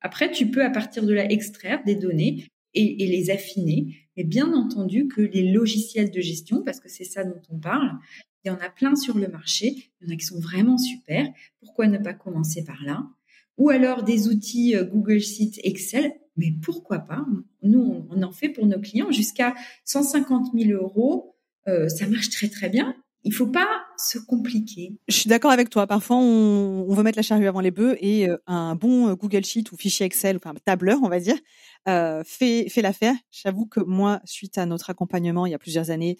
Après, 0.00 0.30
tu 0.30 0.50
peux 0.50 0.64
à 0.64 0.70
partir 0.70 1.04
de 1.04 1.12
là 1.12 1.30
extraire 1.30 1.82
des 1.84 1.94
données 1.94 2.46
et, 2.74 3.06
les 3.06 3.30
affiner. 3.30 3.96
Mais 4.16 4.24
bien 4.24 4.52
entendu 4.52 5.08
que 5.08 5.20
les 5.20 5.52
logiciels 5.52 6.10
de 6.10 6.20
gestion, 6.20 6.62
parce 6.62 6.80
que 6.80 6.88
c'est 6.88 7.04
ça 7.04 7.24
dont 7.24 7.40
on 7.50 7.58
parle, 7.58 7.92
il 8.44 8.48
y 8.48 8.50
en 8.50 8.58
a 8.58 8.68
plein 8.68 8.94
sur 8.94 9.16
le 9.16 9.28
marché, 9.28 9.90
il 10.00 10.08
y 10.08 10.10
en 10.10 10.14
a 10.14 10.16
qui 10.16 10.26
sont 10.26 10.40
vraiment 10.40 10.78
super. 10.78 11.26
Pourquoi 11.60 11.86
ne 11.88 11.98
pas 11.98 12.14
commencer 12.14 12.64
par 12.64 12.82
là? 12.84 13.06
Ou 13.56 13.70
alors 13.70 14.02
des 14.02 14.28
outils 14.28 14.76
euh, 14.76 14.84
Google 14.84 15.20
Sheets, 15.20 15.60
Excel, 15.64 16.12
mais 16.36 16.52
pourquoi 16.62 16.98
pas? 16.98 17.24
Nous, 17.62 18.06
on 18.10 18.22
en 18.22 18.32
fait 18.32 18.48
pour 18.48 18.66
nos 18.66 18.80
clients 18.80 19.12
jusqu'à 19.12 19.54
150 19.84 20.52
000 20.52 20.72
euros. 20.72 21.36
Euh, 21.68 21.88
ça 21.88 22.06
marche 22.08 22.30
très 22.30 22.48
très 22.48 22.68
bien 22.68 22.94
il 23.24 23.32
faut 23.32 23.46
pas 23.46 23.83
se 23.96 24.18
compliquer. 24.18 24.92
Je 25.08 25.14
suis 25.14 25.28
d'accord 25.28 25.50
avec 25.50 25.70
toi. 25.70 25.86
Parfois, 25.86 26.16
on, 26.16 26.86
on, 26.88 26.94
veut 26.94 27.02
mettre 27.02 27.18
la 27.18 27.22
charrue 27.22 27.46
avant 27.46 27.60
les 27.60 27.70
bœufs 27.70 27.96
et 28.00 28.28
euh, 28.28 28.36
un 28.46 28.74
bon 28.74 29.08
euh, 29.08 29.14
Google 29.14 29.44
Sheet 29.44 29.64
ou 29.72 29.76
fichier 29.76 30.06
Excel, 30.06 30.36
enfin 30.36 30.54
tableur, 30.64 30.98
on 31.02 31.08
va 31.08 31.20
dire, 31.20 31.36
euh, 31.88 32.22
fait, 32.24 32.68
fait 32.68 32.82
l'affaire. 32.82 33.14
J'avoue 33.30 33.66
que 33.66 33.80
moi, 33.80 34.20
suite 34.24 34.58
à 34.58 34.66
notre 34.66 34.90
accompagnement 34.90 35.46
il 35.46 35.52
y 35.52 35.54
a 35.54 35.58
plusieurs 35.58 35.90
années, 35.90 36.16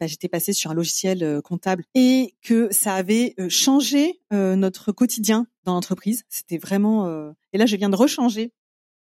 bah, 0.00 0.06
j'étais 0.06 0.28
passée 0.28 0.52
sur 0.52 0.70
un 0.70 0.74
logiciel 0.74 1.22
euh, 1.22 1.40
comptable 1.40 1.84
et 1.94 2.34
que 2.42 2.68
ça 2.72 2.94
avait 2.94 3.34
changé 3.48 4.20
notre 4.32 4.90
quotidien 4.90 5.46
dans 5.62 5.74
l'entreprise. 5.74 6.24
C'était 6.28 6.58
vraiment... 6.58 7.32
Et 7.52 7.58
là, 7.58 7.66
je 7.66 7.76
viens 7.76 7.88
de 7.88 7.94
rechanger. 7.94 8.52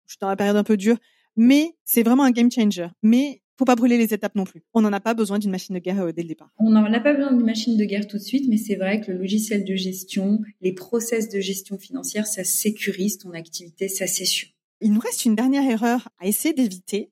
Je 0.06 0.14
suis 0.14 0.20
dans 0.22 0.30
la 0.30 0.36
période 0.36 0.56
un 0.56 0.64
peu 0.64 0.78
dure, 0.78 0.98
mais 1.36 1.76
c'est 1.86 2.04
vraiment 2.04 2.24
un 2.24 2.30
game 2.30 2.52
changer. 2.52 2.88
Mais 3.02 3.42
faut 3.58 3.66
pas 3.66 3.76
brûler 3.76 3.98
les 3.98 4.14
étapes 4.14 4.36
non 4.36 4.44
plus. 4.44 4.64
On 4.74 4.82
n'en 4.82 4.94
a 4.94 5.00
pas 5.00 5.14
besoin 5.14 5.40
d'une 5.40 5.52
machine 5.52 5.76
de 5.76 5.80
guerre 5.80 6.02
euh, 6.02 6.12
dès 6.12 6.22
le 6.22 6.28
départ. 6.28 6.54
On 6.60 6.70
n'en 6.70 6.86
a 6.94 7.00
pas 7.00 7.14
besoin 7.14 7.34
d'une 7.34 7.46
machine 7.46 7.78
de 7.78 7.86
guerre 7.86 8.08
tout 8.08 8.18
de 8.18 8.24
suite, 8.24 8.46
mais 8.50 8.58
c'est 8.58 8.76
vrai 8.76 9.02
que 9.02 9.12
le 9.12 9.18
logiciel 9.18 9.66
de 9.66 9.76
gestion, 9.76 10.40
les 10.62 10.74
process 10.74 11.30
de 11.30 11.40
gestion 11.40 11.78
financière, 11.78 12.28
ça 12.28 12.44
sécurise 12.44 13.18
ton 13.18 13.32
activité, 13.32 13.88
ça 13.90 14.08
c'est 14.08 14.26
sûr. 14.26 14.50
Il 14.82 14.94
nous 14.94 15.00
reste 15.00 15.26
une 15.26 15.36
dernière 15.36 15.70
erreur 15.70 16.10
à 16.20 16.28
essayer 16.28 16.54
d'éviter, 16.54 17.12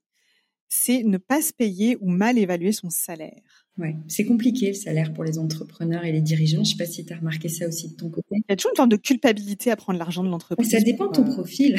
c'est 0.70 1.04
ne 1.04 1.18
pas 1.18 1.42
se 1.42 1.52
payer 1.52 1.98
ou 2.00 2.10
mal 2.10 2.38
évaluer 2.38 2.72
son 2.72 2.90
salaire. 2.90 3.66
Ouais, 3.78 3.96
c'est 4.08 4.26
compliqué 4.26 4.68
le 4.68 4.74
salaire 4.74 5.14
pour 5.14 5.24
les 5.24 5.38
entrepreneurs 5.38 6.06
et 6.06 6.12
les 6.12 6.22
dirigeants. 6.22 6.64
Je 6.64 6.72
sais 6.72 6.78
pas 6.78 6.86
si 6.86 7.06
tu 7.06 7.12
as 7.12 7.18
remarqué 7.18 7.50
ça 7.50 7.68
aussi 7.68 7.90
de 7.90 7.96
ton 7.96 8.10
côté. 8.10 8.28
Il 8.32 8.44
y 8.48 8.54
a 8.54 8.56
toujours 8.56 8.72
une 8.72 8.78
forme 8.78 8.90
de 8.90 8.96
culpabilité 8.96 9.70
à 9.70 9.76
prendre 9.76 10.00
l'argent 10.00 10.24
de 10.24 10.30
l'entreprise. 10.30 10.70
Ça 10.70 10.80
dépend 10.80 11.08
de 11.08 11.14
ton 11.14 11.26
profil. 11.26 11.76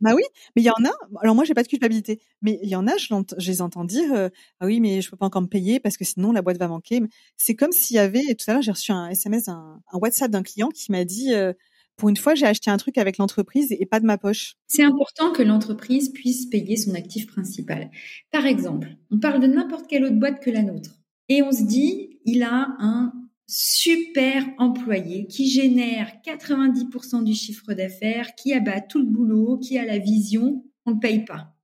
Bah 0.00 0.12
oui, 0.14 0.22
mais 0.56 0.62
il 0.62 0.64
y 0.64 0.70
en 0.70 0.84
a. 0.84 0.92
Alors 1.20 1.34
moi, 1.34 1.44
j'ai 1.44 1.54
pas 1.54 1.62
de 1.62 1.68
culpabilité, 1.68 2.20
mais 2.42 2.58
il 2.62 2.68
y 2.68 2.76
en 2.76 2.86
a. 2.86 2.96
Je, 2.96 3.14
les 3.46 3.62
entends 3.62 3.84
dire 3.84 4.12
euh, 4.14 4.28
ah 4.60 4.66
oui, 4.66 4.80
mais 4.80 5.00
je 5.00 5.10
peux 5.10 5.16
pas 5.16 5.26
encore 5.26 5.42
me 5.42 5.46
payer 5.46 5.80
parce 5.80 5.96
que 5.96 6.04
sinon 6.04 6.32
la 6.32 6.42
boîte 6.42 6.58
va 6.58 6.68
manquer. 6.68 7.00
C'est 7.36 7.54
comme 7.54 7.72
s'il 7.72 7.96
y 7.96 7.98
avait. 7.98 8.34
Tout 8.34 8.44
à 8.48 8.54
l'heure, 8.54 8.62
j'ai 8.62 8.70
reçu 8.70 8.92
un 8.92 9.08
SMS, 9.08 9.48
un, 9.48 9.80
WhatsApp 9.92 10.30
d'un 10.30 10.42
client 10.42 10.68
qui 10.68 10.90
m'a 10.90 11.04
dit 11.04 11.34
euh, 11.34 11.52
pour 11.96 12.08
une 12.08 12.16
fois, 12.16 12.34
j'ai 12.34 12.46
acheté 12.46 12.70
un 12.70 12.78
truc 12.78 12.96
avec 12.96 13.18
l'entreprise 13.18 13.68
et 13.70 13.84
pas 13.84 14.00
de 14.00 14.06
ma 14.06 14.16
poche. 14.16 14.54
C'est 14.68 14.82
important 14.82 15.32
que 15.32 15.42
l'entreprise 15.42 16.08
puisse 16.08 16.46
payer 16.46 16.76
son 16.76 16.94
actif 16.94 17.26
principal. 17.26 17.90
Par 18.30 18.46
exemple, 18.46 18.96
on 19.10 19.18
parle 19.18 19.40
de 19.40 19.46
n'importe 19.46 19.86
quelle 19.86 20.04
autre 20.04 20.18
boîte 20.18 20.40
que 20.40 20.50
la 20.50 20.62
nôtre 20.62 21.00
et 21.30 21.42
on 21.42 21.52
se 21.52 21.62
dit 21.62 22.18
il 22.26 22.42
a 22.42 22.76
un 22.78 23.12
super 23.50 24.46
employé 24.58 25.26
qui 25.26 25.50
génère 25.50 26.12
90% 26.24 27.24
du 27.24 27.34
chiffre 27.34 27.74
d'affaires, 27.74 28.36
qui 28.36 28.54
abat 28.54 28.80
tout 28.80 29.00
le 29.00 29.06
boulot, 29.06 29.58
qui 29.58 29.76
a 29.76 29.84
la 29.84 29.98
vision, 29.98 30.64
on 30.86 30.92
ne 30.92 31.00
paye 31.00 31.24
pas. 31.24 31.56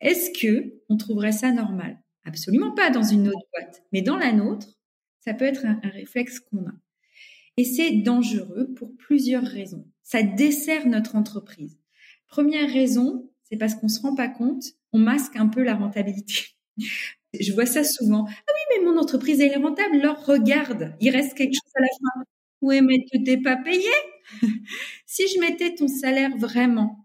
Est-ce 0.00 0.30
que 0.38 0.80
on 0.88 0.96
trouverait 0.96 1.32
ça 1.32 1.50
normal? 1.50 2.00
Absolument 2.24 2.72
pas 2.72 2.90
dans 2.90 3.02
une 3.02 3.28
autre 3.28 3.46
boîte, 3.52 3.82
mais 3.92 4.00
dans 4.00 4.16
la 4.16 4.32
nôtre, 4.32 4.78
ça 5.18 5.34
peut 5.34 5.44
être 5.44 5.66
un, 5.66 5.80
réflexe 5.82 6.38
qu'on 6.38 6.66
a. 6.68 6.74
Et 7.56 7.64
c'est 7.64 7.90
dangereux 7.90 8.72
pour 8.74 8.96
plusieurs 8.96 9.44
raisons. 9.44 9.88
Ça 10.04 10.22
dessert 10.22 10.86
notre 10.86 11.16
entreprise. 11.16 11.80
Première 12.28 12.72
raison, 12.72 13.28
c'est 13.42 13.56
parce 13.56 13.74
qu'on 13.74 13.88
se 13.88 14.00
rend 14.00 14.14
pas 14.14 14.28
compte, 14.28 14.64
on 14.92 14.98
masque 15.00 15.34
un 15.34 15.48
peu 15.48 15.64
la 15.64 15.74
rentabilité. 15.74 16.54
Je 17.40 17.52
vois 17.52 17.66
ça 17.66 17.84
souvent. 17.84 18.26
Ah 18.28 18.52
oui, 18.54 18.78
mais 18.78 18.84
mon 18.84 18.98
entreprise, 18.98 19.40
elle 19.40 19.52
est 19.52 19.56
rentable. 19.56 19.96
Alors, 19.96 20.24
regarde, 20.24 20.94
il 21.00 21.10
reste 21.10 21.34
quelque 21.34 21.54
chose 21.54 21.72
à 21.76 21.80
la 21.80 21.88
fin. 21.88 22.24
Oui, 22.62 22.80
mais 22.82 22.96
tu 23.10 23.22
t'es 23.22 23.36
pas 23.36 23.56
payé. 23.56 23.90
si 25.06 25.24
je 25.28 25.40
mettais 25.40 25.74
ton 25.74 25.88
salaire 25.88 26.36
vraiment, 26.36 27.04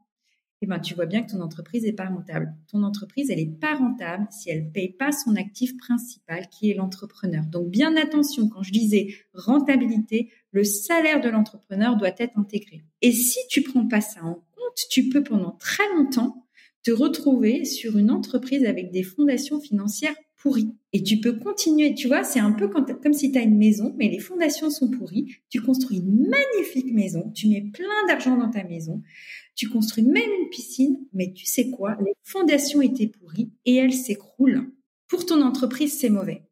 eh 0.61 0.67
ben, 0.67 0.79
tu 0.79 0.93
vois 0.93 1.05
bien 1.05 1.23
que 1.23 1.31
ton 1.31 1.41
entreprise 1.41 1.85
est 1.85 1.93
pas 1.93 2.07
rentable. 2.07 2.53
Ton 2.69 2.83
entreprise, 2.83 3.29
elle 3.29 3.39
est 3.39 3.59
pas 3.59 3.75
rentable 3.75 4.27
si 4.29 4.49
elle 4.49 4.69
paye 4.71 4.91
pas 4.91 5.11
son 5.11 5.35
actif 5.35 5.77
principal, 5.77 6.47
qui 6.49 6.69
est 6.69 6.73
l'entrepreneur. 6.73 7.45
Donc, 7.45 7.69
bien 7.69 7.95
attention, 7.95 8.49
quand 8.49 8.63
je 8.63 8.71
disais 8.71 9.07
rentabilité, 9.33 10.31
le 10.51 10.65
salaire 10.65 11.21
de 11.21 11.29
l'entrepreneur 11.29 11.95
doit 11.95 12.11
être 12.17 12.37
intégré. 12.37 12.83
Et 13.01 13.13
si 13.13 13.39
tu 13.49 13.61
prends 13.61 13.87
pas 13.87 14.01
ça 14.01 14.21
en 14.23 14.33
compte, 14.33 14.87
tu 14.89 15.07
peux 15.07 15.23
pendant 15.23 15.51
très 15.51 15.87
longtemps 15.95 16.45
te 16.83 16.91
retrouver 16.91 17.65
sur 17.65 17.97
une 17.97 18.11
entreprise 18.11 18.65
avec 18.65 18.91
des 18.91 19.03
fondations 19.03 19.59
financières 19.59 20.15
pourries. 20.37 20.73
Et 20.93 21.03
tu 21.03 21.19
peux 21.19 21.33
continuer, 21.33 21.93
tu 21.93 22.07
vois, 22.07 22.23
c'est 22.23 22.39
un 22.39 22.53
peu 22.53 22.69
comme 22.69 23.13
si 23.13 23.31
tu 23.31 23.37
as 23.37 23.43
une 23.43 23.57
maison, 23.57 23.93
mais 23.97 24.07
les 24.07 24.19
fondations 24.19 24.69
sont 24.69 24.89
pourries. 24.89 25.35
Tu 25.49 25.61
construis 25.61 25.97
une 25.97 26.27
magnifique 26.27 26.93
maison, 26.93 27.31
tu 27.35 27.47
mets 27.47 27.69
plein 27.73 28.07
d'argent 28.07 28.37
dans 28.37 28.49
ta 28.49 28.63
maison, 28.63 29.01
tu 29.55 29.67
construis 29.67 30.03
même 30.03 30.29
une 30.41 30.49
piscine, 30.49 30.99
mais 31.13 31.33
tu 31.33 31.45
sais 31.45 31.69
quoi, 31.69 31.97
les 31.99 32.13
fondations 32.23 32.81
étaient 32.81 33.07
pourries 33.07 33.51
et 33.65 33.75
elles 33.75 33.93
s'écroulent. 33.93 34.71
Pour 35.07 35.25
ton 35.25 35.41
entreprise, 35.41 35.99
c'est 35.99 36.09
mauvais. 36.09 36.43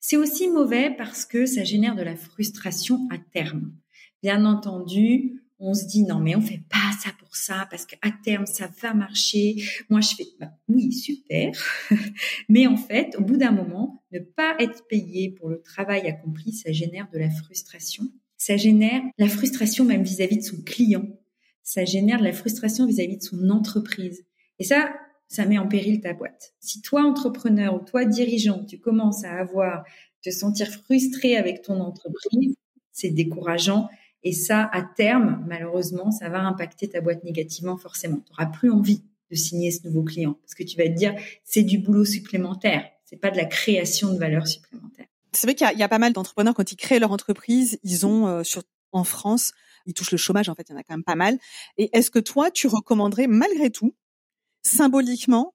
C'est 0.00 0.16
aussi 0.16 0.48
mauvais 0.48 0.94
parce 0.96 1.24
que 1.24 1.46
ça 1.46 1.64
génère 1.64 1.96
de 1.96 2.02
la 2.02 2.16
frustration 2.16 3.08
à 3.10 3.18
terme. 3.18 3.72
Bien 4.22 4.44
entendu, 4.44 5.42
on 5.58 5.74
se 5.74 5.84
dit 5.84 6.02
non 6.02 6.18
mais 6.18 6.36
on 6.36 6.40
fait 6.40 6.62
pas 6.68 6.92
ça 7.02 7.10
pour 7.18 7.34
ça 7.34 7.66
parce 7.70 7.86
qu'à 7.86 8.10
terme 8.22 8.46
ça 8.46 8.70
va 8.82 8.94
marcher. 8.94 9.56
Moi 9.88 10.00
je 10.00 10.14
fais 10.14 10.26
bah, 10.38 10.52
oui 10.68 10.92
super, 10.92 11.52
mais 12.48 12.66
en 12.66 12.76
fait 12.76 13.16
au 13.16 13.22
bout 13.22 13.36
d'un 13.36 13.52
moment 13.52 14.04
ne 14.12 14.18
pas 14.18 14.56
être 14.58 14.86
payé 14.88 15.30
pour 15.30 15.48
le 15.48 15.60
travail 15.62 16.06
accompli 16.08 16.52
ça 16.52 16.72
génère 16.72 17.08
de 17.12 17.18
la 17.18 17.30
frustration. 17.30 18.04
Ça 18.36 18.56
génère 18.56 19.02
la 19.18 19.28
frustration 19.28 19.84
même 19.84 20.02
vis-à-vis 20.02 20.38
de 20.38 20.42
son 20.42 20.60
client. 20.62 21.06
Ça 21.62 21.84
génère 21.84 22.18
de 22.18 22.24
la 22.24 22.32
frustration 22.32 22.86
vis-à-vis 22.86 23.16
de 23.16 23.22
son 23.22 23.48
entreprise. 23.50 24.24
Et 24.58 24.64
ça 24.64 24.94
ça 25.28 25.44
met 25.44 25.58
en 25.58 25.66
péril 25.66 26.00
ta 26.00 26.12
boîte. 26.12 26.54
Si 26.60 26.82
toi 26.82 27.02
entrepreneur 27.02 27.74
ou 27.74 27.84
toi 27.84 28.04
dirigeant 28.04 28.64
tu 28.64 28.78
commences 28.78 29.24
à 29.24 29.32
avoir 29.32 29.84
te 30.22 30.30
sentir 30.30 30.68
frustré 30.68 31.36
avec 31.36 31.62
ton 31.62 31.80
entreprise, 31.80 32.56
c'est 32.92 33.10
décourageant 33.10 33.88
et 34.26 34.32
ça, 34.32 34.68
à 34.72 34.82
terme, 34.82 35.44
malheureusement, 35.46 36.10
ça 36.10 36.28
va 36.28 36.40
impacter 36.40 36.88
ta 36.88 37.00
boîte 37.00 37.22
négativement 37.22 37.76
forcément. 37.76 38.16
Tu 38.26 38.32
n'auras 38.32 38.46
plus 38.46 38.72
envie 38.72 39.04
de 39.30 39.36
signer 39.36 39.70
ce 39.70 39.86
nouveau 39.86 40.02
client 40.02 40.36
parce 40.42 40.56
que 40.56 40.64
tu 40.64 40.76
vas 40.76 40.88
te 40.88 40.94
dire, 40.94 41.14
c'est 41.44 41.62
du 41.62 41.78
boulot 41.78 42.04
supplémentaire. 42.04 42.90
C'est 43.04 43.18
pas 43.18 43.30
de 43.30 43.36
la 43.36 43.44
création 43.44 44.12
de 44.12 44.18
valeur 44.18 44.48
supplémentaire. 44.48 45.06
C'est 45.30 45.46
vrai 45.46 45.54
qu'il 45.54 45.78
y, 45.78 45.82
a 45.84 45.88
pas 45.88 46.00
mal 46.00 46.12
d'entrepreneurs 46.12 46.54
quand 46.54 46.72
ils 46.72 46.76
créent 46.76 46.98
leur 46.98 47.12
entreprise, 47.12 47.78
ils 47.84 48.04
ont 48.04 48.26
euh, 48.26 48.42
en 48.90 49.04
France, 49.04 49.52
ils 49.86 49.94
touchent 49.94 50.10
le 50.10 50.18
chômage. 50.18 50.48
En 50.48 50.56
fait, 50.56 50.68
il 50.68 50.72
y 50.72 50.74
en 50.74 50.78
a 50.80 50.82
quand 50.82 50.94
même 50.94 51.04
pas 51.04 51.14
mal. 51.14 51.38
Et 51.78 51.88
est-ce 51.96 52.10
que 52.10 52.18
toi, 52.18 52.50
tu 52.50 52.66
recommanderais 52.66 53.28
malgré 53.28 53.70
tout, 53.70 53.94
symboliquement, 54.62 55.54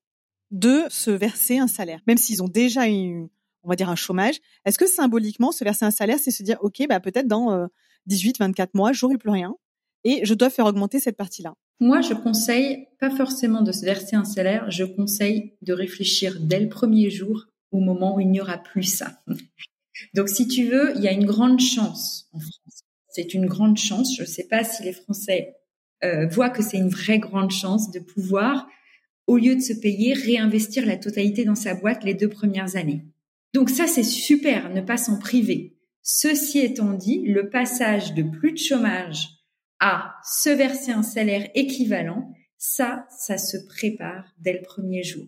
de 0.51 0.84
se 0.88 1.12
verser 1.12 1.57
un 1.57 1.67
salaire, 1.67 1.99
même 2.07 2.17
s'ils 2.17 2.41
ont 2.41 2.47
déjà 2.47 2.89
eu, 2.89 3.27
on 3.63 3.69
va 3.69 3.75
dire, 3.75 3.89
un 3.89 3.97
chômage. 3.97 4.39
Est-ce 4.63 4.77
que 4.77 4.88
symboliquement, 4.88 5.51
se 5.51 5.65
verser 5.65 5.84
un 5.84 5.91
salaire, 5.91 6.19
c'est 6.19 6.31
se 6.31 6.43
dire, 6.43 6.57
ok, 6.62 6.86
bah 6.88 7.01
peut-être 7.01 7.27
dans 7.27 7.51
euh, 7.51 7.67
18, 8.07 8.39
24 8.39 8.73
mois, 8.73 8.91
j'aurai 8.93 9.17
plus 9.17 9.29
rien 9.29 9.55
et 10.03 10.21
je 10.23 10.33
dois 10.33 10.49
faire 10.49 10.65
augmenter 10.65 10.99
cette 10.99 11.17
partie-là. 11.17 11.53
Moi, 11.79 12.01
je 12.01 12.13
conseille 12.13 12.87
pas 12.99 13.09
forcément 13.09 13.61
de 13.61 13.71
se 13.71 13.85
verser 13.85 14.15
un 14.15 14.25
salaire, 14.25 14.69
je 14.69 14.83
conseille 14.83 15.53
de 15.61 15.73
réfléchir 15.73 16.37
dès 16.39 16.59
le 16.59 16.69
premier 16.69 17.09
jour 17.09 17.47
au 17.71 17.79
moment 17.79 18.15
où 18.15 18.19
il 18.19 18.29
n'y 18.29 18.41
aura 18.41 18.57
plus 18.57 18.83
ça. 18.83 19.19
Donc, 20.13 20.29
si 20.29 20.47
tu 20.47 20.65
veux, 20.65 20.93
il 20.95 21.03
y 21.03 21.07
a 21.07 21.11
une 21.11 21.25
grande 21.25 21.59
chance 21.59 22.27
en 22.33 22.39
France. 22.39 22.83
C'est 23.09 23.33
une 23.33 23.45
grande 23.45 23.77
chance. 23.77 24.15
Je 24.15 24.21
ne 24.21 24.27
sais 24.27 24.47
pas 24.47 24.63
si 24.63 24.83
les 24.83 24.93
Français 24.93 25.55
euh, 26.03 26.27
voient 26.27 26.49
que 26.49 26.63
c'est 26.63 26.77
une 26.77 26.89
vraie 26.89 27.19
grande 27.19 27.51
chance 27.51 27.91
de 27.91 27.99
pouvoir, 27.99 28.67
au 29.27 29.37
lieu 29.37 29.55
de 29.55 29.61
se 29.61 29.73
payer, 29.73 30.13
réinvestir 30.13 30.85
la 30.85 30.97
totalité 30.97 31.45
dans 31.45 31.55
sa 31.55 31.75
boîte 31.75 32.03
les 32.03 32.13
deux 32.13 32.29
premières 32.29 32.75
années. 32.75 33.03
Donc 33.53 33.69
ça, 33.69 33.85
c'est 33.87 34.03
super, 34.03 34.69
ne 34.69 34.81
pas 34.81 34.97
s'en 34.97 35.19
priver. 35.19 35.77
Ceci 36.03 36.59
étant 36.59 36.93
dit, 36.93 37.23
le 37.27 37.49
passage 37.49 38.13
de 38.13 38.23
plus 38.23 38.53
de 38.53 38.57
chômage 38.57 39.29
à 39.79 40.15
se 40.23 40.49
verser 40.49 40.91
un 40.91 41.03
salaire 41.03 41.49
équivalent, 41.53 42.33
ça, 42.57 43.05
ça 43.09 43.37
se 43.37 43.57
prépare 43.67 44.25
dès 44.39 44.53
le 44.53 44.61
premier 44.61 45.03
jour. 45.03 45.26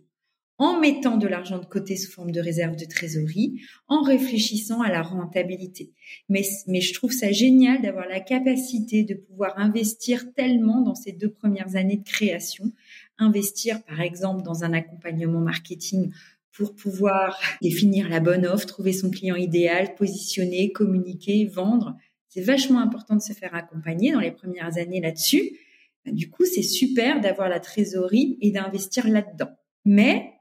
En 0.60 0.80
mettant 0.80 1.18
de 1.18 1.28
l'argent 1.28 1.58
de 1.58 1.66
côté 1.66 1.98
sous 1.98 2.12
forme 2.12 2.32
de 2.32 2.40
réserve 2.40 2.76
de 2.76 2.86
trésorerie, 2.86 3.60
en 3.88 4.04
réfléchissant 4.04 4.82
à 4.82 4.92
la 4.92 5.02
rentabilité. 5.02 5.92
Mais, 6.30 6.44
mais 6.68 6.80
je 6.80 6.94
trouve 6.94 7.12
ça 7.12 7.32
génial 7.32 7.82
d'avoir 7.82 8.08
la 8.08 8.20
capacité 8.20 9.04
de 9.04 9.16
pouvoir 9.16 9.58
investir 9.58 10.32
tellement 10.34 10.82
dans 10.82 10.96
ces 10.96 11.12
deux 11.12 11.32
premières 11.32 11.76
années 11.76 11.98
de 11.98 12.04
création. 12.08 12.72
Investir, 13.18 13.84
par 13.84 14.02
exemple, 14.02 14.44
dans 14.44 14.64
un 14.64 14.74
accompagnement 14.74 15.40
marketing 15.40 16.12
pour 16.54 16.76
pouvoir 16.76 17.40
définir 17.62 18.08
la 18.10 18.20
bonne 18.20 18.46
offre, 18.46 18.68
trouver 18.68 18.94
son 18.94 19.10
client 19.10 19.36
idéal, 19.36 19.96
positionner, 19.96 20.72
communiquer, 20.72 21.46
vendre. 21.46 21.98
C'est 22.30 22.42
vachement 22.42 22.80
important 22.80 23.16
de 23.16 23.22
se 23.22 23.34
faire 23.34 23.56
accompagner 23.56 24.12
dans 24.12 24.20
les 24.20 24.32
premières 24.32 24.78
années 24.78 25.02
là-dessus. 25.02 25.58
Du 26.06 26.30
coup, 26.30 26.46
c'est 26.46 26.64
super 26.64 27.22
d'avoir 27.22 27.50
la 27.50 27.60
trésorerie 27.60 28.38
et 28.42 28.52
d'investir 28.52 29.08
là-dedans. 29.08 29.50
Mais 29.86 30.34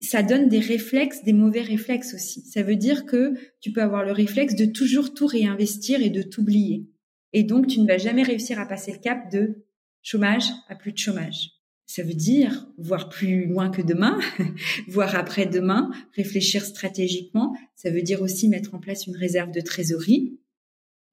ça 0.00 0.22
donne 0.22 0.48
des 0.48 0.60
réflexes, 0.60 1.24
des 1.24 1.32
mauvais 1.32 1.62
réflexes 1.62 2.14
aussi. 2.14 2.42
Ça 2.42 2.62
veut 2.62 2.76
dire 2.76 3.04
que 3.04 3.34
tu 3.60 3.72
peux 3.72 3.82
avoir 3.82 4.04
le 4.04 4.12
réflexe 4.12 4.54
de 4.54 4.64
toujours 4.64 5.12
tout 5.12 5.26
réinvestir 5.26 6.00
et 6.00 6.10
de 6.10 6.22
t'oublier. 6.22 6.86
Et 7.32 7.42
donc, 7.42 7.66
tu 7.66 7.80
ne 7.80 7.86
vas 7.86 7.98
jamais 7.98 8.22
réussir 8.22 8.58
à 8.58 8.66
passer 8.66 8.92
le 8.92 8.98
cap 8.98 9.30
de 9.30 9.64
chômage 10.02 10.50
à 10.68 10.76
plus 10.76 10.92
de 10.92 10.98
chômage. 10.98 11.57
Ça 11.88 12.02
veut 12.02 12.14
dire 12.14 12.68
voir 12.76 13.08
plus 13.08 13.46
loin 13.46 13.70
que 13.70 13.80
demain, 13.80 14.20
voir 14.88 15.16
après-demain, 15.16 15.90
réfléchir 16.14 16.62
stratégiquement. 16.62 17.56
Ça 17.76 17.90
veut 17.90 18.02
dire 18.02 18.20
aussi 18.20 18.48
mettre 18.48 18.74
en 18.74 18.78
place 18.78 19.06
une 19.06 19.16
réserve 19.16 19.50
de 19.50 19.62
trésorerie. 19.62 20.38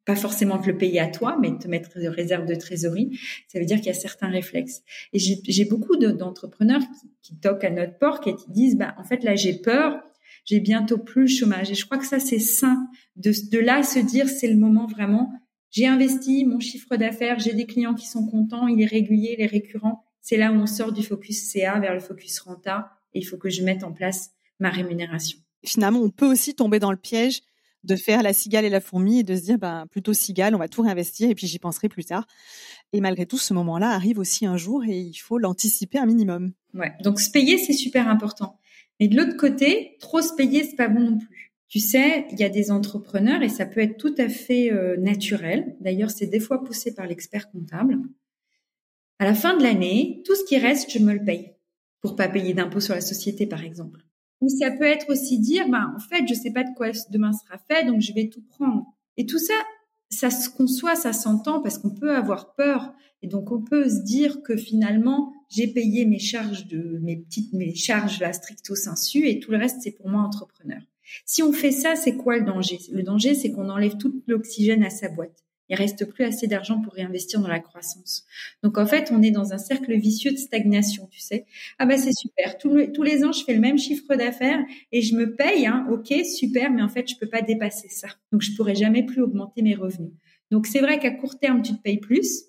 Pas 0.06 0.18
forcément 0.18 0.60
te 0.60 0.68
le 0.68 0.78
payer 0.78 1.00
à 1.00 1.08
toi, 1.08 1.38
mais 1.42 1.58
te 1.58 1.70
mettre 1.70 1.98
de 1.98 2.08
réserve 2.08 2.46
de 2.46 2.56
trésorerie. 2.56 3.18
Ça 3.48 3.58
veut 3.58 3.66
dire 3.66 3.78
qu'il 3.78 3.88
y 3.88 3.92
a 3.92 3.94
certains 3.94 4.30
réflexes. 4.30 4.84
Et 5.14 5.20
j'ai 5.20 5.66
beaucoup 5.66 5.96
d'entrepreneurs 5.96 6.82
qui, 6.82 7.10
qui, 7.22 7.40
toquent 7.40 7.64
à 7.64 7.72
notre 7.72 7.98
porte 7.98 8.28
et 8.28 8.36
qui 8.36 8.52
disent, 8.52 8.76
bah, 8.76 8.96
en 8.98 9.06
fait, 9.06 9.24
là, 9.24 9.36
j'ai 9.36 9.54
peur, 9.54 10.04
j'ai 10.44 10.60
bientôt 10.60 10.98
plus 10.98 11.22
le 11.22 11.28
chômage. 11.28 11.72
Et 11.72 11.76
je 11.76 11.86
crois 11.86 11.98
que 11.98 12.06
ça, 12.06 12.20
c'est 12.20 12.38
sain 12.38 12.86
de, 13.16 13.32
de 13.50 13.60
là 13.60 13.82
se 13.82 14.00
dire, 14.00 14.28
c'est 14.28 14.50
le 14.50 14.58
moment 14.58 14.88
vraiment 14.88 15.32
j'ai 15.76 15.88
investi 15.88 16.46
mon 16.46 16.62
chiffre 16.62 16.96
d'affaires, 16.96 17.38
j'ai 17.38 17.52
des 17.52 17.66
clients 17.66 17.96
qui 17.96 18.08
sont 18.08 18.26
contents, 18.26 18.68
il 18.68 18.82
est 18.82 18.86
régulier, 18.86 19.36
il 19.38 19.44
est 19.44 19.48
récurrent. 19.48 20.05
C'est 20.28 20.38
là 20.38 20.52
où 20.52 20.56
on 20.56 20.66
sort 20.66 20.92
du 20.92 21.04
focus 21.04 21.52
CA 21.52 21.80
vers 21.80 21.94
le 21.94 22.00
focus 22.00 22.40
renta 22.40 22.90
et 23.14 23.20
il 23.20 23.24
faut 23.24 23.38
que 23.38 23.52
je 23.52 23.62
mette 23.62 23.84
en 23.84 23.94
place 23.94 24.32
ma 24.60 24.72
rémunération. 24.72 25.38
Finalement, 25.64 26.00
on 26.00 26.10
peut 26.10 26.26
aussi 26.26 26.56
tomber 26.56 26.80
dans 26.80 26.90
le 26.90 26.98
piège 26.98 27.42
de 27.84 27.96
faire 27.96 28.24
la 28.24 28.34
cigale 28.34 28.66
et 28.66 28.72
la 28.72 28.82
fourmi 28.82 29.20
et 29.20 29.24
de 29.24 29.36
se 29.36 29.42
dire 29.42 29.60
ben 29.60 29.86
plutôt 29.86 30.14
cigale, 30.14 30.56
on 30.56 30.58
va 30.58 30.68
tout 30.68 30.82
réinvestir 30.82 31.30
et 31.30 31.36
puis 31.36 31.46
j'y 31.46 31.60
penserai 31.60 31.90
plus 31.90 32.06
tard. 32.06 32.26
Et 32.92 33.02
malgré 33.02 33.28
tout, 33.28 33.38
ce 33.38 33.54
moment-là 33.54 33.92
arrive 33.92 34.18
aussi 34.18 34.48
un 34.48 34.58
jour 34.58 34.84
et 34.84 34.98
il 34.98 35.14
faut 35.14 35.38
l'anticiper 35.38 36.00
un 36.00 36.08
minimum. 36.08 36.54
Ouais. 36.74 36.94
Donc 37.04 37.20
se 37.20 37.30
payer, 37.30 37.60
c'est 37.60 37.74
super 37.74 38.10
important. 38.10 38.58
Mais 39.00 39.08
de 39.08 39.16
l'autre 39.16 39.38
côté, 39.38 39.96
trop 40.00 40.24
se 40.24 40.34
payer, 40.34 40.64
c'est 40.64 40.76
pas 40.76 40.88
bon 40.88 41.02
non 41.02 41.20
plus. 41.20 41.54
Tu 41.68 41.80
sais, 41.80 42.26
il 42.32 42.40
y 42.40 42.44
a 42.44 42.50
des 42.50 42.72
entrepreneurs 42.72 43.44
et 43.44 43.50
ça 43.50 43.68
peut 43.68 43.82
être 43.82 43.98
tout 43.98 44.16
à 44.18 44.28
fait 44.28 44.74
euh, 44.74 44.98
naturel. 44.98 45.76
D'ailleurs, 45.82 46.10
c'est 46.10 46.26
des 46.26 46.40
fois 46.40 46.64
poussé 46.64 46.96
par 46.96 47.06
l'expert 47.06 47.52
comptable. 47.52 48.00
À 49.20 49.26
la 49.26 49.34
fin 49.34 49.56
de 49.56 49.64
l'année, 49.64 50.22
tout 50.26 50.36
ce 50.36 50.44
qui 50.44 50.58
reste, 50.58 50.92
je 50.92 51.00
me 51.00 51.14
le 51.14 51.24
paye 51.24 51.54
pour 52.02 52.16
pas 52.16 52.28
payer 52.28 52.54
d'impôts 52.54 52.82
sur 52.82 52.94
la 52.94 53.02
société, 53.02 53.48
par 53.48 53.64
exemple. 53.64 54.02
Ou 54.42 54.50
ça 54.50 54.70
peut 54.72 54.84
être 54.84 55.10
aussi 55.10 55.40
dire, 55.40 55.68
bah, 55.70 55.92
en 55.96 56.00
fait, 56.00 56.28
je 56.28 56.34
sais 56.34 56.52
pas 56.52 56.64
de 56.64 56.76
quoi 56.76 56.90
demain 57.10 57.32
sera 57.32 57.58
fait, 57.58 57.86
donc 57.86 58.02
je 58.02 58.14
vais 58.14 58.30
tout 58.30 58.44
prendre. 58.44 58.86
Et 59.18 59.26
tout 59.26 59.40
ça, 59.40 59.54
ça 60.10 60.30
se 60.30 60.50
conçoit, 60.50 60.96
ça 60.96 61.14
s'entend 61.14 61.62
parce 61.62 61.78
qu'on 61.78 61.90
peut 61.90 62.16
avoir 62.16 62.54
peur. 62.56 62.94
Et 63.22 63.28
donc, 63.28 63.52
on 63.52 63.62
peut 63.62 63.90
se 63.90 64.02
dire 64.04 64.44
que 64.44 64.56
finalement, 64.56 65.34
j'ai 65.50 65.68
payé 65.68 66.06
mes 66.06 66.20
charges 66.20 66.68
de, 66.68 67.00
mes 67.02 67.16
petites, 67.16 67.54
mes 67.54 67.74
charges 67.74 68.20
là, 68.20 68.34
stricto 68.34 68.76
sensu 68.76 69.28
et 69.28 69.40
tout 69.40 69.52
le 69.52 69.58
reste, 69.58 69.82
c'est 69.82 69.92
pour 69.92 70.10
moi 70.10 70.22
entrepreneur. 70.22 70.82
Si 71.26 71.42
on 71.42 71.54
fait 71.54 71.72
ça, 71.72 71.96
c'est 71.96 72.16
quoi 72.16 72.38
le 72.38 72.46
danger? 72.46 72.80
Le 72.92 73.04
danger, 73.04 73.36
c'est 73.36 73.52
qu'on 73.52 73.70
enlève 73.70 73.98
tout 73.98 74.22
l'oxygène 74.28 74.84
à 74.84 74.90
sa 74.90 75.08
boîte. 75.08 75.45
Il 75.70 75.76
reste 75.76 76.06
plus 76.06 76.24
assez 76.24 76.48
d'argent 76.48 76.80
pour 76.82 76.94
réinvestir 76.94 77.40
dans 77.40 77.48
la 77.48 77.60
croissance. 77.60 78.26
Donc 78.64 78.78
en 78.78 78.86
fait, 78.86 79.12
on 79.12 79.22
est 79.22 79.32
dans 79.32 79.54
un 79.54 79.58
cercle 79.58 79.96
vicieux 79.96 80.32
de 80.32 80.38
stagnation, 80.38 81.08
tu 81.08 81.20
sais. 81.20 81.46
Ah 81.80 81.86
bah 81.86 81.98
c'est 81.98 82.14
super. 82.14 82.58
Tous 82.58 83.04
les, 83.04 83.26
ans, 83.26 83.32
je 83.32 83.44
fais 83.44 83.54
le 83.54 83.60
même 83.60 83.78
chiffre 83.78 84.16
d'affaires 84.16 84.64
et 84.92 85.02
je 85.02 85.16
me 85.16 85.36
paye. 85.36 85.66
Hein, 85.66 85.88
ok, 85.92 86.14
super, 86.26 86.72
mais 86.72 86.82
en 86.82 86.90
fait, 86.90 87.10
je 87.10 87.16
peux 87.16 87.28
pas 87.28 87.42
dépasser 87.42 87.90
ça. 87.90 88.08
Donc 88.32 88.42
je 88.42 88.56
pourrai 88.56 88.76
jamais 88.76 89.04
plus 89.04 89.22
augmenter 89.22 89.62
mes 89.62 89.76
revenus. 89.76 90.14
Donc 90.52 90.68
c'est 90.68 90.82
vrai 90.82 91.00
qu'à 91.00 91.12
court 91.12 91.40
terme, 91.40 91.62
tu 91.62 91.74
te 91.74 91.82
payes 91.82 92.00
plus, 92.00 92.44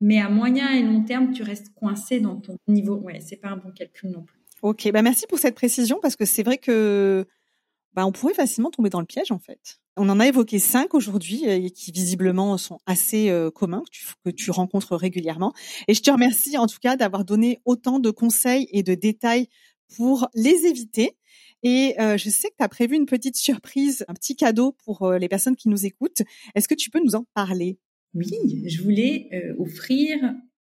mais 0.00 0.20
à 0.20 0.28
moyen 0.28 0.72
et 0.72 0.82
long 0.82 1.02
terme, 1.02 1.32
tu 1.32 1.42
restes 1.42 1.72
coincé 1.74 2.20
dans 2.20 2.36
ton 2.36 2.56
niveau. 2.66 2.96
Ouais, 2.96 3.20
c'est 3.20 3.36
pas 3.36 3.48
un 3.48 3.56
bon 3.56 3.70
calcul 3.70 4.10
non 4.10 4.22
plus. 4.22 4.40
Ok, 4.62 4.90
bah 4.90 5.02
merci 5.02 5.26
pour 5.28 5.38
cette 5.38 5.54
précision 5.54 5.98
parce 6.02 6.16
que 6.16 6.24
c'est 6.24 6.42
vrai 6.42 6.58
que 6.58 7.26
bah, 7.94 8.06
on 8.06 8.12
pourrait 8.12 8.34
facilement 8.34 8.70
tomber 8.70 8.90
dans 8.90 9.00
le 9.00 9.06
piège 9.06 9.30
en 9.30 9.38
fait. 9.38 9.78
On 9.98 10.10
en 10.10 10.20
a 10.20 10.28
évoqué 10.28 10.58
cinq 10.58 10.92
aujourd'hui 10.92 11.44
euh, 11.46 11.68
qui 11.70 11.90
visiblement 11.90 12.58
sont 12.58 12.78
assez 12.84 13.30
euh, 13.30 13.50
communs 13.50 13.82
que 13.82 13.90
tu, 13.90 14.04
que 14.24 14.30
tu 14.30 14.50
rencontres 14.50 14.94
régulièrement. 14.94 15.54
Et 15.88 15.94
je 15.94 16.02
te 16.02 16.10
remercie 16.10 16.58
en 16.58 16.66
tout 16.66 16.78
cas 16.82 16.96
d'avoir 16.96 17.24
donné 17.24 17.60
autant 17.64 17.98
de 17.98 18.10
conseils 18.10 18.68
et 18.72 18.82
de 18.82 18.94
détails 18.94 19.48
pour 19.96 20.28
les 20.34 20.66
éviter. 20.66 21.16
Et 21.62 21.94
euh, 21.98 22.18
je 22.18 22.28
sais 22.28 22.48
que 22.48 22.56
tu 22.58 22.64
as 22.64 22.68
prévu 22.68 22.94
une 22.94 23.06
petite 23.06 23.36
surprise, 23.36 24.04
un 24.08 24.14
petit 24.14 24.36
cadeau 24.36 24.76
pour 24.84 25.12
les 25.12 25.28
personnes 25.28 25.56
qui 25.56 25.70
nous 25.70 25.86
écoutent. 25.86 26.22
Est-ce 26.54 26.68
que 26.68 26.74
tu 26.74 26.90
peux 26.90 27.00
nous 27.02 27.14
en 27.14 27.24
parler? 27.32 27.78
Oui, 28.12 28.64
je 28.66 28.82
voulais 28.82 29.30
offrir 29.58 30.18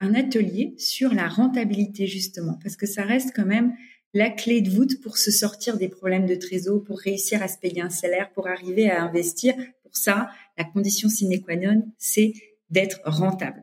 un 0.01 0.15
atelier 0.15 0.75
sur 0.79 1.13
la 1.13 1.29
rentabilité 1.29 2.07
justement, 2.07 2.59
parce 2.63 2.77
que 2.77 2.87
ça 2.87 3.03
reste 3.03 3.33
quand 3.35 3.47
même 3.47 3.75
la 4.17 4.31
clé 4.31 4.63
de 4.63 4.71
voûte 4.71 5.03
pour 5.03 5.19
se 5.19 5.31
sortir 5.31 5.77
des 5.77 5.91
problèmes 5.91 6.25
de 6.25 6.37
trésor, 6.37 6.83
pour 6.83 6.99
réussir 6.99 7.43
à 7.43 7.49
se 7.49 7.59
payer 7.59 7.83
un 7.83 7.91
salaire, 7.91 8.33
pour 8.33 8.49
arriver 8.49 8.89
à 8.91 9.03
investir. 9.03 9.55
Pour 9.83 9.95
ça, 9.95 10.31
la 10.57 10.65
condition 10.65 11.11
sine 11.11 11.39
qua 11.43 11.55
non, 11.57 11.87
c'est 11.99 12.33
d'être 12.71 12.99
rentable. 13.05 13.63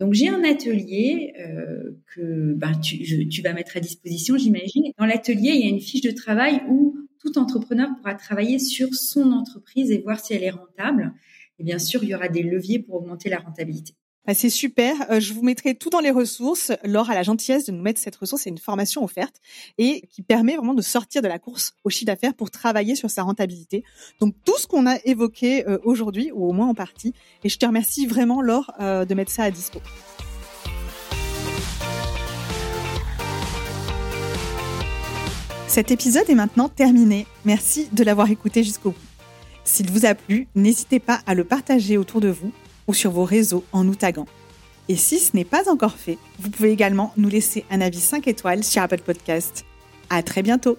Donc 0.00 0.14
j'ai 0.14 0.30
un 0.30 0.42
atelier 0.42 1.34
euh, 1.38 2.00
que 2.14 2.54
ben, 2.54 2.72
tu, 2.80 3.28
tu, 3.28 3.42
vas 3.42 3.52
mettre 3.52 3.76
à 3.76 3.80
disposition, 3.80 4.38
j'imagine. 4.38 4.84
Dans 4.96 5.04
l'atelier, 5.04 5.50
il 5.50 5.60
y 5.60 5.66
a 5.66 5.68
une 5.68 5.82
fiche 5.82 6.00
de 6.00 6.12
travail 6.12 6.62
où 6.66 6.96
tout 7.20 7.38
entrepreneur 7.38 7.90
pourra 7.98 8.14
travailler 8.14 8.58
sur 8.58 8.94
son 8.94 9.32
entreprise 9.32 9.90
et 9.90 9.98
voir 9.98 10.24
si 10.24 10.32
elle 10.32 10.44
est 10.44 10.50
rentable. 10.50 11.12
Et 11.58 11.62
bien 11.62 11.78
sûr, 11.78 12.02
il 12.02 12.08
y 12.08 12.14
aura 12.14 12.28
des 12.28 12.42
leviers 12.42 12.78
pour 12.78 12.94
augmenter 12.94 13.28
la 13.28 13.38
rentabilité. 13.38 13.92
Bah, 14.26 14.34
c'est 14.34 14.50
super. 14.50 14.94
Euh, 15.10 15.18
je 15.18 15.32
vous 15.32 15.42
mettrai 15.42 15.74
tout 15.74 15.88
dans 15.88 16.00
les 16.00 16.10
ressources. 16.10 16.72
Laure 16.84 17.10
a 17.10 17.14
la 17.14 17.22
gentillesse 17.22 17.66
de 17.66 17.72
nous 17.72 17.82
mettre 17.82 18.00
cette 18.00 18.16
ressource. 18.16 18.42
C'est 18.42 18.50
une 18.50 18.58
formation 18.58 19.02
offerte 19.02 19.36
et 19.78 20.02
qui 20.10 20.22
permet 20.22 20.56
vraiment 20.56 20.74
de 20.74 20.82
sortir 20.82 21.22
de 21.22 21.28
la 21.28 21.38
course 21.38 21.72
au 21.84 21.90
chiffre 21.90 22.06
d'affaires 22.06 22.34
pour 22.34 22.50
travailler 22.50 22.94
sur 22.94 23.08
sa 23.10 23.22
rentabilité. 23.22 23.82
Donc 24.20 24.34
tout 24.44 24.58
ce 24.58 24.66
qu'on 24.66 24.86
a 24.86 24.96
évoqué 25.04 25.66
euh, 25.66 25.78
aujourd'hui, 25.84 26.30
ou 26.34 26.48
au 26.48 26.52
moins 26.52 26.68
en 26.68 26.74
partie. 26.74 27.14
Et 27.44 27.48
je 27.48 27.58
te 27.58 27.64
remercie 27.64 28.06
vraiment, 28.06 28.42
Laure, 28.42 28.70
euh, 28.80 29.04
de 29.06 29.14
mettre 29.14 29.32
ça 29.32 29.44
à 29.44 29.50
dispo. 29.50 29.80
Cet 35.66 35.90
épisode 35.92 36.28
est 36.28 36.34
maintenant 36.34 36.68
terminé. 36.68 37.26
Merci 37.44 37.88
de 37.92 38.04
l'avoir 38.04 38.30
écouté 38.30 38.64
jusqu'au 38.64 38.90
bout. 38.90 38.98
S'il 39.64 39.90
vous 39.90 40.04
a 40.04 40.14
plu, 40.14 40.48
n'hésitez 40.54 40.98
pas 40.98 41.20
à 41.26 41.34
le 41.34 41.44
partager 41.44 41.96
autour 41.96 42.20
de 42.20 42.28
vous 42.28 42.52
ou 42.86 42.94
sur 42.94 43.10
vos 43.10 43.24
réseaux 43.24 43.64
en 43.72 43.84
nous 43.84 43.94
taguant. 43.94 44.26
Et 44.88 44.96
si 44.96 45.18
ce 45.18 45.36
n'est 45.36 45.44
pas 45.44 45.70
encore 45.70 45.96
fait, 45.96 46.18
vous 46.38 46.50
pouvez 46.50 46.72
également 46.72 47.12
nous 47.16 47.28
laisser 47.28 47.64
un 47.70 47.80
avis 47.80 48.00
5 48.00 48.26
étoiles 48.26 48.64
sur 48.64 48.82
Apple 48.82 49.00
Podcast. 49.00 49.64
À 50.08 50.22
très 50.22 50.42
bientôt! 50.42 50.76